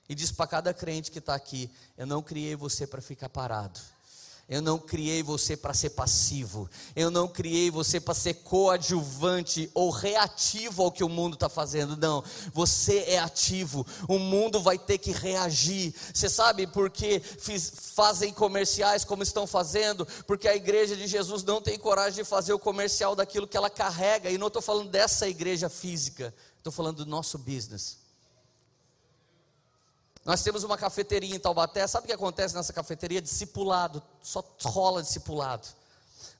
e 0.09 0.15
diz 0.15 0.31
para 0.31 0.47
cada 0.47 0.73
crente 0.73 1.11
que 1.11 1.19
está 1.19 1.35
aqui: 1.35 1.71
Eu 1.95 2.07
não 2.07 2.21
criei 2.21 2.55
você 2.55 2.87
para 2.87 2.99
ficar 2.99 3.29
parado. 3.29 3.79
Eu 4.49 4.63
não 4.63 4.79
criei 4.79 5.21
você 5.21 5.55
para 5.55 5.75
ser 5.75 5.91
passivo. 5.91 6.67
Eu 6.95 7.11
não 7.11 7.27
criei 7.27 7.69
você 7.69 7.99
para 7.99 8.15
ser 8.15 8.33
coadjuvante 8.33 9.69
ou 9.75 9.91
reativo 9.91 10.81
ao 10.81 10.91
que 10.91 11.03
o 11.03 11.09
mundo 11.09 11.35
está 11.35 11.47
fazendo. 11.47 11.95
Não, 11.95 12.23
você 12.51 13.03
é 13.07 13.19
ativo. 13.19 13.85
O 14.07 14.17
mundo 14.17 14.59
vai 14.59 14.79
ter 14.79 14.97
que 14.97 15.11
reagir. 15.11 15.93
Você 16.11 16.27
sabe 16.27 16.65
por 16.65 16.89
que 16.89 17.21
fazem 17.93 18.33
comerciais 18.33 19.05
como 19.05 19.21
estão 19.21 19.45
fazendo? 19.45 20.03
Porque 20.25 20.47
a 20.47 20.55
igreja 20.55 20.97
de 20.97 21.05
Jesus 21.05 21.43
não 21.43 21.61
tem 21.61 21.77
coragem 21.77 22.23
de 22.23 22.27
fazer 22.27 22.51
o 22.51 22.57
comercial 22.57 23.15
daquilo 23.15 23.47
que 23.47 23.55
ela 23.55 23.69
carrega. 23.69 24.31
E 24.31 24.37
não 24.39 24.47
estou 24.47 24.63
falando 24.63 24.89
dessa 24.89 25.29
igreja 25.29 25.69
física. 25.69 26.33
Estou 26.57 26.73
falando 26.73 27.05
do 27.05 27.09
nosso 27.11 27.37
business. 27.37 28.08
Nós 30.25 30.43
temos 30.43 30.63
uma 30.63 30.77
cafeteria 30.77 31.35
em 31.35 31.39
Taubaté. 31.39 31.85
Sabe 31.87 32.05
o 32.05 32.07
que 32.07 32.13
acontece 32.13 32.55
nessa 32.55 32.73
cafeteria? 32.73 33.21
Discipulado, 33.21 34.01
só 34.21 34.43
rola 34.63 35.01
discipulado. 35.01 35.67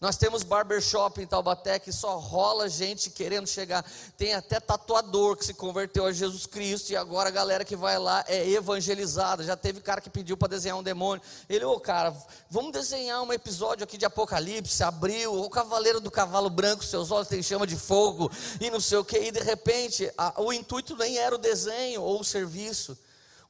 Nós 0.01 0.15
temos 0.15 0.43
barbershop 0.43 1.21
em 1.21 1.27
Taubaté 1.27 1.77
que 1.77 1.91
só 1.91 2.17
rola 2.17 2.69
gente 2.69 3.09
querendo 3.09 3.47
chegar. 3.47 3.83
Tem 4.17 4.33
até 4.33 4.57
tatuador 4.57 5.35
que 5.35 5.43
se 5.43 5.53
converteu 5.53 6.05
a 6.05 6.13
Jesus 6.13 6.45
Cristo 6.45 6.91
e 6.91 6.95
agora 6.95 7.27
a 7.27 7.31
galera 7.31 7.65
que 7.65 7.75
vai 7.75 7.99
lá 7.99 8.23
é 8.25 8.49
evangelizada. 8.49 9.43
Já 9.43 9.57
teve 9.57 9.81
cara 9.81 9.99
que 9.99 10.09
pediu 10.09 10.37
para 10.37 10.47
desenhar 10.47 10.77
um 10.77 10.83
demônio. 10.83 11.21
Ele, 11.49 11.65
ô 11.65 11.73
oh, 11.73 11.79
cara, 11.81 12.15
vamos 12.49 12.71
desenhar 12.71 13.21
um 13.21 13.33
episódio 13.33 13.83
aqui 13.83 13.97
de 13.97 14.05
Apocalipse, 14.05 14.81
abriu, 14.83 15.33
o 15.33 15.49
cavaleiro 15.49 15.99
do 15.99 16.09
cavalo 16.09 16.49
branco, 16.49 16.81
seus 16.81 17.11
olhos 17.11 17.27
têm 17.27 17.43
chama 17.43 17.67
de 17.67 17.75
fogo 17.75 18.31
e 18.61 18.71
não 18.71 18.79
sei 18.79 18.99
o 18.99 19.03
que. 19.03 19.17
E 19.17 19.31
de 19.31 19.41
repente, 19.41 20.09
a, 20.17 20.41
o 20.41 20.53
intuito 20.53 20.95
nem 20.95 21.17
era 21.17 21.35
o 21.35 21.37
desenho 21.37 22.01
ou 22.03 22.21
o 22.21 22.23
serviço. 22.23 22.97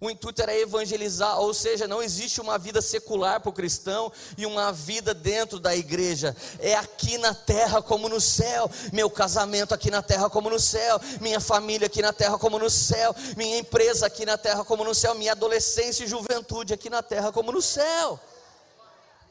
O 0.01 0.09
intuito 0.09 0.41
era 0.41 0.55
evangelizar, 0.55 1.38
ou 1.41 1.53
seja, 1.53 1.85
não 1.85 2.01
existe 2.01 2.39
uma 2.39 2.57
vida 2.57 2.81
secular 2.81 3.41
para 3.41 3.49
o 3.49 3.53
cristão 3.53 4.09
e 4.38 4.45
uma 4.45 4.71
vida 4.71 5.13
dentro 5.13 5.59
da 5.59 5.75
igreja. 5.75 6.33
É 6.59 6.73
aqui 6.75 7.17
na 7.17 7.33
terra 7.33 7.81
como 7.81 8.07
no 8.07 8.21
céu. 8.21 8.71
Meu 8.93 9.09
casamento 9.09 9.73
aqui 9.73 9.91
na 9.91 10.01
terra 10.01 10.29
como 10.29 10.49
no 10.49 10.57
céu. 10.57 11.01
Minha 11.19 11.41
família 11.41 11.88
aqui 11.88 12.01
na 12.01 12.13
terra 12.13 12.38
como 12.38 12.57
no 12.57 12.69
céu. 12.69 13.13
Minha 13.35 13.57
empresa 13.57 14.05
aqui 14.05 14.25
na 14.25 14.38
terra 14.38 14.63
como 14.63 14.85
no 14.85 14.95
céu. 14.95 15.13
Minha 15.15 15.33
adolescência 15.33 16.05
e 16.05 16.07
juventude 16.07 16.73
aqui 16.73 16.89
na 16.89 17.03
terra 17.03 17.33
como 17.33 17.51
no 17.51 17.62
céu. 17.62 18.17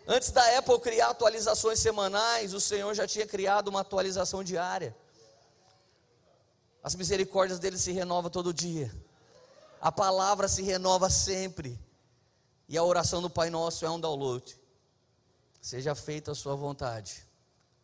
Antes 0.06 0.30
da 0.30 0.58
Apple 0.58 0.78
criar 0.80 1.08
atualizações 1.08 1.78
semanais, 1.78 2.52
o 2.52 2.60
Senhor 2.60 2.92
já 2.92 3.06
tinha 3.06 3.26
criado 3.26 3.68
uma 3.68 3.80
atualização 3.80 4.44
diária. 4.44 4.94
As 6.82 6.94
misericórdias 6.94 7.58
dele 7.58 7.78
se 7.78 7.90
renovam 7.90 8.30
todo 8.30 8.52
dia 8.52 8.92
a 9.80 9.92
palavra 9.92 10.48
se 10.48 10.62
renova 10.62 11.08
sempre. 11.10 11.78
E 12.68 12.76
a 12.76 12.84
oração 12.84 13.22
do 13.22 13.30
Pai 13.30 13.48
Nosso 13.50 13.86
é 13.86 13.90
um 13.90 13.98
download. 13.98 14.56
Seja 15.60 15.94
feita 15.94 16.32
a 16.32 16.34
sua 16.34 16.54
vontade, 16.54 17.26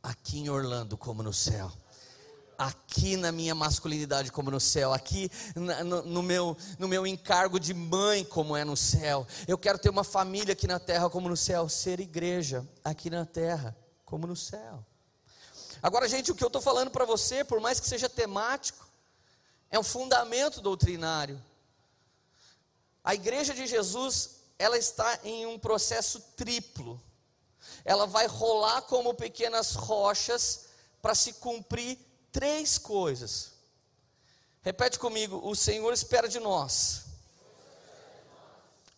aqui 0.03 0.39
em 0.39 0.49
Orlando 0.49 0.97
como 0.97 1.23
no 1.23 1.33
céu. 1.33 1.73
Aqui 2.57 3.17
na 3.17 3.33
minha 3.33 3.55
masculinidade, 3.55 4.31
como 4.31 4.51
no 4.51 4.61
céu, 4.61 4.93
aqui 4.93 5.29
no, 5.57 6.03
no, 6.03 6.23
meu, 6.23 6.57
no 6.79 6.87
meu 6.87 7.05
encargo 7.05 7.59
de 7.59 7.75
mãe, 7.75 8.25
como 8.25 8.57
é 8.57 8.65
no 8.65 8.77
céu. 8.77 9.27
Eu 9.49 9.59
quero 9.59 9.79
ter 9.79 9.91
uma 9.91 10.05
família 10.05 10.53
aqui 10.53 10.69
na 10.69 10.79
terra, 10.79 11.11
como 11.11 11.29
no 11.29 11.37
céu, 11.37 11.69
ser 11.69 11.99
igreja 11.99 12.65
aqui 12.85 13.11
na 13.11 13.27
terra, 13.27 13.77
como 14.05 14.27
no 14.27 14.37
céu. 14.37 14.85
Agora, 15.83 16.09
gente, 16.09 16.31
o 16.31 16.35
que 16.35 16.45
eu 16.45 16.47
estou 16.47 16.63
falando 16.63 16.91
para 16.91 17.05
você, 17.05 17.43
por 17.43 17.61
mais 17.61 17.81
que 17.81 17.89
seja 17.89 18.09
temático, 18.09 18.89
é 19.69 19.79
um 19.79 19.83
fundamento 19.83 20.61
doutrinário. 20.61 21.43
A 23.05 23.15
igreja 23.15 23.53
de 23.53 23.67
Jesus, 23.67 24.37
ela 24.59 24.79
está 24.79 25.21
em 25.23 25.45
um 25.45 25.59
processo 25.59 26.19
triplo. 26.35 26.99
Ela 27.85 28.07
vai 28.07 28.27
rolar 28.27 28.81
como 28.83 29.13
pequenas 29.13 29.75
rochas 29.75 30.67
para 31.03 31.15
se 31.15 31.35
cumprir 31.35 31.99
três 32.33 32.79
coisas. 32.79 33.53
Repete 34.63 34.99
comigo: 34.99 35.39
o 35.45 35.55
Senhor 35.55 35.93
espera 35.93 36.27
de 36.27 36.41
nós 36.41 37.05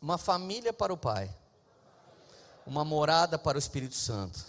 uma 0.01 0.19
família 0.19 0.73
para 0.73 0.93
o 0.93 0.97
Pai, 0.97 1.35
uma 2.65 2.85
morada 2.85 3.37
para 3.37 3.57
o 3.57 3.59
Espírito 3.59 3.97
Santo 3.97 4.45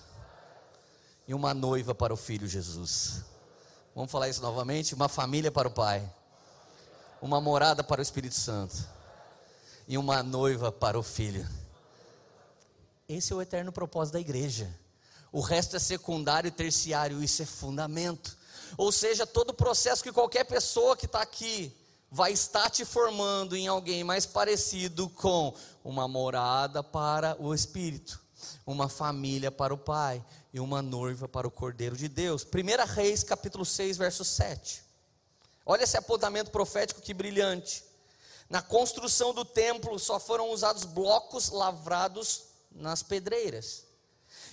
e 1.28 1.34
uma 1.34 1.52
noiva 1.56 1.96
para 1.96 2.13
o 2.13 2.17
Filho 2.17 2.48
Jesus. 2.48 3.24
Vamos 3.96 4.12
falar 4.12 4.30
isso 4.30 4.41
novamente? 4.41 4.93
Uma 4.93 5.10
família 5.10 5.52
para 5.52 5.67
o 5.67 5.72
Pai, 5.72 6.08
uma 7.20 7.41
morada 7.41 7.84
para 7.84 8.02
o 8.02 8.04
Espírito 8.04 8.36
Santo 8.36 8.97
e 9.88 9.97
uma 9.97 10.21
noiva 10.21 10.71
para 10.71 11.00
o 11.00 11.04
filho. 11.04 11.47
Esse 13.08 13.32
é 13.32 13.36
o 13.36 13.41
eterno 13.41 13.71
propósito 13.71 14.13
da 14.13 14.19
igreja. 14.19 14.69
O 15.32 15.39
resto 15.39 15.76
é 15.76 15.80
secundário 15.80 16.47
e 16.47 16.52
terciário, 16.52 17.23
isso 17.23 17.41
é 17.41 17.45
fundamento. 17.45 18.38
Ou 18.76 18.91
seja, 18.91 19.26
todo 19.26 19.52
o 19.52 19.54
processo 19.54 20.04
que 20.04 20.12
qualquer 20.12 20.43
pessoa 20.43 20.97
que 20.97 21.06
está 21.06 21.21
aqui 21.21 21.73
vai 22.12 22.32
estar 22.32 22.69
te 22.69 22.84
formando 22.84 23.56
em 23.56 23.67
alguém 23.67 24.04
mais 24.04 24.26
parecido 24.26 25.10
com 25.10 25.54
uma 25.84 26.08
morada 26.08 26.84
para 26.84 27.36
o 27.39 27.54
Espírito, 27.54 28.19
uma 28.65 28.89
família 28.89 29.52
para 29.52 29.73
o 29.73 29.78
Pai 29.78 30.23
e 30.54 30.60
uma 30.60 30.82
noiva 30.82 31.28
para 31.28 31.47
o 31.47 31.52
Cordeiro 31.52 31.95
de 31.95 32.08
Deus. 32.08 32.43
1 32.43 32.93
Reis, 32.93 33.23
capítulo 33.23 33.65
6, 33.65 33.97
verso 33.97 34.26
7. 34.26 34.84
Olha 35.65 35.84
esse 35.84 35.97
apontamento 35.97 36.52
profético 36.52 37.02
que 37.02 37.13
brilhante. 37.13 37.84
Na 38.50 38.62
construção 38.62 39.34
do 39.34 39.44
templo 39.44 40.00
só 40.00 40.20
foram 40.20 40.50
usados 40.52 40.84
blocos 40.84 41.50
lavrados 41.50 42.44
nas 42.72 43.04
pedreiras. 43.04 43.86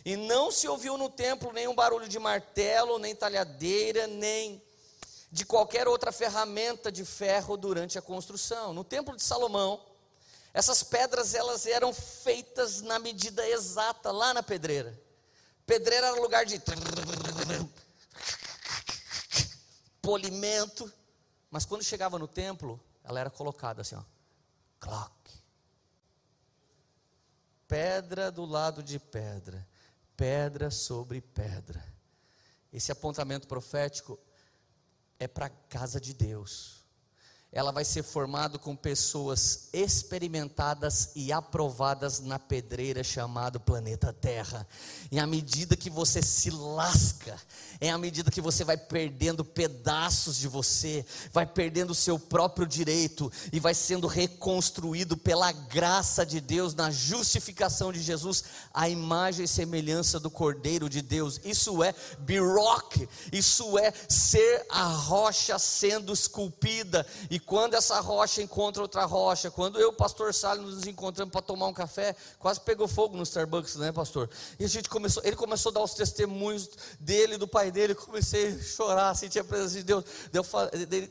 E 0.05 0.17
não 0.17 0.51
se 0.51 0.69
ouviu 0.69 0.99
no 0.99 1.09
templo 1.09 1.53
nenhum 1.53 1.75
barulho 1.75 2.09
de 2.09 2.19
martelo, 2.19 2.99
nem 2.99 3.15
talhadeira, 3.15 4.07
nem 4.07 4.63
de 5.31 5.45
qualquer 5.45 5.89
outra 5.89 6.13
ferramenta 6.13 6.93
de 6.93 7.05
ferro 7.05 7.57
durante 7.57 7.99
a 7.99 8.03
construção. 8.03 8.73
No 8.73 8.85
templo 8.85 9.17
de 9.17 9.23
Salomão, 9.23 9.85
essas 10.53 10.83
pedras 10.83 11.35
elas 11.35 11.67
eram 11.67 11.93
feitas 11.93 12.83
na 12.83 12.99
medida 12.99 13.49
exata 13.49 14.13
lá 14.13 14.35
na 14.35 14.43
pedreira. 14.43 14.99
Pedreira 15.67 16.09
era 16.09 16.21
lugar 16.21 16.45
de 16.45 16.61
polimento, 20.03 20.93
mas 21.51 21.65
quando 21.65 21.83
chegava 21.83 22.19
no 22.19 22.29
templo, 22.29 22.79
ela 23.05 23.21
era 23.21 23.31
colocada 23.31 23.83
assim, 23.83 23.95
ó. 23.95 24.03
Clock. 24.81 25.31
Pedra 27.69 28.33
do 28.33 28.45
lado 28.45 28.83
de 28.83 28.99
pedra, 28.99 29.67
pedra 30.17 30.71
sobre 30.71 31.21
pedra. 31.21 31.85
Esse 32.73 32.90
apontamento 32.90 33.47
profético 33.47 34.19
é 35.19 35.29
para 35.29 35.47
a 35.47 35.51
casa 35.51 36.01
de 36.01 36.12
Deus 36.12 36.84
ela 37.55 37.71
vai 37.71 37.85
ser 37.85 38.03
formada 38.03 38.59
com 38.59 38.75
pessoas 38.75 39.69
experimentadas 39.73 41.11
e 41.14 41.33
aprovadas 41.33 42.19
na 42.19 42.37
pedreira 42.37 43.05
chamado 43.05 43.61
planeta 43.61 44.12
Terra. 44.12 44.67
E 45.12 45.21
à 45.21 45.27
medida 45.27 45.77
que 45.77 45.88
você 45.88 46.21
se 46.21 46.51
lasca, 46.51 47.40
é 47.81 47.90
à 47.90 47.97
medida 47.97 48.29
que 48.29 48.40
você 48.40 48.64
vai 48.64 48.77
perdendo 48.77 49.45
pedaços 49.45 50.37
de 50.37 50.49
você, 50.49 51.07
vai 51.33 51.47
perdendo 51.47 51.90
o 51.90 51.95
seu 51.95 52.19
próprio 52.19 52.67
direito 52.67 53.31
e 53.53 53.61
vai 53.61 53.73
sendo 53.73 54.09
reconstruído 54.09 55.17
pela 55.17 55.53
graça 55.53 56.27
de 56.27 56.40
Deus 56.40 56.75
na 56.75 56.90
justificação 56.90 57.93
de 57.93 58.03
Jesus, 58.03 58.43
a 58.73 58.88
imagem 58.88 59.45
e 59.45 59.49
semelhança 59.49 60.19
do 60.19 60.29
Cordeiro 60.29 60.88
de 60.88 61.01
Deus. 61.01 61.40
Isso 61.45 61.85
é 61.85 61.95
biroque, 62.19 63.09
isso 63.31 63.79
é 63.79 63.93
ser 64.09 64.67
a 64.69 64.87
rocha 64.87 65.57
sendo 65.57 66.12
esculpida 66.12 67.07
e 67.31 67.44
quando 67.45 67.75
essa 67.75 68.01
rocha 68.01 68.43
encontra 68.43 68.83
outra 68.83 69.05
rocha, 69.05 69.51
quando 69.51 69.79
eu 69.79 69.89
e 69.89 69.91
o 69.91 69.93
pastor 69.93 70.33
Salles 70.33 70.65
nos 70.65 70.87
encontramos 70.87 71.31
para 71.31 71.43
tomar 71.43 71.67
um 71.67 71.73
café, 71.73 72.17
quase 72.39 72.61
pegou 72.61 72.89
fogo 72.89 73.17
no 73.17 73.23
Starbucks, 73.23 73.77
né, 73.77 73.93
pastor? 73.93 74.31
E 74.59 74.65
a 74.65 74.69
gente 74.69 74.89
começou, 74.89 75.23
ele 75.25 75.37
começou 75.37 75.71
a 75.71 75.75
dar 75.75 75.83
os 75.83 75.95
testemunhos 75.95 76.71
dele, 76.99 77.37
do 77.37 77.47
pai 77.47 77.71
dele, 77.71 77.95
comecei 77.95 78.49
a 78.49 78.63
chorar, 78.63 79.15
sentir 79.15 79.41
a 79.41 79.45
presença 79.45 79.75
de 79.75 79.83
Deus. 79.83 80.05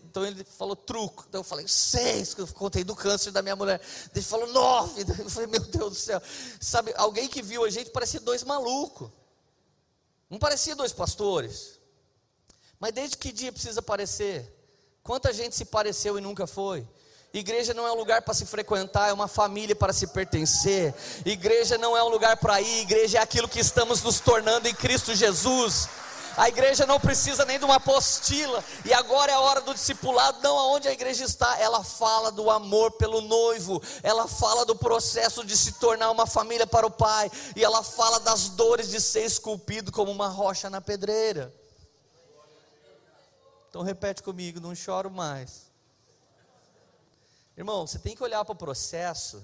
Então 0.03 0.25
ele 0.25 0.43
falou 0.43 0.75
truco, 0.75 1.25
então 1.29 1.41
eu 1.41 1.43
falei 1.43 1.67
seis, 1.67 2.33
que 2.33 2.41
eu 2.41 2.47
contei 2.47 2.83
do 2.83 2.95
câncer 2.95 3.31
da 3.31 3.41
minha 3.41 3.55
mulher. 3.55 3.79
Ele 4.13 4.23
falou 4.23 4.47
nove, 4.47 5.01
eu 5.01 5.29
falei, 5.29 5.47
meu 5.47 5.61
Deus 5.61 5.93
do 5.93 5.99
céu. 5.99 6.21
Sabe, 6.59 6.93
alguém 6.97 7.27
que 7.27 7.41
viu 7.41 7.63
a 7.63 7.69
gente 7.69 7.91
parecia 7.91 8.19
dois 8.19 8.43
malucos. 8.43 9.09
Não 10.29 10.39
parecia 10.39 10.75
dois 10.75 10.91
pastores. 10.91 11.79
Mas 12.79 12.91
desde 12.91 13.17
que 13.17 13.31
dia 13.31 13.51
precisa 13.51 13.81
parecer? 13.81 14.62
Quanta 15.03 15.33
gente 15.33 15.53
se 15.53 15.65
pareceu 15.65 16.17
e 16.17 16.21
nunca 16.21 16.47
foi? 16.47 16.87
Igreja 17.33 17.73
não 17.73 17.85
é 17.85 17.91
um 17.91 17.95
lugar 17.95 18.21
para 18.21 18.33
se 18.33 18.45
frequentar, 18.45 19.09
é 19.09 19.13
uma 19.13 19.27
família 19.27 19.75
para 19.75 19.91
se 19.91 20.07
pertencer. 20.07 20.93
Igreja 21.25 21.77
não 21.77 21.97
é 21.97 22.01
um 22.01 22.07
lugar 22.07 22.37
para 22.37 22.61
ir, 22.61 22.83
igreja 22.83 23.17
é 23.17 23.21
aquilo 23.21 23.49
que 23.49 23.59
estamos 23.59 24.01
nos 24.01 24.21
tornando 24.21 24.65
em 24.65 24.73
Cristo 24.73 25.13
Jesus. 25.13 25.89
A 26.37 26.47
igreja 26.47 26.85
não 26.85 27.01
precisa 27.01 27.43
nem 27.43 27.59
de 27.59 27.65
uma 27.65 27.75
apostila, 27.75 28.63
e 28.85 28.93
agora 28.93 29.31
é 29.31 29.35
a 29.35 29.41
hora 29.41 29.59
do 29.59 29.73
discipulado, 29.73 30.41
não 30.41 30.57
aonde 30.57 30.87
a 30.87 30.93
igreja 30.93 31.25
está, 31.25 31.59
ela 31.59 31.83
fala 31.83 32.31
do 32.31 32.49
amor 32.49 32.91
pelo 32.91 33.19
noivo, 33.19 33.83
ela 34.01 34.25
fala 34.25 34.65
do 34.65 34.75
processo 34.75 35.43
de 35.43 35.57
se 35.57 35.73
tornar 35.73 36.11
uma 36.11 36.25
família 36.25 36.65
para 36.65 36.87
o 36.87 36.91
Pai, 36.91 37.29
e 37.57 37.63
ela 37.63 37.83
fala 37.83 38.21
das 38.21 38.47
dores 38.49 38.89
de 38.89 39.01
ser 39.01 39.25
esculpido 39.25 39.91
como 39.91 40.11
uma 40.11 40.29
rocha 40.29 40.69
na 40.69 40.79
pedreira. 40.79 41.53
Então 43.73 43.81
repete 43.81 44.21
comigo, 44.21 44.59
não 44.59 44.75
choro 44.75 45.09
mais. 45.09 45.71
Irmão, 47.57 47.87
você 47.87 47.97
tem 47.97 48.15
que 48.15 48.21
olhar 48.21 48.45
para 48.45 48.53
o 48.53 48.55
processo 48.55 49.43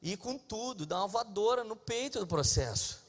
e 0.00 0.12
ir 0.12 0.18
com 0.18 0.38
tudo, 0.38 0.86
dar 0.86 0.98
uma 0.98 1.08
voadora 1.08 1.64
no 1.64 1.74
peito 1.74 2.20
do 2.20 2.28
processo. 2.28 3.00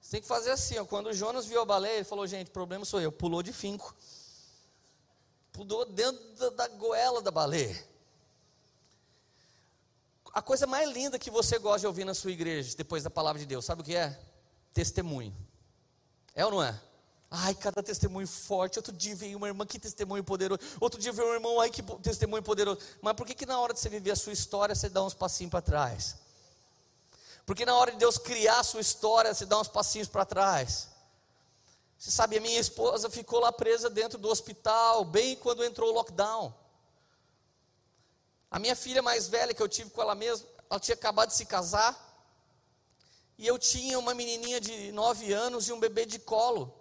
Você 0.00 0.10
tem 0.10 0.20
que 0.20 0.26
fazer 0.26 0.50
assim, 0.50 0.76
ó, 0.76 0.84
quando 0.84 1.06
o 1.06 1.12
Jonas 1.12 1.46
viu 1.46 1.60
a 1.60 1.64
baleia, 1.64 1.98
ele 1.98 2.04
falou, 2.04 2.26
gente, 2.26 2.48
o 2.48 2.50
problema 2.50 2.84
sou 2.84 3.00
eu, 3.00 3.12
pulou 3.12 3.44
de 3.44 3.52
finco. 3.52 3.94
Pulou 5.52 5.84
dentro 5.84 6.20
da, 6.34 6.50
da 6.50 6.68
goela 6.74 7.22
da 7.22 7.30
baleia. 7.30 7.80
a 10.32 10.42
coisa 10.42 10.66
mais 10.66 10.90
linda 10.90 11.16
que 11.16 11.30
você 11.30 11.60
gosta 11.60 11.78
de 11.78 11.86
ouvir 11.86 12.04
na 12.04 12.12
sua 12.12 12.32
igreja, 12.32 12.76
depois 12.76 13.04
da 13.04 13.10
palavra 13.10 13.38
de 13.38 13.46
Deus, 13.46 13.64
sabe 13.64 13.82
o 13.82 13.84
que 13.84 13.94
é? 13.94 14.20
Testemunho. 14.72 15.32
É 16.34 16.44
ou 16.44 16.50
não 16.50 16.60
é? 16.60 16.76
Ai, 17.36 17.52
cada 17.52 17.82
testemunho 17.82 18.28
forte. 18.28 18.78
Outro 18.78 18.92
dia 18.92 19.16
veio 19.16 19.36
uma 19.36 19.48
irmã, 19.48 19.66
que 19.66 19.76
testemunho 19.76 20.22
poderoso. 20.22 20.60
Outro 20.80 21.00
dia 21.00 21.12
veio 21.12 21.28
um 21.28 21.34
irmão, 21.34 21.60
ai, 21.60 21.68
que 21.68 21.82
testemunho 21.98 22.42
poderoso. 22.44 22.78
Mas 23.02 23.14
por 23.14 23.26
que, 23.26 23.34
que 23.34 23.44
na 23.44 23.58
hora 23.58 23.74
de 23.74 23.80
você 23.80 23.88
viver 23.88 24.12
a 24.12 24.16
sua 24.16 24.32
história, 24.32 24.72
você 24.72 24.88
dá 24.88 25.02
uns 25.02 25.14
passinhos 25.14 25.50
para 25.50 25.60
trás? 25.60 26.16
Porque 27.44 27.66
na 27.66 27.74
hora 27.74 27.90
de 27.90 27.98
Deus 27.98 28.18
criar 28.18 28.60
a 28.60 28.62
sua 28.62 28.80
história, 28.80 29.34
você 29.34 29.44
dá 29.44 29.58
uns 29.58 29.66
passinhos 29.66 30.06
para 30.06 30.24
trás. 30.24 30.88
Você 31.98 32.12
sabe, 32.12 32.38
a 32.38 32.40
minha 32.40 32.60
esposa 32.60 33.10
ficou 33.10 33.40
lá 33.40 33.50
presa 33.50 33.90
dentro 33.90 34.16
do 34.16 34.28
hospital, 34.28 35.04
bem 35.04 35.34
quando 35.34 35.64
entrou 35.64 35.90
o 35.90 35.94
lockdown. 35.94 36.54
A 38.48 38.60
minha 38.60 38.76
filha 38.76 39.02
mais 39.02 39.26
velha, 39.26 39.52
que 39.52 39.62
eu 39.62 39.68
tive 39.68 39.90
com 39.90 40.00
ela 40.00 40.14
mesma, 40.14 40.46
ela 40.70 40.78
tinha 40.78 40.94
acabado 40.94 41.30
de 41.30 41.34
se 41.34 41.46
casar. 41.46 41.92
E 43.36 43.44
eu 43.44 43.58
tinha 43.58 43.98
uma 43.98 44.14
menininha 44.14 44.60
de 44.60 44.92
nove 44.92 45.32
anos 45.32 45.66
e 45.66 45.72
um 45.72 45.80
bebê 45.80 46.06
de 46.06 46.20
colo, 46.20 46.72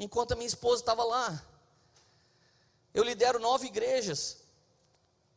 enquanto 0.00 0.32
a 0.32 0.34
minha 0.34 0.48
esposa 0.48 0.80
estava 0.80 1.04
lá. 1.04 1.44
Eu 2.92 3.04
lidero 3.04 3.38
nove 3.38 3.66
igrejas, 3.66 4.38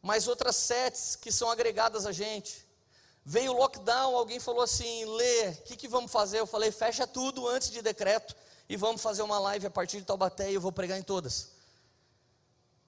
mais 0.01 0.27
outras 0.27 0.55
sete 0.55 1.17
que 1.19 1.31
são 1.31 1.51
agregadas 1.51 2.05
a 2.05 2.11
gente. 2.13 2.65
Veio 3.25 3.51
o 3.51 3.57
lockdown, 3.57 4.15
alguém 4.15 4.39
falou 4.39 4.61
assim: 4.61 5.05
Lê, 5.05 5.49
o 5.49 5.61
que, 5.63 5.75
que 5.75 5.87
vamos 5.87 6.11
fazer? 6.11 6.39
Eu 6.39 6.47
falei: 6.47 6.71
fecha 6.71 7.05
tudo 7.05 7.47
antes 7.47 7.69
de 7.69 7.81
decreto 7.81 8.35
e 8.67 8.77
vamos 8.77 9.01
fazer 9.01 9.21
uma 9.21 9.37
live 9.37 9.67
a 9.67 9.71
partir 9.71 9.99
de 9.99 10.05
Taubaté 10.05 10.49
e 10.49 10.55
eu 10.55 10.61
vou 10.61 10.71
pregar 10.71 10.97
em 10.97 11.03
todas. 11.03 11.51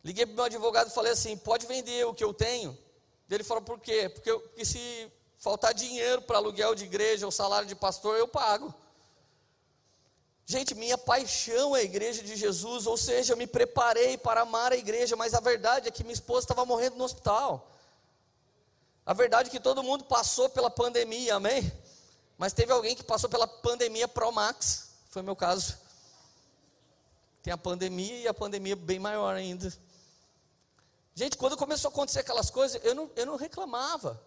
Liguei 0.04 0.26
para 0.26 0.34
o 0.34 0.36
meu 0.36 0.46
advogado 0.46 0.88
e 0.90 0.94
falei 0.94 1.12
assim: 1.12 1.38
pode 1.38 1.68
vender 1.68 2.06
o 2.06 2.14
que 2.14 2.24
eu 2.24 2.34
tenho? 2.34 2.78
Ele 3.30 3.44
falou: 3.44 3.62
por 3.62 3.80
quê? 3.80 4.10
Porque, 4.10 4.32
eu, 4.32 4.40
porque 4.40 4.64
se 4.66 5.12
faltar 5.38 5.74
dinheiro 5.74 6.22
para 6.22 6.38
aluguel 6.38 6.74
de 6.74 6.86
igreja 6.86 7.26
ou 7.26 7.32
salário 7.32 7.68
de 7.68 7.76
pastor, 7.76 8.18
eu 8.18 8.28
pago. 8.28 8.74
Gente, 10.48 10.76
minha 10.76 10.98
paixão 10.98 11.76
é 11.76 11.80
a 11.80 11.84
igreja 11.84 12.22
de 12.22 12.36
Jesus, 12.36 12.86
ou 12.86 12.96
seja, 12.96 13.34
eu 13.34 13.38
me 13.38 13.48
preparei 13.48 14.16
para 14.16 14.42
amar 14.42 14.72
a 14.72 14.78
igreja, 14.78 15.16
mas 15.16 15.34
a 15.34 15.40
verdade 15.40 15.88
é 15.88 15.92
que 15.92 16.04
minha 16.04 16.14
esposa 16.14 16.42
estava 16.42 16.64
morrendo 16.64 16.98
no 16.98 17.04
hospital. 17.04 17.72
A 19.04 19.14
verdade 19.14 19.50
é 19.50 19.52
que 19.52 19.60
todo 19.60 19.82
mundo 19.82 20.04
passou 20.04 20.48
pela 20.48 20.70
pandemia, 20.70 21.36
amém? 21.36 21.72
Mas 22.38 22.54
teve 22.54 22.72
alguém 22.72 22.96
que 22.96 23.04
passou 23.04 23.28
pela 23.28 23.48
pandemia 23.48 24.08
Pro 24.08 24.32
Max, 24.32 24.90
foi 25.10 25.24
meu 25.24 25.36
caso. 25.36 25.78
Tem 27.42 27.52
a 27.52 27.58
pandemia 27.58 28.20
e 28.22 28.28
a 28.28 28.34
pandemia 28.34 28.76
bem 28.76 29.00
maior 29.00 29.36
ainda. 29.36 29.74
Gente, 31.16 31.38
quando 31.38 31.58
começou 31.58 31.90
a 31.90 31.92
acontecer 31.92 32.20
aquelas 32.20 32.52
coisas, 32.52 32.84
eu 32.84 32.94
não, 32.94 33.10
eu 33.16 33.26
não 33.26 33.36
reclamava. 33.36 34.22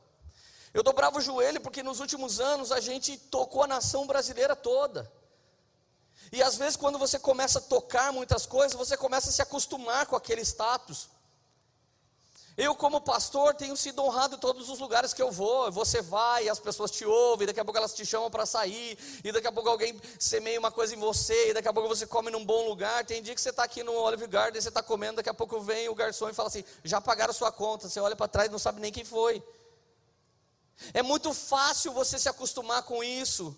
Eu 0.74 0.82
dobrava 0.82 1.18
o 1.18 1.20
joelho 1.20 1.60
porque 1.60 1.82
nos 1.82 2.00
últimos 2.00 2.40
anos 2.40 2.72
a 2.72 2.80
gente 2.80 3.16
tocou 3.16 3.62
a 3.62 3.66
nação 3.68 4.06
brasileira 4.06 4.56
toda. 4.56 5.10
E 6.30 6.42
às 6.42 6.56
vezes, 6.56 6.76
quando 6.76 6.98
você 6.98 7.18
começa 7.18 7.58
a 7.58 7.62
tocar 7.62 8.12
muitas 8.12 8.46
coisas, 8.46 8.76
você 8.76 8.96
começa 8.96 9.30
a 9.30 9.32
se 9.32 9.42
acostumar 9.42 10.06
com 10.06 10.16
aquele 10.16 10.42
status. 10.42 11.08
Eu, 12.56 12.74
como 12.74 13.00
pastor, 13.00 13.54
tenho 13.54 13.76
sido 13.76 14.02
honrado 14.02 14.34
em 14.34 14.38
todos 14.38 14.68
os 14.68 14.80
lugares 14.80 15.14
que 15.14 15.22
eu 15.22 15.30
vou. 15.30 15.70
Você 15.70 16.02
vai, 16.02 16.48
as 16.48 16.58
pessoas 16.58 16.90
te 16.90 17.04
ouvem, 17.04 17.46
daqui 17.46 17.60
a 17.60 17.64
pouco 17.64 17.78
elas 17.78 17.94
te 17.94 18.04
chamam 18.04 18.28
para 18.28 18.44
sair, 18.44 18.98
e 19.22 19.30
daqui 19.30 19.46
a 19.46 19.52
pouco 19.52 19.68
alguém 19.68 19.98
semeia 20.18 20.58
uma 20.58 20.72
coisa 20.72 20.92
em 20.92 20.98
você, 20.98 21.50
e 21.50 21.54
daqui 21.54 21.68
a 21.68 21.72
pouco 21.72 21.88
você 21.88 22.04
come 22.04 22.32
num 22.32 22.44
bom 22.44 22.68
lugar. 22.68 23.04
Tem 23.04 23.22
dia 23.22 23.32
que 23.32 23.40
você 23.40 23.50
está 23.50 23.62
aqui 23.62 23.84
no 23.84 23.92
Olive 23.92 24.26
Garden, 24.26 24.60
você 24.60 24.70
está 24.70 24.82
comendo, 24.82 25.18
daqui 25.18 25.28
a 25.28 25.34
pouco 25.34 25.60
vem 25.60 25.88
o 25.88 25.94
garçom 25.94 26.28
e 26.28 26.34
fala 26.34 26.48
assim: 26.48 26.64
já 26.82 27.00
pagaram 27.00 27.32
sua 27.32 27.52
conta. 27.52 27.88
Você 27.88 28.00
olha 28.00 28.16
para 28.16 28.26
trás 28.26 28.48
e 28.48 28.50
não 28.50 28.58
sabe 28.58 28.80
nem 28.80 28.90
quem 28.90 29.04
foi. 29.04 29.40
É 30.92 31.00
muito 31.00 31.32
fácil 31.32 31.92
você 31.92 32.18
se 32.18 32.28
acostumar 32.28 32.82
com 32.82 33.04
isso. 33.04 33.56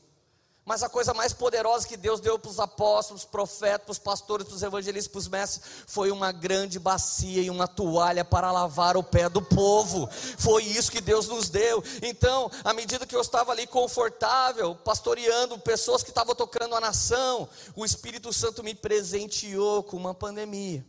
Mas 0.64 0.82
a 0.82 0.88
coisa 0.88 1.14
mais 1.14 1.32
poderosa 1.32 1.88
que 1.88 1.96
Deus 1.96 2.20
deu 2.20 2.38
para 2.38 2.50
os 2.50 2.60
apóstolos, 2.60 3.24
profetas, 3.24 3.96
os 3.96 3.98
pastores, 3.98 4.46
para 4.46 4.54
os 4.54 4.62
evangelistas, 4.62 5.10
para 5.10 5.18
os 5.18 5.28
mestres, 5.28 5.62
foi 5.86 6.10
uma 6.10 6.30
grande 6.30 6.78
bacia 6.78 7.42
e 7.42 7.50
uma 7.50 7.66
toalha 7.66 8.24
para 8.24 8.52
lavar 8.52 8.96
o 8.96 9.02
pé 9.02 9.28
do 9.28 9.42
povo. 9.42 10.08
Foi 10.38 10.62
isso 10.62 10.92
que 10.92 11.00
Deus 11.00 11.26
nos 11.26 11.48
deu. 11.48 11.82
Então, 12.02 12.50
à 12.62 12.72
medida 12.72 13.06
que 13.06 13.16
eu 13.16 13.20
estava 13.20 13.52
ali 13.52 13.66
confortável, 13.66 14.74
pastoreando 14.76 15.58
pessoas 15.58 16.02
que 16.02 16.10
estavam 16.10 16.34
tocando 16.34 16.76
a 16.76 16.80
nação, 16.80 17.48
o 17.74 17.84
Espírito 17.84 18.32
Santo 18.32 18.62
me 18.62 18.74
presenteou 18.74 19.82
com 19.82 19.96
uma 19.96 20.14
pandemia 20.14 20.84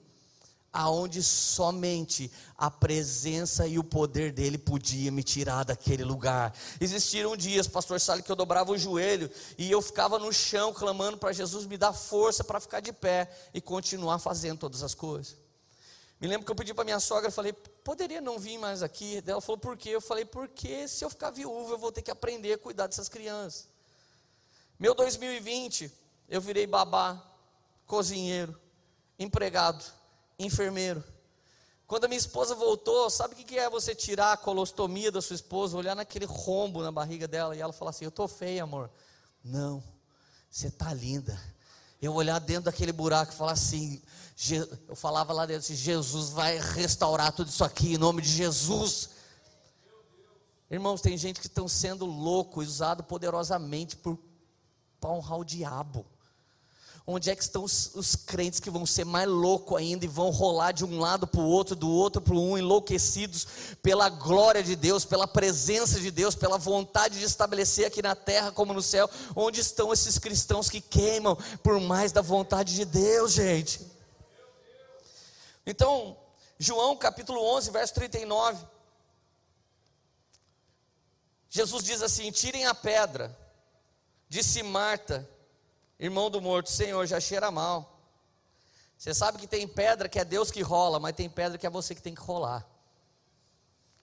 aonde 0.74 1.22
somente 1.22 2.32
a 2.58 2.72
presença 2.72 3.68
e 3.68 3.78
o 3.78 3.84
poder 3.84 4.32
dele 4.32 4.58
podia 4.58 5.12
me 5.12 5.24
tirar 5.24 5.66
daquele 5.66 6.04
lugar. 6.04 6.56
Existiram 6.80 7.36
dias, 7.36 7.68
pastor 7.68 8.00
sabe 8.00 8.24
que 8.24 8.32
eu 8.32 8.36
dobrava 8.36 8.72
o 8.72 8.78
joelho 8.78 9.30
e 9.58 9.70
eu 9.70 9.82
ficava 9.82 10.18
no 10.18 10.32
chão 10.32 10.74
clamando 10.74 11.18
para 11.18 11.34
Jesus 11.34 11.66
me 11.66 11.78
dar 11.78 11.92
força 11.92 12.44
para 12.44 12.60
ficar 12.60 12.80
de 12.80 12.94
pé 12.94 13.30
e 13.54 13.60
continuar 13.60 14.20
fazendo 14.20 14.60
todas 14.60 14.82
as 14.82 14.94
coisas. 14.94 15.36
Me 16.20 16.28
lembro 16.28 16.46
que 16.46 16.52
eu 16.52 16.56
pedi 16.56 16.74
para 16.74 16.86
minha 16.86 17.00
sogra, 17.00 17.32
falei, 17.32 17.52
poderia 17.52 18.22
não 18.22 18.38
vir 18.38 18.58
mais 18.58 18.84
aqui? 18.84 19.22
Ela 19.26 19.42
falou, 19.42 19.58
por 19.58 19.76
quê? 19.76 19.90
Eu 19.90 20.02
falei, 20.02 20.24
porque 20.24 20.88
se 20.88 21.04
eu 21.04 21.10
ficar 21.10 21.32
viúva, 21.32 21.74
eu 21.74 21.80
vou 21.80 21.92
ter 21.92 22.04
que 22.04 22.12
aprender 22.12 22.54
a 22.54 22.58
cuidar 22.60 22.86
dessas 22.86 23.10
crianças. 23.10 23.68
Meu 24.80 24.94
2020, 24.94 25.92
eu 26.30 26.40
virei 26.40 26.68
babá, 26.68 27.22
cozinheiro, 27.88 28.56
empregado 29.18 29.84
enfermeiro. 30.46 31.04
Quando 31.88 32.06
a 32.06 32.08
minha 32.08 32.18
esposa 32.18 32.56
voltou, 32.56 33.10
sabe 33.10 33.34
o 33.34 33.38
que 33.38 33.58
é 33.58 33.70
você 33.70 33.94
tirar 33.94 34.32
a 34.32 34.38
colostomia 34.38 35.12
da 35.12 35.22
sua 35.22 35.36
esposa, 35.36 35.78
olhar 35.78 35.96
naquele 35.96 36.26
rombo 36.26 36.82
na 36.82 36.92
barriga 36.92 37.28
dela 37.28 37.56
e 37.56 37.60
ela 37.60 37.74
falar 37.74 37.92
assim: 37.92 38.06
Eu 38.06 38.10
estou 38.10 38.28
feia, 38.28 38.64
amor. 38.64 38.90
Não, 39.44 39.84
você 40.50 40.68
está 40.68 40.94
linda. 40.94 41.38
Eu 42.02 42.14
olhar 42.14 42.40
dentro 42.40 42.64
daquele 42.64 42.92
buraco 42.92 43.34
e 43.34 43.36
falar 43.36 43.52
assim: 43.52 44.02
Eu 44.88 44.96
falava 44.96 45.34
lá 45.34 45.46
dentro 45.46 45.64
assim: 45.64 45.76
Jesus 45.76 46.30
vai 46.30 46.58
restaurar 46.58 47.34
tudo 47.34 47.50
isso 47.50 47.64
aqui 47.64 47.96
em 47.96 47.98
nome 47.98 48.22
de 48.22 48.30
Jesus. 48.30 49.10
Irmãos, 50.70 51.02
tem 51.02 51.18
gente 51.18 51.42
que 51.42 51.48
estão 51.48 51.68
sendo 51.68 52.06
louco, 52.06 52.62
usado 52.62 53.04
poderosamente 53.04 53.98
por 53.98 54.18
para 55.02 55.10
honrar 55.10 55.40
o 55.40 55.44
diabo. 55.44 56.06
Onde 57.06 57.32
é 57.32 57.36
que 57.36 57.42
estão 57.42 57.64
os, 57.64 57.96
os, 57.96 58.16
crentes 58.16 58.60
que 58.60 58.70
vão 58.70 58.86
ser 58.86 59.06
mais 59.06 59.28
loucos 59.28 59.78
ainda 59.78 60.06
e 60.06 60.08
vão 60.08 60.30
rolar 60.30 60.72
de 60.72 60.86
um 60.86 61.00
lado 61.00 61.26
para 61.26 61.42
o 61.42 61.48
outro, 61.48 61.76
do 61.76 61.90
outro 61.90 62.22
para 62.22 62.36
um, 62.36 62.58
enlouquecidos 62.58 63.48
pela 63.82 64.08
glória 64.08 64.64
de 64.64 64.76
Deus, 64.76 65.04
pela 65.04 65.28
presença 65.28 66.00
de 66.00 66.12
Deus, 66.12 66.36
pela 66.36 66.60
vontade 66.60 67.18
de 67.18 67.26
estabelecer 67.26 67.88
aqui 67.88 68.02
na 68.02 68.16
terra 68.16 68.52
como 68.52 68.72
no 68.72 68.82
céu? 68.82 69.10
Onde 69.36 69.60
estão 69.60 69.92
esses 69.92 70.20
cristãos 70.20 70.70
que 70.70 70.80
queimam 70.80 71.36
por 71.64 71.80
mais 71.80 72.12
da 72.12 72.22
vontade 72.22 72.76
de 72.76 72.86
Deus, 72.86 73.34
gente? 73.34 73.82
Então, 75.66 76.16
João 76.60 76.96
capítulo 76.96 77.44
11, 77.56 77.72
verso 77.72 77.94
39. 77.96 78.64
Jesus 81.50 81.84
diz 81.84 82.02
assim: 82.02 82.32
tirem 82.32 82.66
a 82.66 82.74
pedra. 82.76 83.38
Disse 84.30 84.64
Marta, 84.64 85.30
Irmão 86.02 86.32
do 86.32 86.42
morto, 86.42 86.68
Senhor, 86.68 87.06
já 87.06 87.20
cheira 87.20 87.52
mal. 87.52 88.02
Você 88.98 89.14
sabe 89.14 89.38
que 89.38 89.46
tem 89.46 89.68
pedra 89.68 90.10
que 90.10 90.18
é 90.18 90.26
Deus 90.26 90.50
que 90.50 90.64
rola, 90.64 91.00
mas 91.00 91.16
tem 91.16 91.30
pedra 91.30 91.60
que 91.60 91.68
é 91.68 91.70
você 91.70 91.94
que 91.94 92.02
tem 92.02 92.16
que 92.16 92.22
rolar. 92.22 92.68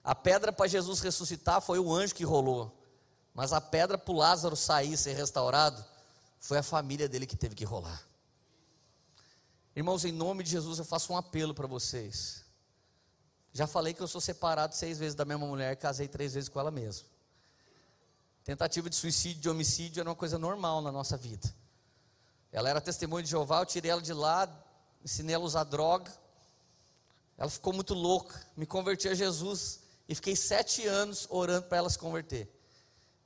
A 0.04 0.14
pedra 0.14 0.52
para 0.52 0.68
Jesus 0.68 1.00
ressuscitar 1.00 1.61
foi 1.61 1.80
o 1.80 1.92
anjo 1.92 2.14
que 2.14 2.22
rolou, 2.24 2.72
mas 3.34 3.52
a 3.52 3.61
pedra 3.61 3.98
para 3.98 4.14
o 4.14 4.16
Lázaro 4.16 4.54
sair 4.54 4.96
ser 4.96 5.14
restaurado 5.14 5.84
foi 6.38 6.58
a 6.58 6.62
família 6.62 7.08
dele 7.08 7.26
que 7.26 7.37
teve 7.37 7.56
que 7.56 7.64
rolar. 7.64 8.00
Irmãos, 9.74 10.04
em 10.04 10.12
nome 10.12 10.44
de 10.44 10.50
Jesus 10.50 10.78
eu 10.78 10.84
faço 10.84 11.12
um 11.12 11.16
apelo 11.16 11.52
para 11.52 11.66
vocês. 11.66 12.44
Já 13.52 13.66
falei 13.66 13.92
que 13.92 14.00
eu 14.00 14.08
sou 14.08 14.20
separado 14.20 14.76
seis 14.76 14.98
vezes 14.98 15.16
da 15.16 15.24
mesma 15.24 15.46
mulher, 15.48 15.74
casei 15.74 16.06
três 16.06 16.34
vezes 16.34 16.48
com 16.48 16.61
ela 16.61 16.70
mesma. 16.70 17.08
Tentativa 18.44 18.88
de 18.88 18.94
suicídio, 18.94 19.42
de 19.42 19.50
homicídio 19.50 20.00
era 20.00 20.08
uma 20.08 20.14
coisa 20.14 20.38
normal 20.38 20.80
na 20.80 20.92
nossa 20.92 21.16
vida. 21.16 21.52
Ela 22.52 22.70
era 22.70 22.80
testemunha 22.80 23.22
de 23.22 23.30
Jeová, 23.30 23.61
eu 23.61 23.66
tirei 23.66 23.90
ela 23.90 24.00
de 24.00 24.12
lá, 24.12 24.48
ensinei 25.04 25.34
ela 25.34 25.44
a 25.44 25.46
usar 25.46 25.64
droga. 25.64 26.11
Ela 27.37 27.50
ficou 27.50 27.72
muito 27.72 27.94
louca, 27.94 28.40
me 28.56 28.66
converti 28.66 29.08
a 29.08 29.14
Jesus 29.14 29.80
e 30.08 30.14
fiquei 30.14 30.34
sete 30.34 30.87
anos 30.87 31.26
orando 31.30 31.66
para 31.66 31.78
ela 31.78 31.90
se 31.90 31.98
converter. 31.98 32.48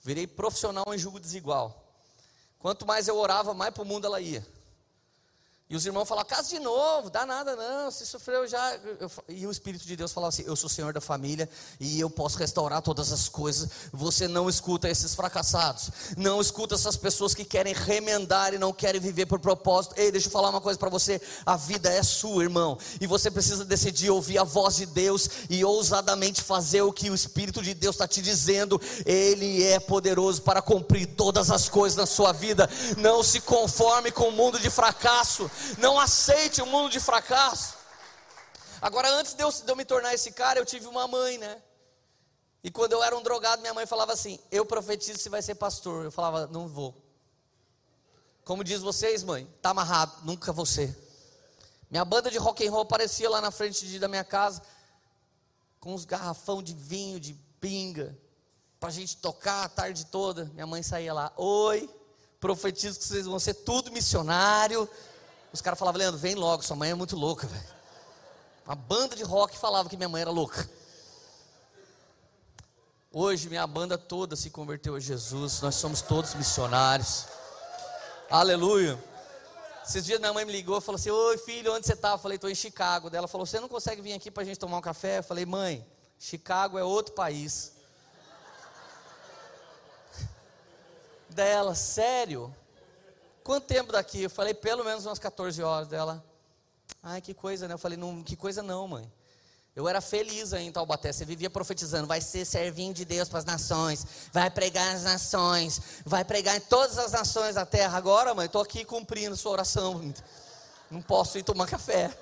Virei 0.01 0.27
profissional 0.27 0.85
em 0.93 0.99
julgo 0.99 1.21
desigual. 1.21 1.83
Quanto 2.59 2.87
mais 2.87 3.09
eu 3.09 3.17
orava, 3.17 3.55
mais 3.55 3.73
para 3.73 3.83
o 3.83 3.87
mundo 3.87 4.07
ela 4.07 4.21
ia. 4.21 4.47
E 5.73 5.75
os 5.75 5.87
irmãos 5.87 6.07
falavam, 6.07 6.29
casa 6.29 6.51
de 6.51 6.59
novo, 6.59 7.09
dá 7.09 7.25
nada 7.25 7.57
não, 7.57 7.91
se 7.91 8.05
sofreu 8.05 8.47
já. 8.47 8.79
E 9.27 9.47
o 9.47 9.51
Espírito 9.51 9.87
de 9.87 9.97
Deus 9.97 10.13
falava 10.13 10.29
assim: 10.29 10.43
Eu 10.45 10.55
sou 10.55 10.67
o 10.67 10.71
Senhor 10.71 10.93
da 10.93 11.01
família 11.01 11.49
e 11.81 11.99
eu 11.99 12.11
posso 12.11 12.37
restaurar 12.37 12.83
todas 12.83 13.11
as 13.11 13.27
coisas. 13.27 13.71
Você 13.91 14.29
não 14.29 14.51
escuta 14.51 14.87
esses 14.87 15.15
fracassados, 15.15 15.91
não 16.15 16.43
escuta 16.43 16.75
essas 16.75 16.95
pessoas 16.95 17.35
que 17.35 17.43
querem 17.43 17.73
remendar 17.73 18.53
e 18.53 18.59
não 18.59 18.71
querem 18.71 19.01
viver 19.01 19.25
por 19.25 19.41
propósito. 19.41 19.95
Ei, 19.97 20.13
deixa 20.13 20.27
eu 20.29 20.31
falar 20.31 20.51
uma 20.51 20.61
coisa 20.61 20.79
para 20.79 20.91
você: 20.91 21.19
a 21.47 21.57
vida 21.57 21.89
é 21.89 22.03
sua, 22.03 22.43
irmão, 22.43 22.77
e 23.01 23.07
você 23.07 23.31
precisa 23.31 23.65
decidir 23.65 24.11
ouvir 24.11 24.37
a 24.37 24.45
voz 24.45 24.77
de 24.77 24.85
Deus 24.85 25.27
e 25.49 25.65
ousadamente 25.65 26.43
fazer 26.43 26.83
o 26.83 26.93
que 26.93 27.09
o 27.09 27.15
Espírito 27.15 27.63
de 27.63 27.73
Deus 27.73 27.95
está 27.95 28.07
te 28.07 28.21
dizendo. 28.21 28.79
Ele 29.07 29.63
é 29.63 29.81
poderoso 29.81 30.43
para 30.43 30.61
cumprir 30.61 31.07
todas 31.17 31.51
as 31.51 31.67
coisas 31.71 31.97
na 31.97 32.05
sua 32.05 32.31
vida. 32.31 32.69
Não 32.99 33.23
se 33.23 33.41
conforme 33.41 34.13
com 34.13 34.29
o 34.29 34.33
mundo 34.33 34.61
de 34.61 34.69
fracasso. 34.69 35.51
Não 35.79 35.99
aceite 35.99 36.61
o 36.61 36.65
um 36.65 36.69
mundo 36.69 36.91
de 36.91 37.01
fracasso. 37.01 37.77
Agora, 38.81 39.11
antes 39.11 39.35
de 39.35 39.43
eu, 39.43 39.51
de 39.51 39.71
eu 39.71 39.77
me 39.77 39.85
tornar 39.85 40.13
esse 40.15 40.33
cara, 40.33 40.59
eu 40.59 40.67
tive 40.67 40.87
uma 40.87 41.07
mãe, 41.07 41.39
né? 41.39 41.63
E 42.65 42.71
quando 42.71 42.93
eu 42.93 43.03
era 43.03 43.17
um 43.17 43.23
drogado, 43.23 43.61
minha 43.61 43.75
mãe 43.75 43.87
falava 43.87 44.13
assim: 44.13 44.39
Eu 44.51 44.65
profetizo 44.65 45.19
você 45.19 45.29
vai 45.29 45.43
ser 45.43 45.55
pastor. 45.57 46.05
Eu 46.05 46.13
falava: 46.13 46.47
Não 46.47 46.69
vou. 46.69 46.95
Como 48.45 48.65
diz 48.65 48.81
vocês, 48.81 49.23
mãe, 49.23 49.49
tá 49.61 49.71
amarrado, 49.71 50.25
nunca 50.25 50.53
você. 50.53 50.97
Minha 51.91 52.05
banda 52.05 52.31
de 52.31 52.39
rock 52.39 52.67
and 52.67 52.71
roll 52.71 52.83
aparecia 52.83 53.31
lá 53.31 53.41
na 53.41 53.51
frente 53.51 53.87
de, 53.87 53.99
da 53.99 54.09
minha 54.09 54.25
casa 54.25 54.63
com 55.79 55.95
uns 55.95 56.05
garrafão 56.05 56.63
de 56.63 56.75
vinho, 56.75 57.19
de 57.19 57.35
pinga, 57.61 58.17
para 58.79 58.89
a 58.89 58.93
gente 58.93 59.17
tocar 59.17 59.65
a 59.65 59.69
tarde 59.69 60.07
toda. 60.07 60.47
Minha 60.55 60.67
mãe 60.67 60.83
saía 60.83 61.13
lá: 61.13 61.33
Oi, 61.37 61.89
profetizo 62.41 62.99
que 62.99 63.05
vocês 63.05 63.27
vão 63.27 63.39
ser 63.39 63.55
tudo 63.55 63.93
missionário. 63.93 64.89
Os 65.53 65.61
caras 65.61 65.79
falavam, 65.79 65.99
Leandro, 65.99 66.19
vem 66.19 66.35
logo, 66.35 66.63
sua 66.63 66.77
mãe 66.77 66.91
é 66.91 66.95
muito 66.95 67.15
louca, 67.15 67.47
velho. 67.47 67.83
Uma 68.65 68.75
banda 68.75 69.15
de 69.15 69.23
rock 69.23 69.59
falava 69.59 69.89
que 69.89 69.97
minha 69.97 70.09
mãe 70.09 70.23
era 70.23 70.31
louca. 70.31 70.69
Hoje 73.13 73.51
minha 73.51 73.67
banda 73.67 73.99
toda 73.99 74.35
se 74.35 74.49
converteu 74.49 74.95
a 74.95 75.01
Jesus, 75.01 75.61
nós 75.61 75.75
somos 75.75 76.01
todos 76.01 76.35
missionários. 76.35 77.27
Aleluia. 78.31 78.99
Esses 79.85 80.05
dias 80.07 80.19
minha 80.19 80.33
mãe 80.33 80.47
me 80.47 80.53
ligou 80.53 80.79
e 80.79 80.81
falou 80.81 80.97
assim: 80.97 81.11
Oi 81.11 81.37
filho, 81.37 81.75
onde 81.75 81.87
você 81.87 81.93
está? 81.93 82.13
Eu 82.13 82.19
falei: 82.19 82.37
Estou 82.37 82.49
em 82.49 82.55
Chicago. 82.55 83.11
Ela 83.13 83.29
falou: 83.29 83.45
Você 83.45 83.61
não 83.61 83.69
consegue 83.69 84.01
vir 84.01 84.15
aqui 84.15 84.31
para 84.31 84.43
a 84.43 84.47
gente 84.47 84.59
tomar 84.59 84.79
um 84.79 84.81
café? 84.81 85.19
Eu 85.19 85.23
falei: 85.23 85.45
Mãe, 85.45 85.87
Chicago 86.19 86.79
é 86.79 86.85
outro 86.85 87.13
país. 87.15 87.73
Dela, 91.29 91.75
sério? 91.75 92.55
Quanto 93.43 93.67
tempo 93.67 93.93
daqui? 93.93 94.23
Eu 94.23 94.31
falei, 94.31 94.55
pelo 94.55 94.85
menos 94.85 95.07
umas 95.07 95.19
14 95.19 95.63
horas 95.63 95.89
dela. 95.89 96.25
Ai, 97.03 97.21
que 97.21 97.35
coisa, 97.35 97.67
né? 97.67 97.75
Eu 97.75 97.79
falei, 97.79 97.99
não, 97.99 98.23
que 98.23 98.37
coisa 98.37 98.63
não, 98.63 98.87
mãe. 98.87 99.11
Eu 99.75 99.89
era 99.89 100.03
feliz 100.03 100.53
aí 100.53 100.67
em 100.67 100.73
Taubaté, 100.73 101.11
você 101.11 101.25
vivia 101.25 101.49
profetizando, 101.49 102.07
vai 102.07 102.21
ser 102.21 102.45
servinho 102.45 102.93
de 102.93 103.07
Deus 103.07 103.29
para 103.31 103.39
as 103.39 103.45
nações, 103.47 104.07
vai 104.31 104.51
pregar 104.51 104.93
nas 104.93 105.05
nações, 105.05 105.81
vai 106.05 106.25
pregar 106.27 106.57
em 106.57 106.61
todas 106.61 106.99
as 106.99 107.13
nações 107.13 107.55
da 107.55 107.65
terra. 107.65 107.97
Agora, 107.97 108.35
mãe, 108.35 108.45
estou 108.45 108.61
aqui 108.61 108.85
cumprindo 108.85 109.35
sua 109.35 109.53
oração, 109.53 110.13
não 110.91 111.01
posso 111.01 111.39
ir 111.39 111.43
tomar 111.43 111.67
café. 111.67 112.15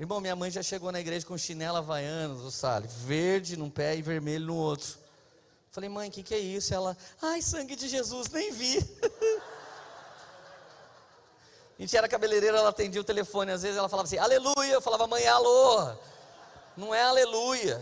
Irmão, 0.00 0.20
minha 0.20 0.34
mãe 0.34 0.50
já 0.50 0.64
chegou 0.64 0.90
na 0.90 0.98
igreja 0.98 1.24
com 1.24 1.38
chinela 1.38 1.78
havaiana, 1.78 2.50
sabe? 2.50 2.88
Verde 2.88 3.56
num 3.56 3.70
pé 3.70 3.96
e 3.96 4.02
vermelho 4.02 4.46
no 4.46 4.56
outro. 4.56 4.98
Falei, 5.70 5.88
mãe, 5.88 6.08
o 6.08 6.12
que, 6.12 6.22
que 6.22 6.34
é 6.34 6.38
isso? 6.38 6.72
Ela, 6.72 6.96
ai, 7.20 7.42
sangue 7.42 7.76
de 7.76 7.88
Jesus, 7.88 8.28
nem 8.30 8.50
vi. 8.52 8.78
a 11.78 11.82
gente 11.82 11.96
era 11.96 12.08
cabeleireira, 12.08 12.58
ela 12.58 12.70
atendia 12.70 13.00
o 13.00 13.04
telefone, 13.04 13.52
às 13.52 13.62
vezes 13.62 13.76
ela 13.76 13.88
falava 13.88 14.06
assim, 14.06 14.18
aleluia. 14.18 14.72
Eu 14.72 14.80
falava, 14.80 15.06
mãe, 15.06 15.26
alô. 15.26 15.94
Não 16.76 16.94
é 16.94 17.02
aleluia. 17.02 17.80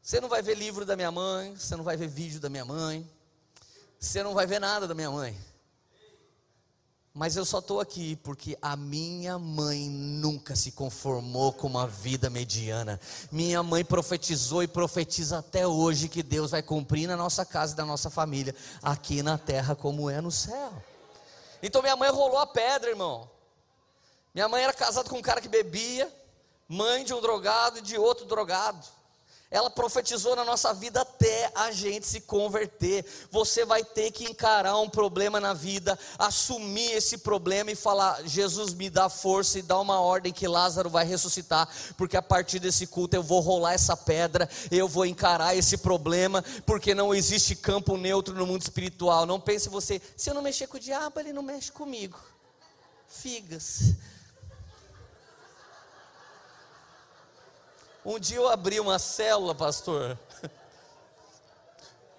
Você 0.00 0.20
não 0.20 0.28
vai 0.28 0.40
ver 0.40 0.54
livro 0.54 0.86
da 0.86 0.94
minha 0.94 1.10
mãe, 1.10 1.56
você 1.56 1.74
não 1.74 1.82
vai 1.82 1.96
ver 1.96 2.06
vídeo 2.06 2.38
da 2.38 2.48
minha 2.48 2.64
mãe, 2.64 3.04
você 3.98 4.22
não 4.22 4.34
vai 4.34 4.46
ver 4.46 4.60
nada 4.60 4.86
da 4.86 4.94
minha 4.94 5.10
mãe. 5.10 5.36
Mas 7.16 7.34
eu 7.34 7.46
só 7.46 7.60
estou 7.60 7.80
aqui 7.80 8.14
porque 8.16 8.58
a 8.60 8.76
minha 8.76 9.38
mãe 9.38 9.88
nunca 9.88 10.54
se 10.54 10.70
conformou 10.70 11.50
com 11.50 11.66
uma 11.66 11.86
vida 11.86 12.28
mediana. 12.28 13.00
Minha 13.32 13.62
mãe 13.62 13.82
profetizou 13.82 14.62
e 14.62 14.68
profetiza 14.68 15.38
até 15.38 15.66
hoje 15.66 16.10
que 16.10 16.22
Deus 16.22 16.50
vai 16.50 16.62
cumprir 16.62 17.08
na 17.08 17.16
nossa 17.16 17.42
casa 17.42 17.72
e 17.72 17.76
na 17.78 17.86
nossa 17.86 18.10
família, 18.10 18.54
aqui 18.82 19.22
na 19.22 19.38
terra 19.38 19.74
como 19.74 20.10
é 20.10 20.20
no 20.20 20.30
céu. 20.30 20.70
Então 21.62 21.80
minha 21.80 21.96
mãe 21.96 22.10
rolou 22.10 22.36
a 22.36 22.46
pedra, 22.46 22.90
irmão. 22.90 23.30
Minha 24.34 24.46
mãe 24.46 24.62
era 24.62 24.74
casada 24.74 25.08
com 25.08 25.16
um 25.16 25.22
cara 25.22 25.40
que 25.40 25.48
bebia, 25.48 26.14
mãe 26.68 27.02
de 27.02 27.14
um 27.14 27.20
drogado 27.22 27.78
e 27.78 27.80
de 27.80 27.96
outro 27.96 28.26
drogado 28.26 28.86
ela 29.56 29.70
profetizou 29.70 30.36
na 30.36 30.44
nossa 30.44 30.74
vida 30.74 31.00
até 31.00 31.50
a 31.54 31.70
gente 31.72 32.06
se 32.06 32.20
converter. 32.20 33.06
Você 33.30 33.64
vai 33.64 33.82
ter 33.82 34.10
que 34.10 34.24
encarar 34.24 34.78
um 34.78 34.88
problema 34.88 35.40
na 35.40 35.54
vida, 35.54 35.98
assumir 36.18 36.92
esse 36.92 37.18
problema 37.18 37.70
e 37.70 37.74
falar: 37.74 38.22
Jesus 38.24 38.74
me 38.74 38.90
dá 38.90 39.08
força 39.08 39.58
e 39.58 39.62
dá 39.62 39.80
uma 39.80 39.98
ordem 39.98 40.30
que 40.30 40.46
Lázaro 40.46 40.90
vai 40.90 41.06
ressuscitar, 41.06 41.68
porque 41.96 42.18
a 42.18 42.22
partir 42.22 42.58
desse 42.58 42.86
culto 42.86 43.16
eu 43.16 43.22
vou 43.22 43.40
rolar 43.40 43.72
essa 43.72 43.96
pedra, 43.96 44.46
eu 44.70 44.86
vou 44.86 45.06
encarar 45.06 45.56
esse 45.56 45.78
problema, 45.78 46.44
porque 46.66 46.94
não 46.94 47.14
existe 47.14 47.56
campo 47.56 47.96
neutro 47.96 48.34
no 48.34 48.46
mundo 48.46 48.60
espiritual. 48.60 49.24
Não 49.24 49.40
pense 49.40 49.70
você, 49.70 50.02
se 50.14 50.28
eu 50.28 50.34
não 50.34 50.42
mexer 50.42 50.66
com 50.66 50.76
o 50.76 50.80
diabo, 50.80 51.18
ele 51.18 51.32
não 51.32 51.42
mexe 51.42 51.72
comigo. 51.72 52.18
Figas. 53.08 53.94
Um 58.08 58.20
dia 58.20 58.36
eu 58.36 58.48
abri 58.48 58.78
uma 58.78 59.00
célula, 59.00 59.52
pastor. 59.52 60.16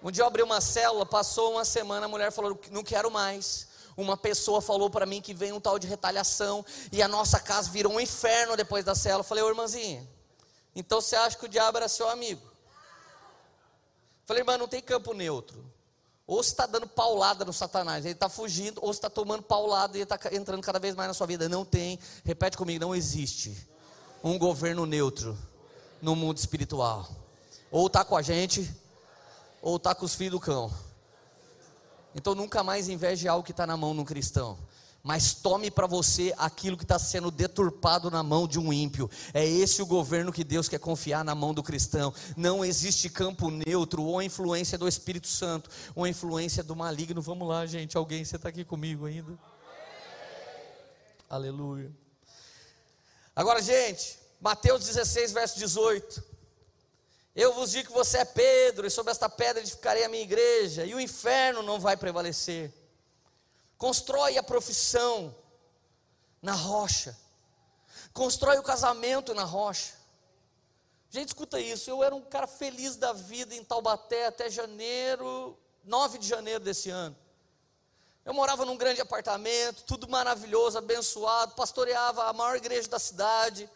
Um 0.00 0.12
dia 0.12 0.22
eu 0.22 0.28
abri 0.28 0.42
uma 0.44 0.60
célula, 0.60 1.04
passou 1.04 1.54
uma 1.54 1.64
semana, 1.64 2.06
a 2.06 2.08
mulher 2.08 2.30
falou: 2.30 2.60
não 2.70 2.84
quero 2.84 3.10
mais. 3.10 3.66
Uma 3.96 4.16
pessoa 4.16 4.60
falou 4.60 4.88
para 4.88 5.04
mim 5.04 5.20
que 5.20 5.34
vem 5.34 5.50
um 5.50 5.58
tal 5.58 5.76
de 5.76 5.88
retaliação 5.88 6.64
e 6.92 7.02
a 7.02 7.08
nossa 7.08 7.40
casa 7.40 7.68
virou 7.70 7.94
um 7.94 7.98
inferno 7.98 8.56
depois 8.56 8.84
da 8.84 8.94
célula. 8.94 9.22
Eu 9.22 9.24
falei, 9.24 9.42
ô 9.42 9.48
irmãzinha, 9.48 10.08
então 10.76 11.00
você 11.00 11.16
acha 11.16 11.36
que 11.36 11.46
o 11.46 11.48
diabo 11.48 11.78
era 11.78 11.88
seu 11.88 12.08
amigo? 12.08 12.42
Eu 12.44 12.52
falei, 14.26 14.42
irmã, 14.42 14.56
não 14.56 14.68
tem 14.68 14.80
campo 14.80 15.12
neutro. 15.12 15.64
Ou 16.28 16.40
você 16.40 16.50
está 16.50 16.66
dando 16.66 16.86
paulada 16.86 17.44
no 17.44 17.52
Satanás, 17.52 18.04
ele 18.04 18.14
está 18.14 18.28
fugindo, 18.28 18.78
ou 18.80 18.92
você 18.92 18.98
está 18.98 19.10
tomando 19.10 19.42
paulada 19.42 19.96
e 19.96 20.02
ele 20.02 20.04
está 20.04 20.20
entrando 20.32 20.62
cada 20.62 20.78
vez 20.78 20.94
mais 20.94 21.08
na 21.08 21.14
sua 21.14 21.26
vida. 21.26 21.48
Não 21.48 21.64
tem, 21.64 21.98
repete 22.24 22.56
comigo, 22.56 22.78
não 22.78 22.94
existe 22.94 23.68
um 24.22 24.38
governo 24.38 24.86
neutro 24.86 25.36
no 26.00 26.14
mundo 26.14 26.38
espiritual. 26.38 27.08
Ou 27.70 27.86
está 27.86 28.04
com 28.04 28.16
a 28.16 28.22
gente, 28.22 28.70
ou 29.60 29.76
está 29.76 29.94
com 29.94 30.04
os 30.04 30.14
filhos 30.14 30.32
do 30.32 30.40
cão. 30.40 30.72
Então 32.14 32.34
nunca 32.34 32.62
mais 32.62 32.88
inveje 32.88 33.28
algo 33.28 33.44
que 33.44 33.50
está 33.50 33.66
na 33.66 33.76
mão 33.76 33.94
de 33.94 34.00
um 34.00 34.04
cristão. 34.04 34.58
Mas 35.02 35.32
tome 35.32 35.70
para 35.70 35.86
você 35.86 36.34
aquilo 36.36 36.76
que 36.76 36.82
está 36.82 36.98
sendo 36.98 37.30
deturpado 37.30 38.10
na 38.10 38.22
mão 38.22 38.48
de 38.48 38.58
um 38.58 38.72
ímpio. 38.72 39.08
É 39.32 39.46
esse 39.46 39.80
o 39.80 39.86
governo 39.86 40.32
que 40.32 40.42
Deus 40.42 40.68
quer 40.68 40.80
confiar 40.80 41.24
na 41.24 41.34
mão 41.34 41.54
do 41.54 41.62
cristão. 41.62 42.12
Não 42.36 42.64
existe 42.64 43.08
campo 43.08 43.50
neutro 43.50 44.02
ou 44.02 44.20
influência 44.20 44.76
do 44.76 44.88
Espírito 44.88 45.28
Santo 45.28 45.70
ou 45.94 46.06
influência 46.06 46.62
do 46.64 46.74
maligno. 46.74 47.22
Vamos 47.22 47.48
lá, 47.48 47.64
gente. 47.64 47.96
Alguém, 47.96 48.24
você 48.24 48.36
está 48.36 48.48
aqui 48.48 48.64
comigo 48.64 49.06
ainda? 49.06 49.38
Aleluia. 51.30 51.92
Agora, 53.36 53.62
gente, 53.62 54.18
Mateus 54.40 54.86
16, 54.86 55.32
verso 55.32 55.58
18. 55.58 56.22
Eu 57.34 57.52
vos 57.52 57.70
digo 57.70 57.88
que 57.88 57.94
você 57.94 58.18
é 58.18 58.24
Pedro, 58.24 58.86
e 58.86 58.90
sobre 58.90 59.12
esta 59.12 59.28
pedra 59.28 59.60
edificarei 59.60 60.04
a 60.04 60.08
minha 60.08 60.22
igreja, 60.22 60.84
e 60.84 60.94
o 60.94 61.00
inferno 61.00 61.62
não 61.62 61.78
vai 61.78 61.96
prevalecer. 61.96 62.72
Constrói 63.76 64.36
a 64.36 64.42
profissão 64.42 65.34
na 66.42 66.52
rocha. 66.52 67.16
Constrói 68.12 68.58
o 68.58 68.62
casamento 68.62 69.34
na 69.34 69.44
rocha. 69.44 69.94
Gente, 71.10 71.28
escuta 71.28 71.60
isso. 71.60 71.88
Eu 71.88 72.02
era 72.02 72.14
um 72.14 72.20
cara 72.20 72.46
feliz 72.46 72.96
da 72.96 73.12
vida 73.12 73.54
em 73.54 73.64
Taubaté 73.64 74.26
até 74.26 74.50
janeiro, 74.50 75.56
9 75.84 76.18
de 76.18 76.26
janeiro 76.26 76.60
desse 76.60 76.90
ano. 76.90 77.16
Eu 78.24 78.34
morava 78.34 78.66
num 78.66 78.76
grande 78.76 79.00
apartamento, 79.00 79.84
tudo 79.84 80.08
maravilhoso, 80.08 80.76
abençoado, 80.76 81.54
pastoreava 81.54 82.24
a 82.24 82.32
maior 82.32 82.56
igreja 82.56 82.86
da 82.86 82.98
cidade, 82.98 83.70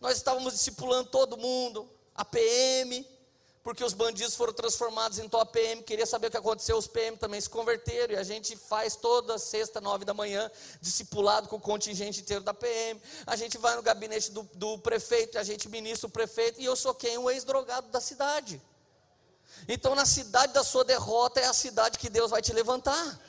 nós 0.00 0.16
estávamos 0.16 0.52
discipulando 0.54 1.10
todo 1.10 1.36
mundo, 1.36 1.88
a 2.14 2.24
PM, 2.24 3.06
porque 3.62 3.82
os 3.82 3.94
bandidos 3.94 4.36
foram 4.36 4.52
transformados 4.52 5.18
em 5.18 5.28
top 5.28 5.52
PM, 5.52 5.82
queria 5.82 6.06
saber 6.06 6.28
o 6.28 6.30
que 6.30 6.36
aconteceu, 6.36 6.76
os 6.76 6.86
PM 6.86 7.16
também 7.16 7.40
se 7.40 7.50
converteram, 7.50 8.14
e 8.14 8.16
a 8.16 8.22
gente 8.22 8.56
faz 8.56 8.94
toda 8.94 9.38
sexta, 9.38 9.80
nove 9.80 10.04
da 10.04 10.14
manhã, 10.14 10.48
discipulado 10.80 11.48
com 11.48 11.56
o 11.56 11.60
contingente 11.60 12.20
inteiro 12.20 12.44
da 12.44 12.54
PM, 12.54 13.00
a 13.26 13.34
gente 13.34 13.58
vai 13.58 13.74
no 13.74 13.82
gabinete 13.82 14.30
do, 14.30 14.48
do 14.54 14.78
prefeito, 14.78 15.36
a 15.36 15.42
gente 15.42 15.68
ministra 15.68 16.06
o 16.06 16.10
prefeito, 16.10 16.60
e 16.60 16.64
eu 16.64 16.76
sou 16.76 16.94
quem? 16.94 17.18
O 17.18 17.28
ex-drogado 17.28 17.88
da 17.88 18.00
cidade. 18.00 18.62
Então, 19.66 19.94
na 19.94 20.06
cidade 20.06 20.52
da 20.52 20.62
sua 20.62 20.84
derrota, 20.84 21.40
é 21.40 21.46
a 21.46 21.52
cidade 21.52 21.98
que 21.98 22.08
Deus 22.08 22.30
vai 22.30 22.40
te 22.40 22.52
levantar. 22.52 23.20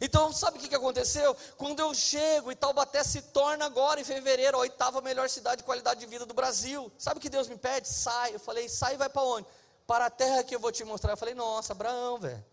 Então, 0.00 0.32
sabe 0.32 0.58
o 0.58 0.60
que, 0.60 0.74
aconteceu? 0.74 1.36
Quando 1.56 1.80
eu 1.80 1.94
chego 1.94 2.50
e 2.50 2.56
Taubaté 2.56 3.02
se 3.04 3.22
torna 3.22 3.64
agora 3.64 4.00
em 4.00 4.04
fevereiro 4.04 4.56
a 4.56 4.60
oitava 4.60 5.00
melhor 5.00 5.28
cidade 5.28 5.58
de 5.58 5.64
qualidade 5.64 6.00
de 6.00 6.06
vida 6.06 6.26
do 6.26 6.34
Brasil. 6.34 6.90
Sabe 6.98 7.18
o 7.18 7.20
que 7.20 7.28
Deus 7.28 7.48
me 7.48 7.56
pede? 7.56 7.88
Sai. 7.88 8.34
Eu 8.34 8.40
falei, 8.40 8.68
sai 8.68 8.94
e 8.94 8.96
vai 8.96 9.08
para 9.08 9.22
onde? 9.22 9.46
Para 9.86 10.06
a 10.06 10.10
terra 10.10 10.42
que 10.42 10.54
eu 10.54 10.60
vou 10.60 10.72
te 10.72 10.84
mostrar. 10.84 11.12
Eu 11.12 11.16
falei, 11.16 11.34
nossa, 11.34 11.72
Abraão, 11.72 12.18
velho. 12.18 12.44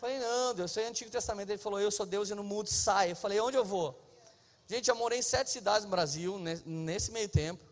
Falei, 0.00 0.18
não, 0.18 0.54
Deus, 0.54 0.70
isso 0.70 0.80
é 0.80 0.86
Antigo 0.86 1.10
Testamento. 1.10 1.50
Ele 1.50 1.58
falou, 1.58 1.80
eu 1.80 1.90
sou 1.90 2.06
Deus 2.06 2.30
e 2.30 2.34
não 2.34 2.44
mudo, 2.44 2.68
sai. 2.68 3.12
Eu 3.12 3.16
falei, 3.16 3.40
onde 3.40 3.56
eu 3.56 3.64
vou? 3.64 3.98
Gente, 4.66 4.88
eu 4.88 4.96
morei 4.96 5.18
em 5.18 5.22
sete 5.22 5.50
cidades 5.50 5.84
no 5.84 5.90
Brasil, 5.90 6.38
nesse 6.64 7.10
meio 7.10 7.28
tempo. 7.28 7.62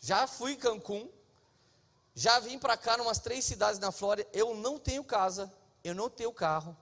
Já 0.00 0.26
fui 0.26 0.52
em 0.52 0.56
Cancún. 0.56 1.08
Já 2.14 2.40
vim 2.40 2.58
para 2.58 2.76
cá, 2.76 2.96
umas 2.96 3.20
três 3.20 3.44
cidades 3.44 3.78
na 3.78 3.92
Flórida. 3.92 4.28
Eu 4.32 4.54
não 4.54 4.78
tenho 4.78 5.04
casa, 5.04 5.52
eu 5.84 5.94
não 5.94 6.10
tenho 6.10 6.32
carro 6.32 6.76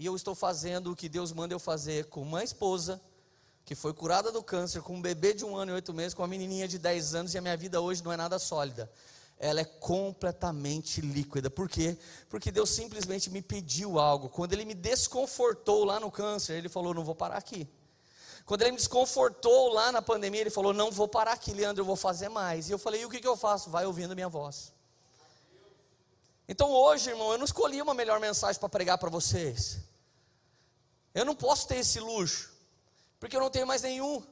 e 0.00 0.06
eu 0.06 0.16
estou 0.16 0.34
fazendo 0.34 0.90
o 0.90 0.96
que 0.96 1.10
Deus 1.10 1.30
manda 1.30 1.52
eu 1.52 1.58
fazer 1.58 2.06
com 2.06 2.22
uma 2.22 2.42
esposa 2.42 2.98
que 3.66 3.74
foi 3.74 3.92
curada 3.92 4.32
do 4.32 4.42
câncer, 4.42 4.80
com 4.80 4.96
um 4.96 5.02
bebê 5.02 5.34
de 5.34 5.44
um 5.44 5.54
ano 5.54 5.72
e 5.72 5.74
oito 5.74 5.92
meses, 5.92 6.14
com 6.14 6.22
uma 6.22 6.28
menininha 6.28 6.66
de 6.66 6.78
dez 6.78 7.14
anos, 7.14 7.34
e 7.34 7.38
a 7.38 7.40
minha 7.42 7.54
vida 7.54 7.82
hoje 7.82 8.02
não 8.02 8.10
é 8.10 8.16
nada 8.16 8.38
sólida. 8.38 8.90
Ela 9.38 9.60
é 9.60 9.64
completamente 9.64 11.02
líquida. 11.02 11.50
Por 11.50 11.68
quê? 11.68 11.98
Porque 12.30 12.50
Deus 12.50 12.70
simplesmente 12.70 13.28
me 13.28 13.42
pediu 13.42 13.98
algo. 13.98 14.30
Quando 14.30 14.54
Ele 14.54 14.64
me 14.64 14.72
desconfortou 14.72 15.84
lá 15.84 16.00
no 16.00 16.10
câncer, 16.10 16.54
Ele 16.54 16.70
falou: 16.70 16.94
Não 16.94 17.04
vou 17.04 17.14
parar 17.14 17.36
aqui. 17.36 17.68
Quando 18.46 18.62
Ele 18.62 18.70
me 18.70 18.78
desconfortou 18.78 19.68
lá 19.68 19.92
na 19.92 20.00
pandemia, 20.00 20.40
Ele 20.40 20.48
falou: 20.48 20.72
Não 20.72 20.90
vou 20.90 21.08
parar 21.08 21.32
aqui, 21.32 21.52
Leandro, 21.52 21.82
eu 21.82 21.86
vou 21.86 21.94
fazer 21.94 22.30
mais. 22.30 22.70
E 22.70 22.72
eu 22.72 22.78
falei: 22.78 23.02
E 23.02 23.04
o 23.04 23.10
que, 23.10 23.20
que 23.20 23.28
eu 23.28 23.36
faço? 23.36 23.68
Vai 23.68 23.84
ouvindo 23.84 24.14
minha 24.14 24.30
voz. 24.30 24.72
Então 26.48 26.70
hoje, 26.70 27.10
irmão, 27.10 27.30
eu 27.32 27.38
não 27.38 27.44
escolhi 27.44 27.80
uma 27.80 27.94
melhor 27.94 28.18
mensagem 28.18 28.58
para 28.58 28.68
pregar 28.68 28.96
para 28.96 29.08
vocês. 29.08 29.89
Eu 31.14 31.24
não 31.24 31.34
posso 31.34 31.66
ter 31.66 31.76
esse 31.76 31.98
luxo, 31.98 32.50
porque 33.18 33.36
eu 33.36 33.40
não 33.40 33.50
tenho 33.50 33.66
mais 33.66 33.82
nenhum. 33.82 34.22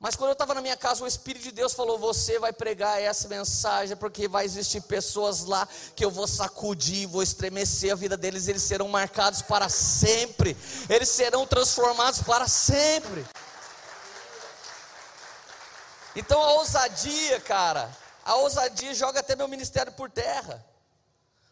Mas 0.00 0.14
quando 0.14 0.28
eu 0.28 0.34
estava 0.34 0.54
na 0.54 0.60
minha 0.60 0.76
casa, 0.76 1.02
o 1.02 1.08
Espírito 1.08 1.42
de 1.42 1.50
Deus 1.50 1.72
falou: 1.72 1.98
Você 1.98 2.38
vai 2.38 2.52
pregar 2.52 3.02
essa 3.02 3.26
mensagem, 3.26 3.96
porque 3.96 4.28
vai 4.28 4.44
existir 4.44 4.80
pessoas 4.82 5.44
lá 5.44 5.68
que 5.96 6.04
eu 6.04 6.10
vou 6.10 6.28
sacudir, 6.28 7.08
vou 7.08 7.22
estremecer 7.22 7.92
a 7.92 7.96
vida 7.96 8.16
deles, 8.16 8.46
eles 8.46 8.62
serão 8.62 8.86
marcados 8.86 9.42
para 9.42 9.68
sempre, 9.68 10.56
eles 10.88 11.08
serão 11.08 11.44
transformados 11.44 12.22
para 12.22 12.46
sempre. 12.46 13.26
Então 16.14 16.40
a 16.40 16.52
ousadia, 16.52 17.40
cara, 17.40 17.90
a 18.24 18.36
ousadia 18.36 18.94
joga 18.94 19.18
até 19.18 19.34
meu 19.34 19.48
ministério 19.48 19.92
por 19.92 20.08
terra. 20.08 20.64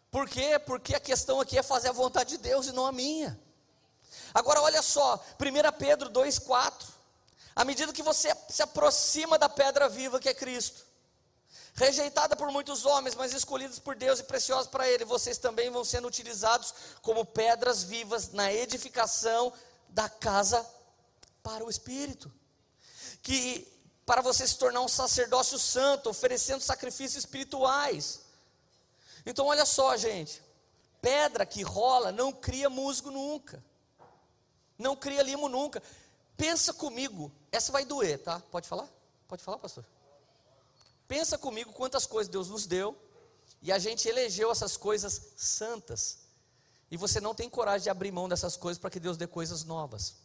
Por 0.09 0.27
quê? 0.27 0.57
Porque 0.57 0.95
a 0.95 0.99
questão 1.01 1.41
aqui 1.41 1.57
é 1.57 1.63
fazer 1.63 1.89
a 1.89 1.93
vontade 1.93 2.29
de 2.31 2.37
Deus 2.37 2.67
e 2.67 2.71
não 2.71 2.85
a 2.85 2.93
minha. 2.93 3.37
Agora 4.33 4.61
olha 4.61 4.81
só, 4.81 5.23
1 5.39 5.77
Pedro 5.77 6.09
2,4. 6.09 6.97
À 7.55 7.65
medida 7.65 7.91
que 7.91 8.03
você 8.03 8.35
se 8.49 8.61
aproxima 8.61 9.37
da 9.37 9.49
pedra 9.49 9.89
viva 9.89 10.19
que 10.19 10.29
é 10.29 10.33
Cristo, 10.33 10.85
rejeitada 11.73 12.35
por 12.35 12.51
muitos 12.51 12.85
homens, 12.85 13.15
mas 13.15 13.33
escolhidos 13.33 13.79
por 13.79 13.95
Deus 13.95 14.19
e 14.19 14.23
preciosos 14.23 14.67
para 14.67 14.87
Ele, 14.87 15.05
vocês 15.05 15.37
também 15.37 15.69
vão 15.69 15.83
sendo 15.83 16.07
utilizados 16.07 16.73
como 17.01 17.25
pedras 17.25 17.83
vivas 17.83 18.31
na 18.31 18.53
edificação 18.53 19.51
da 19.89 20.07
casa 20.07 20.63
para 21.41 21.63
o 21.63 21.69
Espírito. 21.69 22.31
Que 23.23 23.67
para 24.05 24.21
você 24.21 24.47
se 24.47 24.57
tornar 24.57 24.81
um 24.81 24.87
sacerdócio 24.87 25.59
santo, 25.59 26.09
oferecendo 26.09 26.61
sacrifícios 26.61 27.25
espirituais. 27.25 28.21
Então 29.25 29.47
olha 29.47 29.65
só, 29.65 29.97
gente, 29.97 30.41
pedra 31.01 31.45
que 31.45 31.61
rola 31.61 32.11
não 32.11 32.31
cria 32.31 32.69
musgo 32.69 33.11
nunca. 33.11 33.63
Não 34.77 34.95
cria 34.95 35.23
limo 35.23 35.49
nunca. 35.49 35.81
Pensa 36.35 36.73
comigo, 36.73 37.31
essa 37.51 37.71
vai 37.71 37.83
doer, 37.83 38.19
tá? 38.19 38.39
Pode 38.51 38.67
falar? 38.67 38.87
Pode 39.27 39.43
falar, 39.43 39.57
pastor? 39.57 39.83
Pensa 41.07 41.37
comigo 41.37 41.73
quantas 41.73 42.05
coisas 42.05 42.31
Deus 42.31 42.49
nos 42.49 42.65
deu 42.65 42.95
e 43.61 43.71
a 43.71 43.79
gente 43.79 44.07
elegeu 44.07 44.51
essas 44.51 44.77
coisas 44.77 45.33
santas. 45.35 46.19
E 46.91 46.97
você 46.97 47.19
não 47.19 47.33
tem 47.33 47.49
coragem 47.49 47.83
de 47.83 47.89
abrir 47.89 48.11
mão 48.11 48.29
dessas 48.29 48.55
coisas 48.55 48.79
para 48.79 48.89
que 48.89 48.99
Deus 48.99 49.17
dê 49.17 49.25
coisas 49.25 49.63
novas. 49.63 50.15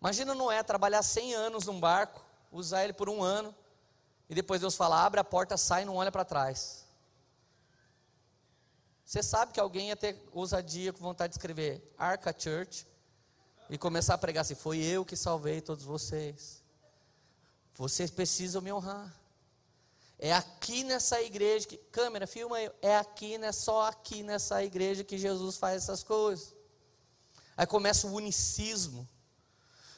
Imagina 0.00 0.34
Noé 0.34 0.62
trabalhar 0.62 1.02
100 1.02 1.34
anos 1.34 1.66
num 1.66 1.80
barco, 1.80 2.24
usar 2.52 2.84
ele 2.84 2.92
por 2.92 3.08
um 3.08 3.22
ano, 3.22 3.54
e 4.28 4.34
depois 4.34 4.60
Deus 4.60 4.74
fala: 4.74 5.04
abre 5.04 5.20
a 5.20 5.24
porta, 5.24 5.56
sai 5.56 5.82
e 5.82 5.84
não 5.84 5.96
olha 5.96 6.12
para 6.12 6.24
trás. 6.24 6.84
Você 9.04 9.22
sabe 9.22 9.52
que 9.52 9.60
alguém 9.60 9.88
ia 9.88 9.96
ter 9.96 10.20
ousadia 10.32 10.92
com 10.92 10.98
vontade 10.98 11.32
de 11.32 11.38
escrever 11.38 11.94
Arca 11.96 12.34
Church, 12.36 12.86
e 13.68 13.76
começar 13.76 14.14
a 14.14 14.18
pregar 14.18 14.42
assim: 14.42 14.54
foi 14.54 14.78
eu 14.78 15.04
que 15.04 15.16
salvei 15.16 15.60
todos 15.60 15.84
vocês. 15.84 16.62
Vocês 17.74 18.10
precisam 18.10 18.62
me 18.62 18.72
honrar. 18.72 19.14
É 20.18 20.32
aqui 20.32 20.82
nessa 20.84 21.20
igreja 21.20 21.66
que. 21.66 21.76
Câmera, 21.76 22.26
filma 22.26 22.56
aí. 22.56 22.70
É 22.80 22.96
aqui, 22.96 23.36
não 23.38 23.48
é 23.48 23.52
só 23.52 23.86
aqui 23.86 24.22
nessa 24.22 24.64
igreja 24.64 25.04
que 25.04 25.18
Jesus 25.18 25.56
faz 25.56 25.82
essas 25.82 26.02
coisas. 26.02 26.54
Aí 27.56 27.66
começa 27.66 28.06
o 28.06 28.12
unicismo 28.12 29.08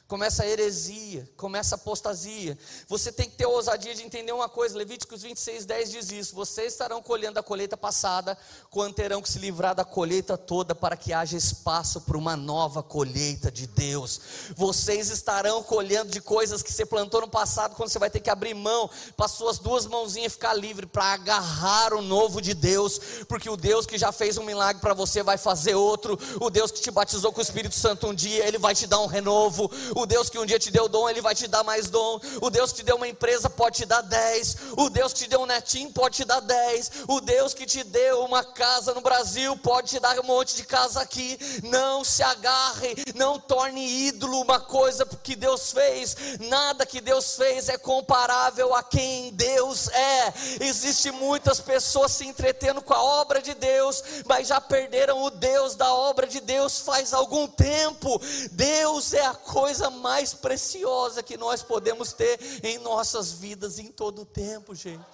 começa 0.08 0.42
a 0.42 0.46
heresia, 0.46 1.28
começa 1.36 1.74
a 1.74 1.76
apostasia. 1.76 2.58
Você 2.88 3.12
tem 3.12 3.28
que 3.28 3.36
ter 3.36 3.44
a 3.44 3.48
ousadia 3.48 3.94
de 3.94 4.02
entender 4.02 4.32
uma 4.32 4.48
coisa, 4.48 4.76
Levíticos 4.76 5.22
26, 5.22 5.66
10 5.66 5.90
diz 5.90 6.10
isso: 6.10 6.34
vocês 6.34 6.72
estarão 6.72 7.02
colhendo 7.02 7.38
a 7.38 7.42
colheita 7.42 7.76
passada, 7.76 8.36
quando 8.70 8.94
terão 8.94 9.20
que 9.20 9.28
se 9.28 9.38
livrar 9.38 9.74
da 9.74 9.84
colheita 9.84 10.38
toda, 10.38 10.74
para 10.74 10.96
que 10.96 11.12
haja 11.12 11.36
espaço 11.36 12.00
para 12.00 12.16
uma 12.16 12.34
nova 12.36 12.82
colheita 12.82 13.50
de 13.52 13.66
Deus. 13.66 14.18
Vocês 14.56 15.10
estarão 15.10 15.62
colhendo 15.62 16.10
de 16.10 16.22
coisas 16.22 16.62
que 16.62 16.72
você 16.72 16.86
plantou 16.86 17.20
no 17.20 17.28
passado, 17.28 17.76
quando 17.76 17.90
você 17.90 17.98
vai 17.98 18.08
ter 18.08 18.20
que 18.20 18.30
abrir 18.30 18.54
mão, 18.54 18.88
para 19.14 19.28
suas 19.28 19.58
duas 19.58 19.84
mãozinhas 19.84 20.32
ficar 20.32 20.54
livre, 20.54 20.86
para 20.86 21.04
agarrar 21.04 21.92
o 21.92 22.00
novo 22.00 22.40
de 22.40 22.54
Deus, 22.54 22.98
porque 23.28 23.50
o 23.50 23.58
Deus 23.58 23.84
que 23.84 23.98
já 23.98 24.10
fez 24.10 24.38
um 24.38 24.44
milagre 24.44 24.80
para 24.80 24.94
você 24.94 25.22
vai 25.22 25.36
fazer 25.36 25.74
outro, 25.74 26.18
o 26.40 26.48
Deus 26.48 26.70
que 26.70 26.80
te 26.80 26.90
batizou 26.90 27.30
com 27.30 27.40
o 27.40 27.42
Espírito 27.42 27.74
Santo 27.74 28.06
um 28.06 28.14
dia, 28.14 28.48
ele 28.48 28.56
vai 28.56 28.74
te 28.74 28.86
dar 28.86 29.00
um 29.00 29.06
renovo 29.06 29.70
o 29.98 30.06
Deus 30.06 30.30
que 30.30 30.38
um 30.38 30.46
dia 30.46 30.58
te 30.58 30.70
deu 30.70 30.88
dom, 30.88 31.08
Ele 31.08 31.20
vai 31.20 31.34
te 31.34 31.46
dar 31.48 31.64
mais 31.64 31.88
dom. 31.90 32.20
O 32.40 32.50
Deus 32.50 32.70
que 32.70 32.78
te 32.78 32.84
deu 32.84 32.96
uma 32.96 33.08
empresa 33.08 33.50
pode 33.50 33.78
te 33.78 33.86
dar 33.86 34.02
dez. 34.02 34.56
O 34.76 34.88
Deus 34.88 35.12
que 35.12 35.20
te 35.20 35.28
deu 35.28 35.40
um 35.40 35.46
netinho 35.46 35.92
pode 35.92 36.16
te 36.16 36.24
dar 36.24 36.40
dez. 36.40 36.90
O 37.08 37.20
Deus 37.20 37.52
que 37.52 37.66
te 37.66 37.82
deu 37.82 38.24
uma 38.24 38.44
casa 38.44 38.94
no 38.94 39.00
Brasil 39.00 39.56
pode 39.56 39.90
te 39.90 40.00
dar 40.00 40.18
um 40.20 40.22
monte 40.22 40.54
de 40.54 40.64
casa 40.64 41.00
aqui. 41.00 41.38
Não 41.64 42.04
se 42.04 42.22
agarre, 42.22 42.94
não 43.14 43.38
torne 43.38 44.06
ídolo 44.06 44.40
uma 44.40 44.60
coisa 44.60 45.04
que 45.04 45.34
Deus 45.34 45.72
fez. 45.72 46.16
Nada 46.40 46.86
que 46.86 47.00
Deus 47.00 47.34
fez 47.34 47.68
é 47.68 47.76
comparável 47.76 48.74
a 48.74 48.82
quem 48.82 49.32
Deus 49.32 49.88
é. 49.88 50.32
Existem 50.60 51.12
muitas 51.12 51.60
pessoas 51.60 52.12
se 52.12 52.26
entretendo 52.26 52.80
com 52.82 52.94
a 52.94 53.02
obra 53.02 53.42
de 53.42 53.54
Deus, 53.54 54.02
mas 54.26 54.48
já 54.48 54.60
perderam 54.60 55.22
o 55.22 55.30
Deus 55.30 55.74
da 55.74 55.92
obra 55.92 56.26
de 56.26 56.40
Deus 56.40 56.80
faz 56.80 57.12
algum 57.12 57.46
tempo. 57.46 58.20
Deus 58.52 59.12
é 59.12 59.24
a 59.24 59.34
coisa 59.34 59.87
coisa 59.88 59.90
mais 59.90 60.34
preciosa 60.34 61.22
que 61.22 61.36
nós 61.36 61.62
podemos 61.62 62.12
ter 62.12 62.38
em 62.64 62.78
nossas 62.78 63.32
vidas 63.32 63.78
em 63.78 63.90
todo 63.90 64.22
o 64.22 64.26
tempo, 64.26 64.74
gente. 64.74 65.04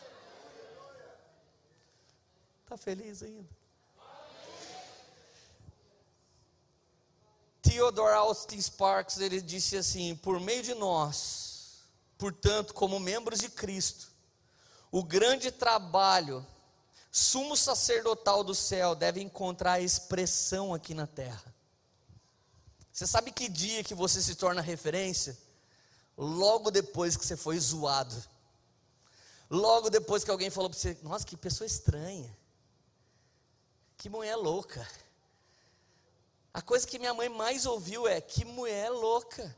Está 2.62 2.77
feliz 2.77 3.22
ainda? 3.22 3.49
Theodore 7.62 8.14
Austin 8.14 8.61
Sparks, 8.61 9.18
ele 9.18 9.41
disse 9.41 9.77
assim: 9.77 10.14
por 10.16 10.39
meio 10.41 10.62
de 10.62 10.75
nós, 10.75 11.79
portanto, 12.18 12.75
como 12.75 13.01
membros 13.01 13.41
de 13.41 13.49
Cristo, 13.49 14.09
o 14.91 15.03
grande 15.03 15.51
trabalho 15.51 16.47
sumo 17.11 17.57
sacerdotal 17.57 18.43
do 18.43 18.55
céu 18.55 18.95
deve 18.95 19.20
encontrar 19.20 19.81
expressão 19.81 20.75
aqui 20.75 20.95
na 20.95 21.07
terra. 21.07 21.53
Você 22.95 23.09
sabe 23.09 23.32
que 23.32 23.49
dia 23.49 23.82
que 23.82 23.92
você 23.92 24.22
se 24.22 24.36
torna 24.36 24.61
referência? 24.62 25.36
Logo 26.16 26.70
depois 26.70 27.16
que 27.16 27.26
você 27.26 27.36
foi 27.36 27.59
zoado. 27.59 28.14
Logo 29.51 29.90
depois 29.90 30.22
que 30.22 30.30
alguém 30.30 30.49
falou 30.49 30.70
para 30.70 30.78
você: 30.78 30.97
Nossa, 31.03 31.26
que 31.26 31.36
pessoa 31.36 31.66
estranha. 31.66 32.32
Que 33.97 34.09
mulher 34.09 34.36
louca. 34.36 34.88
A 36.53 36.62
coisa 36.62 36.86
que 36.86 37.01
minha 37.01 37.12
mãe 37.12 37.28
mais 37.28 37.66
ouviu 37.66 38.07
é: 38.07 38.20
Que 38.20 38.45
mulher 38.45 38.90
louca. 38.90 39.57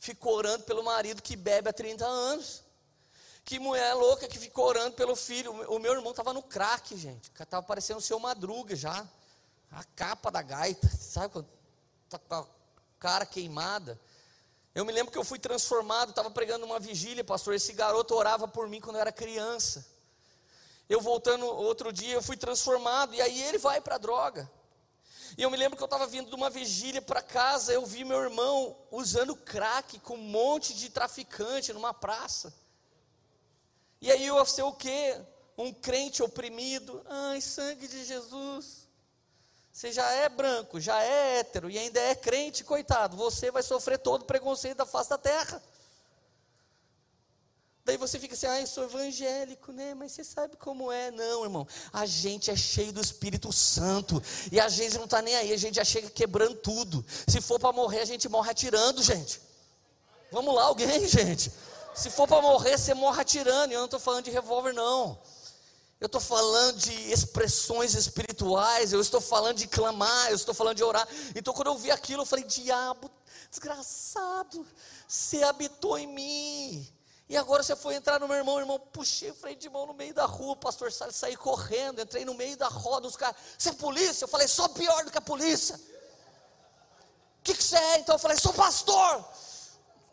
Ficou 0.00 0.36
orando 0.36 0.64
pelo 0.64 0.82
marido 0.82 1.20
que 1.20 1.36
bebe 1.36 1.68
há 1.68 1.72
30 1.74 2.06
anos. 2.06 2.64
Que 3.44 3.58
mulher 3.58 3.92
louca 3.92 4.26
que 4.26 4.38
ficou 4.38 4.64
orando 4.64 4.96
pelo 4.96 5.14
filho. 5.14 5.52
O 5.70 5.78
meu 5.78 5.92
irmão 5.92 6.12
estava 6.12 6.32
no 6.32 6.42
crack, 6.42 6.96
gente. 6.96 7.30
Estava 7.38 7.62
parecendo 7.62 7.98
o 7.98 8.02
seu 8.02 8.18
Madruga 8.18 8.74
já. 8.74 9.06
A 9.70 9.84
capa 9.84 10.30
da 10.30 10.40
gaita, 10.40 10.88
sabe? 10.88 11.44
Tá 12.08 12.18
cara 12.98 13.24
queimada. 13.24 14.00
Eu 14.74 14.84
me 14.84 14.92
lembro 14.92 15.10
que 15.10 15.18
eu 15.18 15.24
fui 15.24 15.38
transformado, 15.38 16.10
estava 16.10 16.30
pregando 16.30 16.64
uma 16.64 16.78
vigília, 16.78 17.24
pastor. 17.24 17.54
Esse 17.54 17.72
garoto 17.72 18.14
orava 18.14 18.46
por 18.46 18.68
mim 18.68 18.80
quando 18.80 18.96
eu 18.96 19.00
era 19.00 19.12
criança. 19.12 19.86
Eu 20.88 21.00
voltando 21.00 21.46
outro 21.46 21.92
dia, 21.92 22.14
eu 22.14 22.22
fui 22.22 22.36
transformado, 22.36 23.14
e 23.14 23.20
aí 23.20 23.42
ele 23.42 23.58
vai 23.58 23.80
para 23.80 23.96
a 23.96 23.98
droga. 23.98 24.50
E 25.36 25.42
eu 25.42 25.50
me 25.50 25.56
lembro 25.56 25.76
que 25.76 25.82
eu 25.82 25.86
estava 25.86 26.06
vindo 26.06 26.30
de 26.30 26.34
uma 26.34 26.48
vigília 26.48 27.02
para 27.02 27.22
casa, 27.22 27.72
eu 27.72 27.84
vi 27.84 28.04
meu 28.04 28.20
irmão 28.20 28.76
usando 28.90 29.36
crack 29.36 29.98
com 30.00 30.14
um 30.14 30.22
monte 30.22 30.74
de 30.74 30.88
traficante 30.88 31.72
numa 31.72 31.92
praça. 31.92 32.54
E 34.00 34.10
aí 34.10 34.26
eu 34.26 34.44
ser 34.46 34.62
o 34.62 34.72
quê? 34.72 35.20
Um 35.56 35.72
crente 35.72 36.22
oprimido. 36.22 37.04
Ai, 37.06 37.40
sangue 37.40 37.86
de 37.86 38.04
Jesus. 38.04 38.87
Você 39.72 39.92
já 39.92 40.10
é 40.10 40.28
branco, 40.28 40.80
já 40.80 41.02
é 41.02 41.38
hétero 41.38 41.70
e 41.70 41.78
ainda 41.78 42.00
é 42.00 42.14
crente, 42.14 42.64
coitado. 42.64 43.16
Você 43.16 43.50
vai 43.50 43.62
sofrer 43.62 43.98
todo 43.98 44.22
o 44.22 44.24
preconceito 44.24 44.78
da 44.78 44.86
face 44.86 45.10
da 45.10 45.18
terra. 45.18 45.62
Daí 47.88 47.96
você 47.96 48.18
fica 48.18 48.34
assim, 48.34 48.46
ah, 48.46 48.60
eu 48.60 48.66
sou 48.66 48.84
evangélico, 48.84 49.72
né? 49.72 49.94
Mas 49.94 50.12
você 50.12 50.22
sabe 50.22 50.56
como 50.56 50.92
é. 50.92 51.10
Não, 51.10 51.44
irmão. 51.44 51.66
A 51.90 52.04
gente 52.04 52.50
é 52.50 52.56
cheio 52.56 52.92
do 52.92 53.00
Espírito 53.00 53.50
Santo. 53.50 54.22
E 54.52 54.60
a 54.60 54.68
gente 54.68 54.98
não 54.98 55.06
está 55.06 55.22
nem 55.22 55.34
aí, 55.34 55.54
a 55.54 55.56
gente 55.56 55.76
já 55.76 55.84
chega 55.84 56.10
quebrando 56.10 56.56
tudo. 56.56 57.02
Se 57.26 57.40
for 57.40 57.58
para 57.58 57.72
morrer, 57.72 58.00
a 58.00 58.04
gente 58.04 58.28
morre 58.28 58.50
atirando, 58.50 59.02
gente. 59.02 59.40
Vamos 60.30 60.54
lá, 60.54 60.64
alguém, 60.64 61.04
gente. 61.08 61.50
Se 61.94 62.10
for 62.10 62.28
para 62.28 62.42
morrer, 62.42 62.76
você 62.76 62.92
morre 62.92 63.22
atirando. 63.22 63.72
Eu 63.72 63.78
não 63.78 63.86
estou 63.86 63.98
falando 63.98 64.26
de 64.26 64.30
revólver, 64.30 64.74
não. 64.74 65.18
Eu 66.00 66.06
estou 66.06 66.20
falando 66.20 66.78
de 66.78 66.92
expressões 67.12 67.94
espirituais, 67.94 68.92
eu 68.92 69.00
estou 69.00 69.20
falando 69.20 69.56
de 69.56 69.66
clamar, 69.66 70.28
eu 70.28 70.36
estou 70.36 70.54
falando 70.54 70.76
de 70.76 70.84
orar. 70.84 71.06
Então, 71.34 71.52
quando 71.52 71.68
eu 71.68 71.76
vi 71.76 71.90
aquilo, 71.90 72.22
eu 72.22 72.26
falei: 72.26 72.44
diabo, 72.44 73.10
desgraçado, 73.50 74.64
você 75.06 75.42
habitou 75.42 75.98
em 75.98 76.06
mim. 76.06 76.94
E 77.28 77.36
agora 77.36 77.62
você 77.62 77.76
foi 77.76 77.94
entrar 77.94 78.18
no 78.20 78.26
meu 78.26 78.36
irmão, 78.36 78.58
irmão, 78.58 78.78
puxei 78.78 79.30
o 79.30 79.34
freio 79.34 79.56
de 79.56 79.68
mão 79.68 79.86
no 79.86 79.92
meio 79.92 80.14
da 80.14 80.24
rua, 80.24 80.52
o 80.52 80.56
pastor 80.56 80.90
Salles 80.90 81.16
saí 81.16 81.36
correndo, 81.36 82.00
entrei 82.00 82.24
no 82.24 82.32
meio 82.32 82.56
da 82.56 82.68
roda, 82.68 83.06
os 83.06 83.16
caras, 83.16 83.36
você 83.58 83.68
é 83.68 83.72
polícia? 83.72 84.24
Eu 84.24 84.28
falei, 84.28 84.48
sou 84.48 84.68
pior 84.70 85.04
do 85.04 85.10
que 85.10 85.18
a 85.18 85.20
polícia. 85.20 85.76
O 85.76 87.42
que, 87.42 87.54
que 87.54 87.62
você 87.62 87.76
é? 87.76 87.98
Então 87.98 88.14
eu 88.14 88.18
falei, 88.18 88.38
sou 88.38 88.52
pastor. 88.54 89.22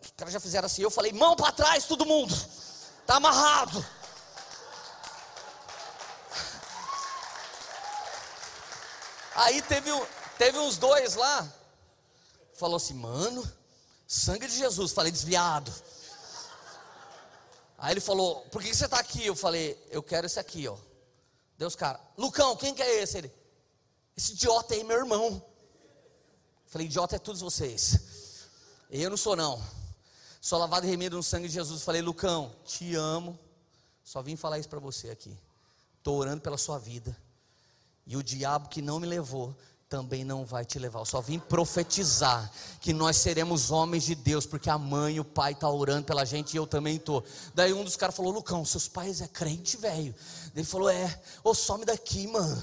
Os 0.01 0.11
caras 0.17 0.33
já 0.33 0.41
fizeram 0.41 0.65
assim, 0.65 0.81
eu 0.81 0.91
falei, 0.91 1.13
mão 1.13 1.37
para 1.37 1.53
trás, 1.53 1.85
todo 1.85 2.05
mundo. 2.05 2.33
Está 3.01 3.15
amarrado. 3.15 3.85
Aí 9.45 9.61
teve, 9.61 9.91
teve 10.39 10.57
uns 10.57 10.77
dois 10.77 11.13
lá, 11.13 11.53
falou 12.55 12.77
assim, 12.77 12.95
mano, 12.95 13.47
sangue 14.07 14.47
de 14.47 14.57
Jesus. 14.57 14.91
Falei, 14.91 15.11
desviado. 15.11 15.71
Aí 17.77 17.93
ele 17.93 18.01
falou: 18.01 18.41
Por 18.51 18.63
que 18.63 18.73
você 18.73 18.85
está 18.85 18.99
aqui? 18.99 19.23
Eu 19.23 19.35
falei: 19.35 19.79
Eu 19.91 20.01
quero 20.01 20.25
esse 20.25 20.39
aqui, 20.39 20.67
ó. 20.67 20.75
Deus, 21.57 21.75
cara, 21.75 21.99
Lucão, 22.17 22.55
quem 22.55 22.73
que 22.73 22.81
é 22.81 23.03
esse? 23.03 23.19
Ele: 23.19 23.31
Esse 24.17 24.33
idiota 24.33 24.73
aí, 24.73 24.83
meu 24.83 24.97
irmão. 24.97 25.39
Falei: 26.65 26.87
Idiota 26.87 27.17
é 27.17 27.19
todos 27.19 27.41
vocês. 27.41 27.99
Eu 28.89 29.11
não 29.11 29.17
sou, 29.17 29.35
não. 29.35 29.61
Sou 30.41 30.57
lavado 30.57 30.87
e 30.87 30.89
remido 30.89 31.17
no 31.17 31.21
sangue 31.21 31.47
de 31.47 31.53
Jesus. 31.53 31.83
Falei: 31.83 32.01
Lucão, 32.01 32.55
te 32.65 32.95
amo. 32.95 33.37
Só 34.03 34.23
vim 34.23 34.35
falar 34.35 34.57
isso 34.57 34.69
para 34.69 34.79
você 34.79 35.11
aqui. 35.11 35.37
Estou 35.99 36.17
orando 36.17 36.41
pela 36.41 36.57
sua 36.57 36.79
vida. 36.79 37.15
E 38.05 38.15
o 38.15 38.23
diabo 38.23 38.69
que 38.69 38.81
não 38.81 38.99
me 38.99 39.07
levou 39.07 39.55
também 39.89 40.23
não 40.23 40.45
vai 40.45 40.65
te 40.65 40.79
levar. 40.79 40.99
Eu 40.99 41.05
só 41.05 41.21
vim 41.21 41.39
profetizar 41.39 42.51
que 42.81 42.91
nós 42.91 43.17
seremos 43.17 43.71
homens 43.71 44.03
de 44.03 44.15
Deus, 44.15 44.45
porque 44.45 44.69
a 44.69 44.77
mãe 44.77 45.15
e 45.15 45.19
o 45.19 45.25
pai 45.25 45.53
estão 45.53 45.69
tá 45.69 45.75
orando 45.75 46.05
pela 46.05 46.25
gente 46.25 46.53
e 46.53 46.57
eu 46.57 46.67
também 46.67 46.97
estou. 46.97 47.23
Daí 47.53 47.71
um 47.71 47.83
dos 47.83 47.95
caras 47.95 48.15
falou: 48.15 48.31
Lucão, 48.31 48.65
seus 48.65 48.87
pais 48.87 49.21
é 49.21 49.27
crente, 49.27 49.77
velho. 49.77 50.13
Ele 50.55 50.65
falou: 50.65 50.89
É, 50.89 51.21
ô, 51.43 51.53
some 51.53 51.85
daqui, 51.85 52.27
mano. 52.27 52.61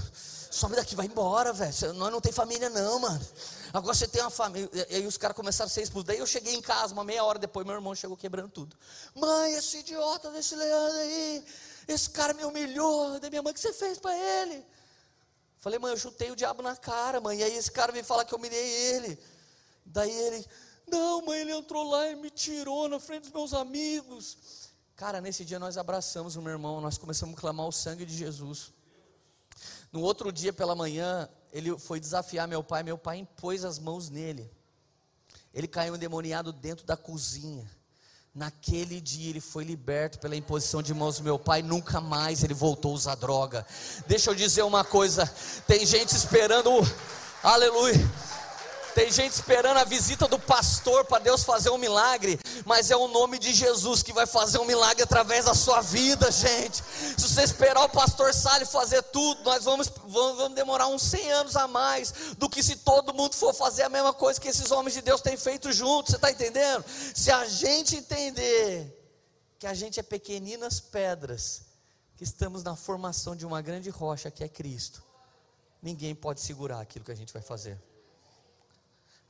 Some 0.51 0.76
daqui, 0.76 0.95
vai 0.95 1.07
embora, 1.07 1.53
velho. 1.53 1.95
Nós 1.95 2.12
não 2.12 2.20
tem 2.20 2.30
família, 2.30 2.68
não, 2.68 2.99
mano. 2.99 3.26
Agora 3.72 3.95
você 3.95 4.07
tem 4.07 4.20
uma 4.20 4.30
família. 4.30 4.68
E 4.90 4.97
aí 4.97 5.07
os 5.07 5.16
caras 5.16 5.34
começaram 5.34 5.68
a 5.68 5.72
ser 5.72 5.82
expulsos. 5.82 6.07
Daí 6.07 6.18
eu 6.18 6.26
cheguei 6.26 6.55
em 6.55 6.61
casa, 6.61 6.93
uma 6.93 7.05
meia 7.05 7.24
hora 7.24 7.38
depois, 7.38 7.64
meu 7.64 7.74
irmão 7.74 7.95
chegou 7.95 8.16
quebrando 8.16 8.51
tudo. 8.51 8.76
Mãe, 9.14 9.55
esse 9.55 9.78
idiota 9.78 10.30
desse 10.30 10.55
Leandro 10.55 10.99
aí, 10.99 11.45
esse 11.88 12.11
cara 12.11 12.34
me 12.34 12.45
humilhou. 12.45 13.18
Daí 13.18 13.30
minha 13.30 13.43
mãe, 13.43 13.53
o 13.53 13.55
que 13.55 13.61
você 13.61 13.72
fez 13.72 13.99
para 13.99 14.14
ele? 14.14 14.62
Falei, 15.62 15.78
mãe, 15.78 15.92
eu 15.92 15.96
chutei 15.96 16.28
o 16.28 16.34
diabo 16.34 16.60
na 16.60 16.74
cara, 16.74 17.20
mãe. 17.20 17.38
E 17.38 17.44
aí 17.44 17.56
esse 17.56 17.70
cara 17.70 17.92
veio 17.92 18.04
falar 18.04 18.24
que 18.24 18.34
eu 18.34 18.38
mirei 18.38 18.58
ele. 18.58 19.16
Daí 19.86 20.10
ele, 20.10 20.44
não, 20.88 21.24
mãe, 21.24 21.38
ele 21.38 21.52
entrou 21.52 21.88
lá 21.88 22.08
e 22.08 22.16
me 22.16 22.30
tirou 22.30 22.88
na 22.88 22.98
frente 22.98 23.22
dos 23.22 23.32
meus 23.32 23.54
amigos. 23.54 24.36
Cara, 24.96 25.20
nesse 25.20 25.44
dia 25.44 25.60
nós 25.60 25.78
abraçamos 25.78 26.34
o 26.34 26.42
meu 26.42 26.50
irmão, 26.50 26.80
nós 26.80 26.98
começamos 26.98 27.38
a 27.38 27.40
clamar 27.40 27.68
o 27.68 27.70
sangue 27.70 28.04
de 28.04 28.12
Jesus. 28.12 28.72
No 29.92 30.00
outro 30.00 30.32
dia 30.32 30.52
pela 30.52 30.74
manhã, 30.74 31.28
ele 31.52 31.78
foi 31.78 32.00
desafiar 32.00 32.48
meu 32.48 32.64
pai, 32.64 32.82
meu 32.82 32.98
pai 32.98 33.18
impôs 33.18 33.64
as 33.64 33.78
mãos 33.78 34.10
nele. 34.10 34.50
Ele 35.54 35.68
caiu 35.68 35.94
endemoniado 35.94 36.52
dentro 36.52 36.84
da 36.84 36.96
cozinha. 36.96 37.70
Naquele 38.35 38.99
dia 38.99 39.28
ele 39.28 39.41
foi 39.41 39.62
liberto 39.62 40.18
pela 40.18 40.35
imposição 40.35 40.83
de 40.83 40.95
mãos 40.95 41.18
do 41.18 41.24
meu 41.24 41.39
pai, 41.39 41.61
nunca 41.61 42.01
mais 42.01 42.43
ele 42.43 42.55
voltou 42.55 42.93
a 42.93 42.95
usar 42.95 43.14
droga. 43.14 43.66
Deixa 44.07 44.30
eu 44.30 44.35
dizer 44.35 44.62
uma 44.62 44.83
coisa: 44.83 45.26
tem 45.66 45.85
gente 45.85 46.16
esperando, 46.16 46.70
aleluia 47.43 48.01
tem 48.95 49.11
gente 49.11 49.32
esperando 49.32 49.78
a 49.78 49.84
visita 49.84 50.28
do 50.28 50.38
pastor 50.38 51.05
para 51.05 51.22
Deus 51.22 51.43
fazer 51.43 51.70
um 51.70 51.78
milagre, 51.78 52.38
mas 52.64 52.90
é 52.90 52.97
o 52.97 53.09
nome 53.09 53.38
de 53.38 53.53
Jesus 53.53 54.03
que 54.03 54.12
vai 54.12 54.26
fazer 54.26 54.59
um 54.59 54.64
milagre 54.64 55.03
através 55.03 55.47
da 55.47 55.55
sua 55.55 55.80
vida, 55.80 56.30
gente. 56.30 56.82
Se 57.16 57.28
você 57.28 57.43
esperar 57.43 57.84
o 57.84 57.88
pastor 57.88 58.32
Sale 58.34 58.64
fazer 58.64 59.03
tudo, 59.05 59.43
nós 59.43 59.64
vamos, 59.64 59.88
vamos, 59.88 60.36
vamos 60.36 60.55
demorar 60.55 60.88
uns 60.88 61.03
100 61.03 61.32
anos 61.32 61.57
a 61.57 61.66
mais 61.66 62.12
do 62.38 62.49
que 62.49 62.62
se 62.62 62.76
todo 62.76 63.14
mundo 63.14 63.34
for 63.34 63.55
fazer 63.55 63.82
a 63.82 63.88
mesma 63.88 64.12
coisa 64.12 64.40
que 64.40 64.49
esses 64.49 64.70
homens 64.70 64.95
de 64.95 65.03
Deus 65.03 65.20
têm 65.20 65.36
feito 65.36 65.72
juntos. 65.72 66.11
Você 66.11 66.16
está 66.16 66.30
entendendo? 66.30 66.84
Se 67.14 67.30
a 67.30 67.47
gente 67.47 67.97
entender 67.97 68.99
que 69.59 69.66
a 69.66 69.74
gente 69.74 70.01
é 70.01 70.03
pequeninas 70.03 70.80
pedras, 70.80 71.62
que 72.16 72.24
estamos 72.24 72.62
na 72.62 72.76
formação 72.76 73.34
de 73.34 73.47
uma 73.47 73.62
grande 73.62 73.90
rocha 73.90 74.30
que 74.30 74.45
é 74.45 74.49
Cristo, 74.49 75.03
ninguém 75.80 76.14
pode 76.14 76.40
segurar 76.40 76.80
aquilo 76.80 77.05
que 77.05 77.12
a 77.12 77.16
gente 77.16 77.32
vai 77.32 77.43
fazer. 77.43 77.80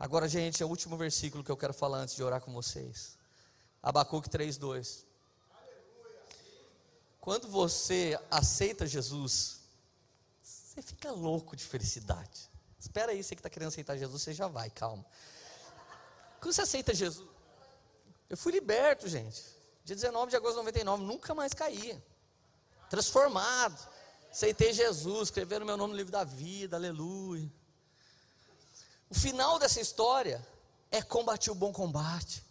Agora, 0.03 0.27
gente, 0.27 0.61
é 0.61 0.67
o 0.67 0.69
último 0.69 0.97
versículo 0.97 1.45
que 1.45 1.51
eu 1.53 1.57
quero 1.57 1.73
falar 1.73 1.99
antes 1.99 2.17
de 2.17 2.25
orar 2.25 2.41
com 2.41 2.53
vocês. 2.53 3.17
Abacuque 3.81 4.29
3:2. 4.29 5.07
Quando 7.21 7.47
você 7.47 8.19
aceita 8.29 8.85
Jesus, 8.85 9.61
você 10.43 10.83
fica 10.83 11.13
louco 11.13 11.55
de 11.55 11.63
felicidade. 11.63 12.51
Espera 12.81 13.13
aí, 13.13 13.23
você 13.23 13.37
que 13.37 13.39
está 13.39 13.49
querendo 13.49 13.69
aceitar 13.69 13.97
Jesus, 13.97 14.21
você 14.21 14.35
já 14.35 14.49
vai, 14.49 14.71
calma. 14.71 15.07
Quando 16.41 16.53
você 16.53 16.63
aceita 16.63 16.93
Jesus, 16.93 17.29
eu 18.29 18.37
fui 18.37 18.51
liberto, 18.51 19.09
gente. 19.09 19.41
Dia 19.85 19.95
19 19.95 20.31
de 20.31 20.37
agosto 20.37 20.55
de 20.55 20.65
99, 20.65 21.05
nunca 21.05 21.33
mais 21.33 21.55
caí. 21.55 22.03
Transformado. 22.91 23.79
Aceitei 24.33 24.73
Jesus, 24.73 25.29
escreveram 25.29 25.65
meu 25.65 25.77
nome 25.77 25.93
no 25.93 25.97
livro 25.97 26.11
da 26.11 26.25
vida, 26.25 26.75
aleluia. 26.75 27.49
O 29.13 29.15
final 29.15 29.59
dessa 29.59 29.79
história 29.79 30.43
é 30.91 31.03
combati 31.03 31.51
o 31.51 31.55
bom 31.55 31.71
combate, 31.71 32.43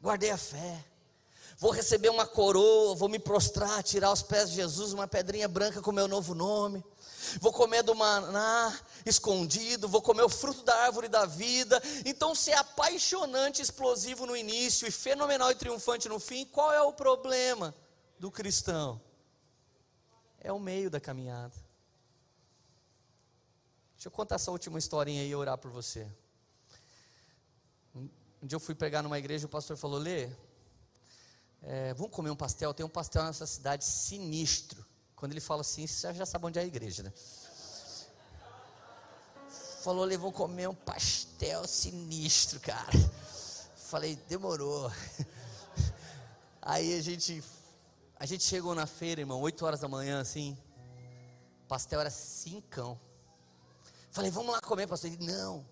guardei 0.00 0.30
a 0.30 0.38
fé, 0.38 0.82
vou 1.58 1.70
receber 1.70 2.08
uma 2.08 2.26
coroa, 2.26 2.94
vou 2.94 3.06
me 3.06 3.18
prostrar, 3.18 3.82
tirar 3.82 4.08
aos 4.08 4.22
pés 4.22 4.48
de 4.48 4.56
Jesus 4.56 4.94
uma 4.94 5.06
pedrinha 5.06 5.46
branca 5.46 5.82
com 5.82 5.92
meu 5.92 6.08
novo 6.08 6.34
nome, 6.34 6.82
vou 7.38 7.52
comer 7.52 7.82
do 7.82 7.94
maná 7.94 8.74
escondido, 9.04 9.90
vou 9.90 10.00
comer 10.00 10.22
o 10.22 10.30
fruto 10.30 10.62
da 10.62 10.74
árvore 10.74 11.06
da 11.06 11.26
vida. 11.26 11.82
Então, 12.06 12.34
se 12.34 12.50
é 12.50 12.56
apaixonante, 12.56 13.60
explosivo 13.60 14.24
no 14.24 14.34
início 14.34 14.88
e 14.88 14.90
fenomenal 14.90 15.50
e 15.50 15.54
triunfante 15.54 16.08
no 16.08 16.18
fim, 16.18 16.46
qual 16.46 16.72
é 16.72 16.80
o 16.80 16.94
problema 16.94 17.74
do 18.18 18.30
cristão? 18.30 18.98
É 20.40 20.50
o 20.50 20.58
meio 20.58 20.88
da 20.88 20.98
caminhada. 20.98 21.52
Deixa 24.00 24.08
eu 24.08 24.12
contar 24.12 24.36
essa 24.36 24.50
última 24.50 24.78
historinha 24.78 25.20
aí 25.20 25.28
e 25.28 25.34
orar 25.34 25.58
por 25.58 25.70
você. 25.70 26.10
Um 27.94 28.08
dia 28.46 28.56
eu 28.56 28.60
fui 28.60 28.74
pregar 28.74 29.02
numa 29.02 29.18
igreja 29.18 29.44
e 29.44 29.46
o 29.46 29.48
pastor 29.50 29.76
falou: 29.76 29.98
Lê, 29.98 30.30
é, 31.60 31.92
vamos 31.92 32.10
comer 32.10 32.30
um 32.30 32.34
pastel? 32.34 32.72
Tem 32.72 32.86
um 32.86 32.88
pastel 32.88 33.24
nessa 33.24 33.46
cidade 33.46 33.84
sinistro. 33.84 34.82
Quando 35.14 35.32
ele 35.32 35.40
fala 35.42 35.60
assim, 35.60 35.86
você 35.86 36.14
já 36.14 36.24
sabe 36.24 36.46
onde 36.46 36.58
é 36.58 36.62
a 36.62 36.64
igreja, 36.64 37.02
né? 37.02 37.12
Falou, 39.82 40.06
Lê, 40.06 40.16
vamos 40.16 40.34
comer 40.34 40.66
um 40.66 40.74
pastel 40.74 41.68
sinistro, 41.68 42.58
cara. 42.58 42.90
Falei, 43.76 44.16
demorou. 44.30 44.90
Aí 46.62 46.98
a 46.98 47.02
gente, 47.02 47.44
a 48.18 48.24
gente 48.24 48.44
chegou 48.44 48.74
na 48.74 48.86
feira, 48.86 49.20
irmão, 49.20 49.42
8 49.42 49.62
horas 49.66 49.80
da 49.80 49.88
manhã, 49.88 50.22
assim. 50.22 50.56
O 51.64 51.68
pastel 51.68 52.00
era 52.00 52.08
cincão. 52.08 52.98
Falei, 54.10 54.30
vamos 54.30 54.52
lá 54.52 54.60
comer, 54.60 54.86
pastor. 54.86 55.10
Ele, 55.10 55.24
não, 55.24 55.64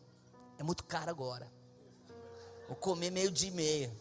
é 0.58 0.62
muito 0.62 0.84
caro 0.84 1.10
agora. 1.10 1.50
Vou 2.66 2.76
comer 2.76 3.10
meio 3.10 3.30
dia 3.30 3.48
e 3.48 3.52
meia. 3.52 3.92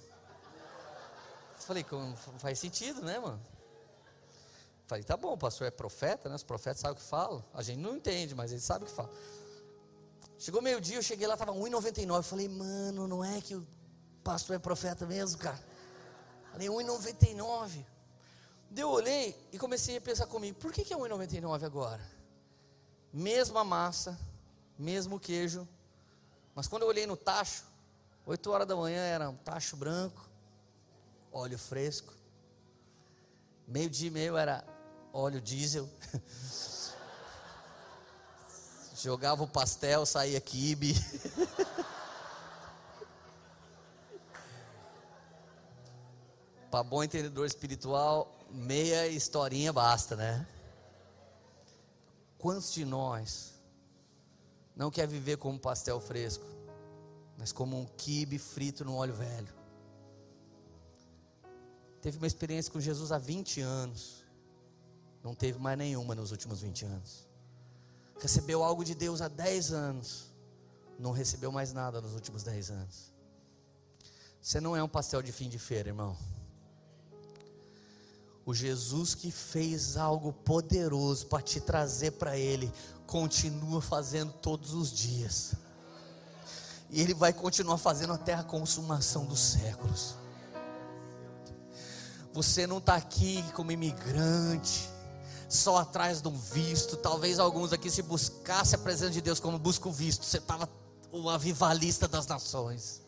Falei, 1.55 1.85
faz 2.37 2.59
sentido, 2.59 3.01
né, 3.01 3.19
mano? 3.19 3.41
Falei, 4.85 5.03
tá 5.03 5.17
bom, 5.17 5.33
o 5.33 5.37
pastor 5.37 5.67
é 5.67 5.71
profeta, 5.71 6.29
né? 6.29 6.35
Os 6.35 6.43
profetas 6.43 6.79
sabem 6.79 6.95
o 6.95 6.99
que 6.99 7.05
falam. 7.05 7.43
A 7.53 7.61
gente 7.61 7.79
não 7.79 7.95
entende, 7.95 8.33
mas 8.33 8.51
ele 8.51 8.61
sabe 8.61 8.85
o 8.85 8.87
que 8.87 8.93
fala. 8.93 9.11
Chegou 10.37 10.61
meio-dia, 10.61 10.97
eu 10.97 11.03
cheguei 11.03 11.27
lá, 11.27 11.33
estava 11.33 11.51
1,99. 11.51 12.23
Falei, 12.23 12.47
mano, 12.47 13.07
não 13.07 13.25
é 13.25 13.41
que 13.41 13.55
o 13.55 13.67
pastor 14.23 14.55
é 14.55 14.59
profeta 14.59 15.05
mesmo, 15.05 15.39
cara? 15.39 15.59
Falei, 16.51 16.67
1,99. 16.69 17.85
Deu, 18.69 18.89
olhei 18.89 19.35
e 19.51 19.57
comecei 19.57 19.97
a 19.97 20.01
pensar 20.01 20.27
comigo, 20.27 20.57
por 20.59 20.71
que, 20.71 20.83
que 20.83 20.93
é 20.93 20.97
1,99 20.97 21.63
agora? 21.63 22.01
Mesma 23.11 23.63
massa, 23.63 24.17
mesmo 24.77 25.19
queijo, 25.19 25.67
mas 26.53 26.67
quando 26.67 26.83
eu 26.83 26.87
olhei 26.87 27.07
no 27.07 27.17
tacho, 27.17 27.63
8 28.25 28.51
horas 28.51 28.67
da 28.67 28.75
manhã 28.75 29.01
era 29.01 29.29
um 29.29 29.35
tacho 29.35 29.77
branco, 29.77 30.27
óleo 31.31 31.57
fresco, 31.57 32.13
meio 33.67 33.89
dia 33.89 34.07
e 34.07 34.11
meio 34.11 34.37
era 34.37 34.63
óleo 35.13 35.41
diesel. 35.41 35.89
Jogava 38.95 39.43
o 39.43 39.47
pastel, 39.47 40.05
saía 40.05 40.41
quibe. 40.41 40.95
Para 46.71 46.83
bom 46.83 47.03
entendedor 47.03 47.45
espiritual, 47.45 48.35
meia 48.49 49.07
historinha 49.07 49.71
basta, 49.71 50.15
né? 50.15 50.47
Quantos 52.37 52.73
de 52.73 52.83
nós 52.83 53.56
não 54.77 54.89
quer 54.89 55.07
viver 55.07 55.37
como 55.37 55.59
pastel 55.59 55.99
fresco, 55.99 56.45
mas 57.37 57.51
como 57.51 57.77
um 57.77 57.85
quibe 57.85 58.37
frito 58.37 58.85
no 58.85 58.95
óleo 58.95 59.13
velho? 59.13 59.53
Teve 62.01 62.17
uma 62.17 62.27
experiência 62.27 62.71
com 62.71 62.79
Jesus 62.79 63.11
há 63.11 63.17
20 63.17 63.59
anos, 63.59 64.23
não 65.21 65.35
teve 65.35 65.59
mais 65.59 65.77
nenhuma 65.77 66.15
nos 66.15 66.31
últimos 66.31 66.61
20 66.61 66.85
anos 66.85 67.27
recebeu 68.19 68.63
algo 68.63 68.83
de 68.83 68.95
Deus 68.95 69.21
há 69.21 69.27
10 69.27 69.73
anos, 69.73 70.33
não 70.97 71.11
recebeu 71.11 71.51
mais 71.51 71.73
nada 71.73 72.01
nos 72.01 72.13
últimos 72.13 72.43
10 72.43 72.71
anos. 72.71 73.13
Você 74.41 74.59
não 74.59 74.75
é 74.75 74.83
um 74.83 74.87
pastel 74.87 75.21
de 75.21 75.31
fim 75.31 75.49
de 75.49 75.59
feira, 75.59 75.89
irmão. 75.89 76.17
O 78.47 78.53
Jesus 78.53 79.13
que 79.13 79.29
fez 79.29 79.97
algo 79.97 80.31
poderoso 80.31 81.25
para 81.25 81.43
te 81.43 81.59
trazer 81.59 82.11
para 82.11 82.37
Ele, 82.37 82.71
continua 83.05 83.81
fazendo 83.81 84.31
todos 84.31 84.73
os 84.73 84.89
dias. 84.89 85.51
E 86.89 87.01
Ele 87.01 87.13
vai 87.13 87.33
continuar 87.33 87.77
fazendo 87.77 88.13
até 88.13 88.33
a 88.33 88.43
consumação 88.43 89.25
dos 89.25 89.41
séculos. 89.41 90.15
Você 92.31 92.65
não 92.65 92.77
está 92.77 92.95
aqui 92.95 93.43
como 93.51 93.69
imigrante 93.69 94.89
só 95.49 95.79
atrás 95.79 96.21
de 96.21 96.29
um 96.29 96.37
visto. 96.37 96.95
Talvez 96.95 97.39
alguns 97.39 97.73
aqui, 97.73 97.91
se 97.91 98.01
buscasse 98.01 98.75
a 98.75 98.77
presença 98.77 99.11
de 99.11 99.19
Deus 99.19 99.41
como 99.41 99.59
busca 99.59 99.89
o 99.89 99.91
visto, 99.91 100.23
você 100.23 100.37
estava 100.37 100.69
um 101.11 101.27
avivalista 101.27 102.07
das 102.07 102.25
nações. 102.27 103.01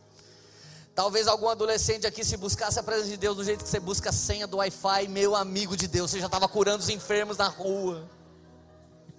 Talvez 0.99 1.29
algum 1.29 1.47
adolescente 1.47 2.05
aqui, 2.05 2.25
se 2.25 2.35
buscasse 2.35 2.77
a 2.77 2.83
presença 2.83 3.11
de 3.11 3.15
Deus 3.15 3.37
do 3.37 3.41
jeito 3.41 3.63
que 3.63 3.69
você 3.69 3.79
busca 3.79 4.09
a 4.09 4.11
senha 4.11 4.45
do 4.45 4.57
Wi-Fi, 4.57 5.07
meu 5.07 5.33
amigo 5.33 5.77
de 5.77 5.87
Deus, 5.87 6.11
você 6.11 6.19
já 6.19 6.25
estava 6.25 6.45
curando 6.45 6.83
os 6.83 6.89
enfermos 6.89 7.37
na 7.37 7.47
rua. 7.47 8.05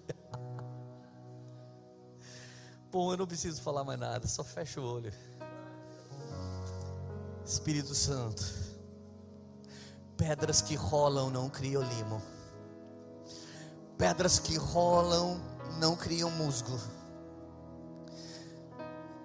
Bom, 2.92 3.10
eu 3.10 3.16
não 3.16 3.26
preciso 3.26 3.62
falar 3.62 3.82
mais 3.82 3.98
nada, 3.98 4.28
só 4.28 4.44
fecha 4.44 4.78
o 4.78 4.84
olho. 4.84 5.10
Espírito 7.46 7.94
Santo, 7.94 8.44
pedras 10.18 10.60
que 10.60 10.74
rolam 10.74 11.30
não 11.30 11.48
criam 11.48 11.82
limo. 11.82 12.20
Pedras 13.96 14.38
que 14.38 14.54
rolam 14.58 15.40
não 15.78 15.96
criam 15.96 16.30
musgo. 16.30 16.78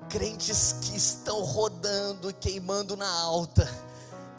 Crentes 0.10 0.76
que 0.82 0.96
estão 0.96 1.42
rodando 1.42 2.30
e 2.30 2.34
queimando 2.34 2.96
na 2.96 3.10
alta, 3.10 3.70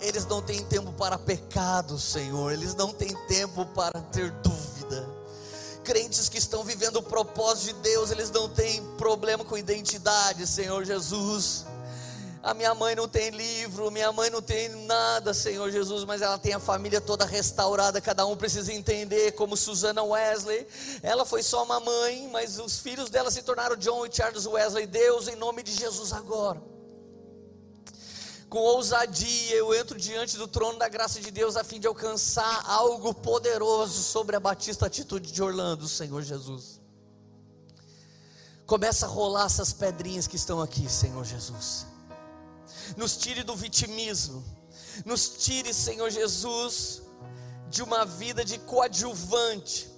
eles 0.01 0.25
não 0.27 0.41
têm 0.41 0.65
tempo 0.65 0.93
para 0.93 1.19
pecado, 1.19 1.99
Senhor, 1.99 2.53
eles 2.53 2.75
não 2.75 2.93
têm 2.93 3.15
tempo 3.27 3.67
para 3.67 4.01
ter 4.01 4.31
dúvida. 4.31 5.09
Crentes 5.85 6.29
que 6.29 6.39
estão 6.39 6.65
vivendo 6.65 6.97
o 6.97 7.03
propósito 7.03 7.75
de 7.77 7.83
Deus, 7.83 8.11
eles 8.11 8.31
não 8.31 8.49
têm 8.49 8.85
problema 8.97 9.45
com 9.45 9.57
identidade, 9.57 10.47
Senhor 10.47 10.85
Jesus 10.85 11.67
a 12.47 12.55
minha 12.55 12.73
mãe 12.77 12.95
não 12.95 13.09
tem 13.09 13.31
livro, 13.31 13.91
minha 13.91 14.13
mãe 14.13 14.31
não 14.31 14.41
tem 14.41 14.69
nada, 14.87 15.35
Senhor 15.35 15.69
Jesus, 15.69 16.05
mas 16.05 16.23
ela 16.23 16.39
tem 16.39 16.55
a 16.55 16.61
família 16.61 17.01
toda 17.01 17.25
restaurada. 17.27 18.01
Cada 18.01 18.25
um 18.25 18.37
precisa 18.37 18.73
entender, 18.73 19.33
como 19.33 19.57
Susana 19.57 20.05
Wesley. 20.05 20.65
Ela 21.03 21.25
foi 21.25 21.43
só 21.43 21.65
uma 21.65 21.81
mãe, 21.81 22.29
mas 22.31 22.61
os 22.61 22.79
filhos 22.79 23.11
dela 23.11 23.33
se 23.33 23.43
tornaram 23.43 23.75
John 23.75 24.07
e 24.07 24.15
Charles 24.15 24.47
Wesley. 24.47 24.87
Deus, 24.87 25.27
em 25.27 25.35
nome 25.35 25.65
de 25.65 25.73
Jesus, 25.73 26.13
agora. 26.13 26.63
Com 28.49 28.61
ousadia, 28.61 29.57
eu 29.57 29.75
entro 29.75 29.99
diante 29.99 30.37
do 30.37 30.47
trono 30.47 30.79
da 30.79 30.89
graça 30.89 31.21
de 31.21 31.33
Deus 31.33 31.57
a 31.57 31.65
fim 31.65 31.81
de 31.81 31.89
alcançar 31.89 32.63
algo 32.65 33.13
poderoso 33.13 34.01
sobre 34.05 34.37
a 34.37 34.41
Batista 34.41 34.87
Atitude 34.87 35.33
de 35.33 35.43
Orlando, 35.43 35.89
Senhor 35.89 36.23
Jesus. 36.23 36.81
Começa 38.67 39.05
a 39.05 39.09
rolar 39.09 39.47
essas 39.47 39.73
pedrinhas 39.73 40.29
que 40.29 40.37
estão 40.37 40.63
aqui, 40.63 40.89
Senhor 40.89 41.25
Jesus 41.25 41.96
nos 42.97 43.17
tire 43.17 43.43
do 43.43 43.57
vitimismo, 43.57 44.45
nos 45.05 45.29
tire, 45.29 45.73
Senhor 45.73 46.11
Jesus, 46.11 47.03
de 47.69 47.83
uma 47.83 48.05
vida 48.05 48.45
de 48.45 48.59
coadjuvante, 48.59 49.91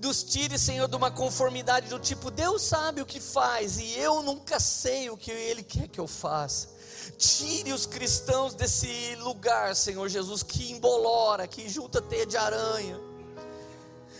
nos 0.00 0.22
tire, 0.22 0.58
Senhor, 0.58 0.88
de 0.88 0.96
uma 0.96 1.10
conformidade 1.10 1.88
do 1.88 1.98
tipo, 1.98 2.30
Deus 2.30 2.62
sabe 2.62 3.00
o 3.00 3.06
que 3.06 3.20
faz 3.20 3.78
e 3.78 3.98
eu 3.98 4.22
nunca 4.22 4.60
sei 4.60 5.08
o 5.10 5.16
que 5.16 5.30
Ele 5.30 5.62
quer 5.62 5.88
que 5.88 5.98
eu 5.98 6.06
faça. 6.06 6.68
Tire 7.16 7.72
os 7.72 7.86
cristãos 7.86 8.54
desse 8.54 9.14
lugar, 9.16 9.74
Senhor 9.74 10.08
Jesus, 10.08 10.42
que 10.42 10.72
embolora, 10.72 11.46
que 11.46 11.68
junta 11.68 12.00
teia 12.02 12.26
de 12.26 12.36
aranha. 12.36 12.98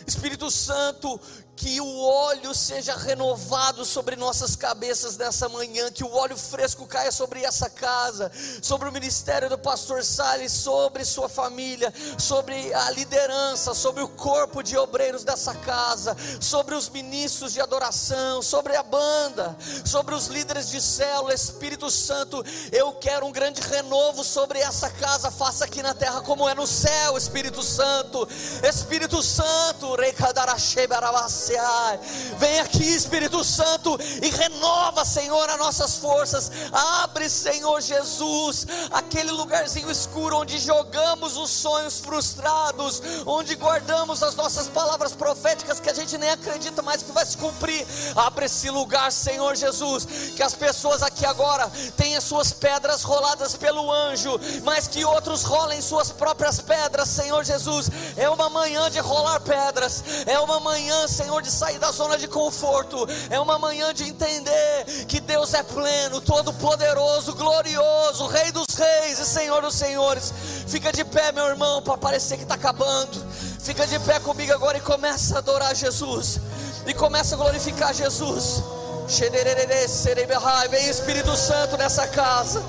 Espírito 0.07 0.51
Santo, 0.51 1.21
que 1.61 1.79
o 1.79 2.01
óleo 2.01 2.55
seja 2.55 2.97
renovado 2.97 3.85
sobre 3.85 4.17
nossas 4.17 4.57
cabeças 4.57 5.19
nessa 5.19 5.47
manhã, 5.47 5.93
que 5.93 6.03
o 6.03 6.11
óleo 6.11 6.35
fresco 6.35 6.87
caia 6.87 7.13
sobre 7.13 7.45
essa 7.45 7.69
casa, 7.69 8.33
sobre 8.63 8.89
o 8.89 8.93
ministério 8.93 9.47
do 9.47 9.59
pastor 9.59 10.03
Salles, 10.03 10.53
sobre 10.53 11.05
sua 11.05 11.29
família, 11.29 11.93
sobre 12.17 12.73
a 12.73 12.91
liderança, 12.93 13.75
sobre 13.75 14.03
o 14.03 14.09
corpo 14.09 14.63
de 14.63 14.75
obreiros 14.79 15.23
dessa 15.23 15.55
casa, 15.55 16.17
sobre 16.41 16.75
os 16.75 16.89
ministros 16.89 17.53
de 17.53 17.61
adoração, 17.61 18.41
sobre 18.41 18.75
a 18.75 18.83
banda, 18.83 19.55
sobre 19.85 20.15
os 20.15 20.29
líderes 20.29 20.71
de 20.71 20.81
célula, 20.81 21.35
Espírito 21.35 21.91
Santo, 21.91 22.43
eu 22.73 22.95
quero 22.95 23.27
um 23.27 23.33
grande 23.33 23.61
renovo 23.61 24.25
sobre 24.25 24.61
essa 24.61 24.89
casa, 24.89 25.31
faça 25.31 25.67
aqui 25.67 25.83
na 25.83 25.93
terra 25.93 26.23
como 26.23 26.49
é 26.49 26.55
no 26.55 26.67
céu, 26.67 27.19
Espírito 27.19 27.63
Santo, 27.63 28.27
Espírito 28.67 29.23
Santo, 29.23 29.95
Reikadarashebarabasse 31.51 32.21
Vem 32.39 32.59
aqui, 32.61 32.85
Espírito 32.85 33.45
Santo, 33.45 33.99
e 34.23 34.31
renova, 34.31 35.05
Senhor, 35.05 35.49
as 35.51 35.59
nossas 35.59 35.97
forças. 35.97 36.51
Abre, 36.73 37.29
Senhor 37.29 37.81
Jesus, 37.83 38.67
aquele 38.91 39.31
lugarzinho 39.31 39.91
escuro 39.91 40.39
onde 40.39 40.59
jogamos 40.59 41.37
os 41.37 41.51
sonhos 41.51 41.99
frustrados, 42.01 43.03
onde 43.27 43.55
guardamos 43.57 44.23
as 44.23 44.35
nossas 44.35 44.69
palavras 44.69 45.13
proféticas 45.13 45.81
que 45.81 45.91
a 45.91 45.95
gente 45.95 46.17
nem 46.17 46.31
acredita 46.31 46.81
mais 46.81 47.03
que 47.03 47.13
vai 47.13 47.27
se 47.27 47.37
cumprir. 47.37 47.87
Abre 48.17 48.47
esse 48.47 48.71
lugar, 48.71 49.13
Senhor 49.13 49.55
Jesus, 49.55 50.07
que 50.35 50.43
as 50.43 50.55
pessoas 50.55 51.03
aqui 51.03 51.27
agora 51.27 51.71
tenham 51.97 52.21
suas 52.23 52.53
pedras 52.53 53.03
roladas 53.03 53.55
pelo 53.55 53.93
anjo, 53.93 54.41
mas 54.65 54.89
que 54.89 55.05
outros 55.05 55.43
rolem 55.43 55.83
suas 55.83 56.11
próprias 56.11 56.59
pedras, 56.59 57.09
Senhor 57.09 57.45
Jesus. 57.45 57.91
É 58.17 58.31
uma 58.31 58.49
manhã 58.49 58.91
de 58.91 58.99
rolar 58.99 59.41
pedras, 59.41 60.03
é 60.27 60.39
uma 60.39 60.59
manhã, 60.61 61.07
Senhor 61.31 61.43
de 61.43 61.51
sair 61.53 61.79
da 61.79 61.93
zona 61.93 62.19
de 62.19 62.27
conforto, 62.27 63.07
é 63.31 63.39
uma 63.39 63.57
manhã 63.57 63.95
de 63.95 64.03
entender 64.03 64.85
que 65.07 65.21
Deus 65.21 65.55
é 65.55 65.63
pleno, 65.63 66.21
todo-poderoso, 66.21 67.35
glorioso, 67.35 68.27
Rei 68.27 68.51
dos 68.51 68.67
Reis 68.75 69.21
e 69.21 69.25
Senhor 69.25 69.63
dos 69.63 69.77
Senhores. 69.77 70.35
Fica 70.67 70.91
de 70.91 71.05
pé, 71.05 71.31
meu 71.31 71.47
irmão, 71.47 71.81
para 71.83 71.97
parecer 71.97 72.37
que 72.37 72.43
está 72.43 72.57
acabando. 72.57 73.25
Fica 73.61 73.87
de 73.87 73.97
pé 74.01 74.19
comigo 74.19 74.53
agora 74.53 74.79
e 74.79 74.81
começa 74.81 75.37
a 75.37 75.39
adorar 75.39 75.73
Jesus, 75.73 76.41
e 76.85 76.93
começa 76.93 77.37
a 77.37 77.39
glorificar 77.39 77.95
Jesus. 77.95 78.65
Vem 80.69 80.89
Espírito 80.89 81.37
Santo 81.37 81.77
nessa 81.77 82.09
casa. 82.09 82.61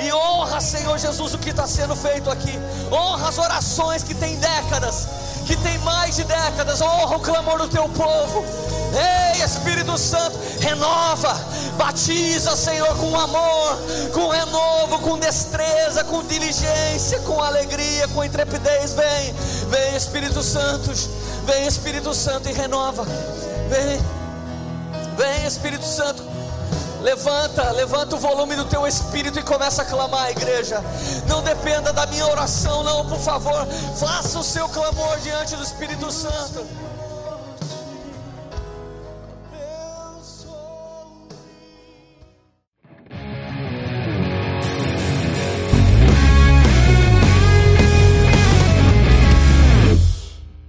E 0.00 0.12
honra, 0.12 0.60
Senhor 0.60 0.96
Jesus, 0.98 1.34
o 1.34 1.38
que 1.38 1.50
está 1.50 1.66
sendo 1.66 1.96
feito 1.96 2.30
aqui. 2.30 2.52
Honra 2.92 3.28
as 3.28 3.38
orações 3.38 4.04
que 4.04 4.14
tem 4.14 4.36
décadas 4.36 5.27
que 5.48 5.56
tem 5.56 5.78
mais 5.78 6.16
de 6.16 6.24
décadas, 6.24 6.82
honra 6.82 7.16
o 7.16 7.20
clamor 7.20 7.56
do 7.56 7.68
teu 7.68 7.88
povo. 7.88 8.44
Ei, 8.92 9.42
Espírito 9.42 9.96
Santo, 9.96 10.38
renova, 10.60 11.34
batiza, 11.78 12.54
Senhor, 12.54 12.94
com 12.98 13.18
amor, 13.18 13.78
com 14.12 14.28
renovo, 14.28 14.98
com 14.98 15.18
destreza, 15.18 16.04
com 16.04 16.22
diligência, 16.24 17.18
com 17.20 17.42
alegria, 17.42 18.06
com 18.08 18.22
intrepidez. 18.22 18.92
Vem, 18.92 19.32
vem, 19.70 19.96
Espírito 19.96 20.42
Santo, 20.42 20.92
vem, 21.46 21.66
Espírito 21.66 22.12
Santo, 22.12 22.50
e 22.50 22.52
renova. 22.52 23.06
Vem, 23.70 23.98
vem, 25.16 25.46
Espírito 25.46 25.86
Santo. 25.86 26.22
Levanta, 27.02 27.70
levanta 27.70 28.16
o 28.16 28.18
volume 28.18 28.56
do 28.56 28.64
teu 28.64 28.86
espírito 28.86 29.38
e 29.38 29.42
começa 29.42 29.82
a 29.82 29.84
clamar, 29.84 30.30
igreja. 30.30 30.82
Não 31.28 31.42
dependa 31.42 31.92
da 31.92 32.06
minha 32.06 32.26
oração, 32.26 32.82
não, 32.82 33.06
por 33.06 33.18
favor. 33.18 33.66
Faça 33.96 34.38
o 34.38 34.42
seu 34.42 34.68
clamor 34.68 35.18
diante 35.20 35.54
do 35.54 35.62
Espírito 35.62 36.10
Santo. 36.10 36.66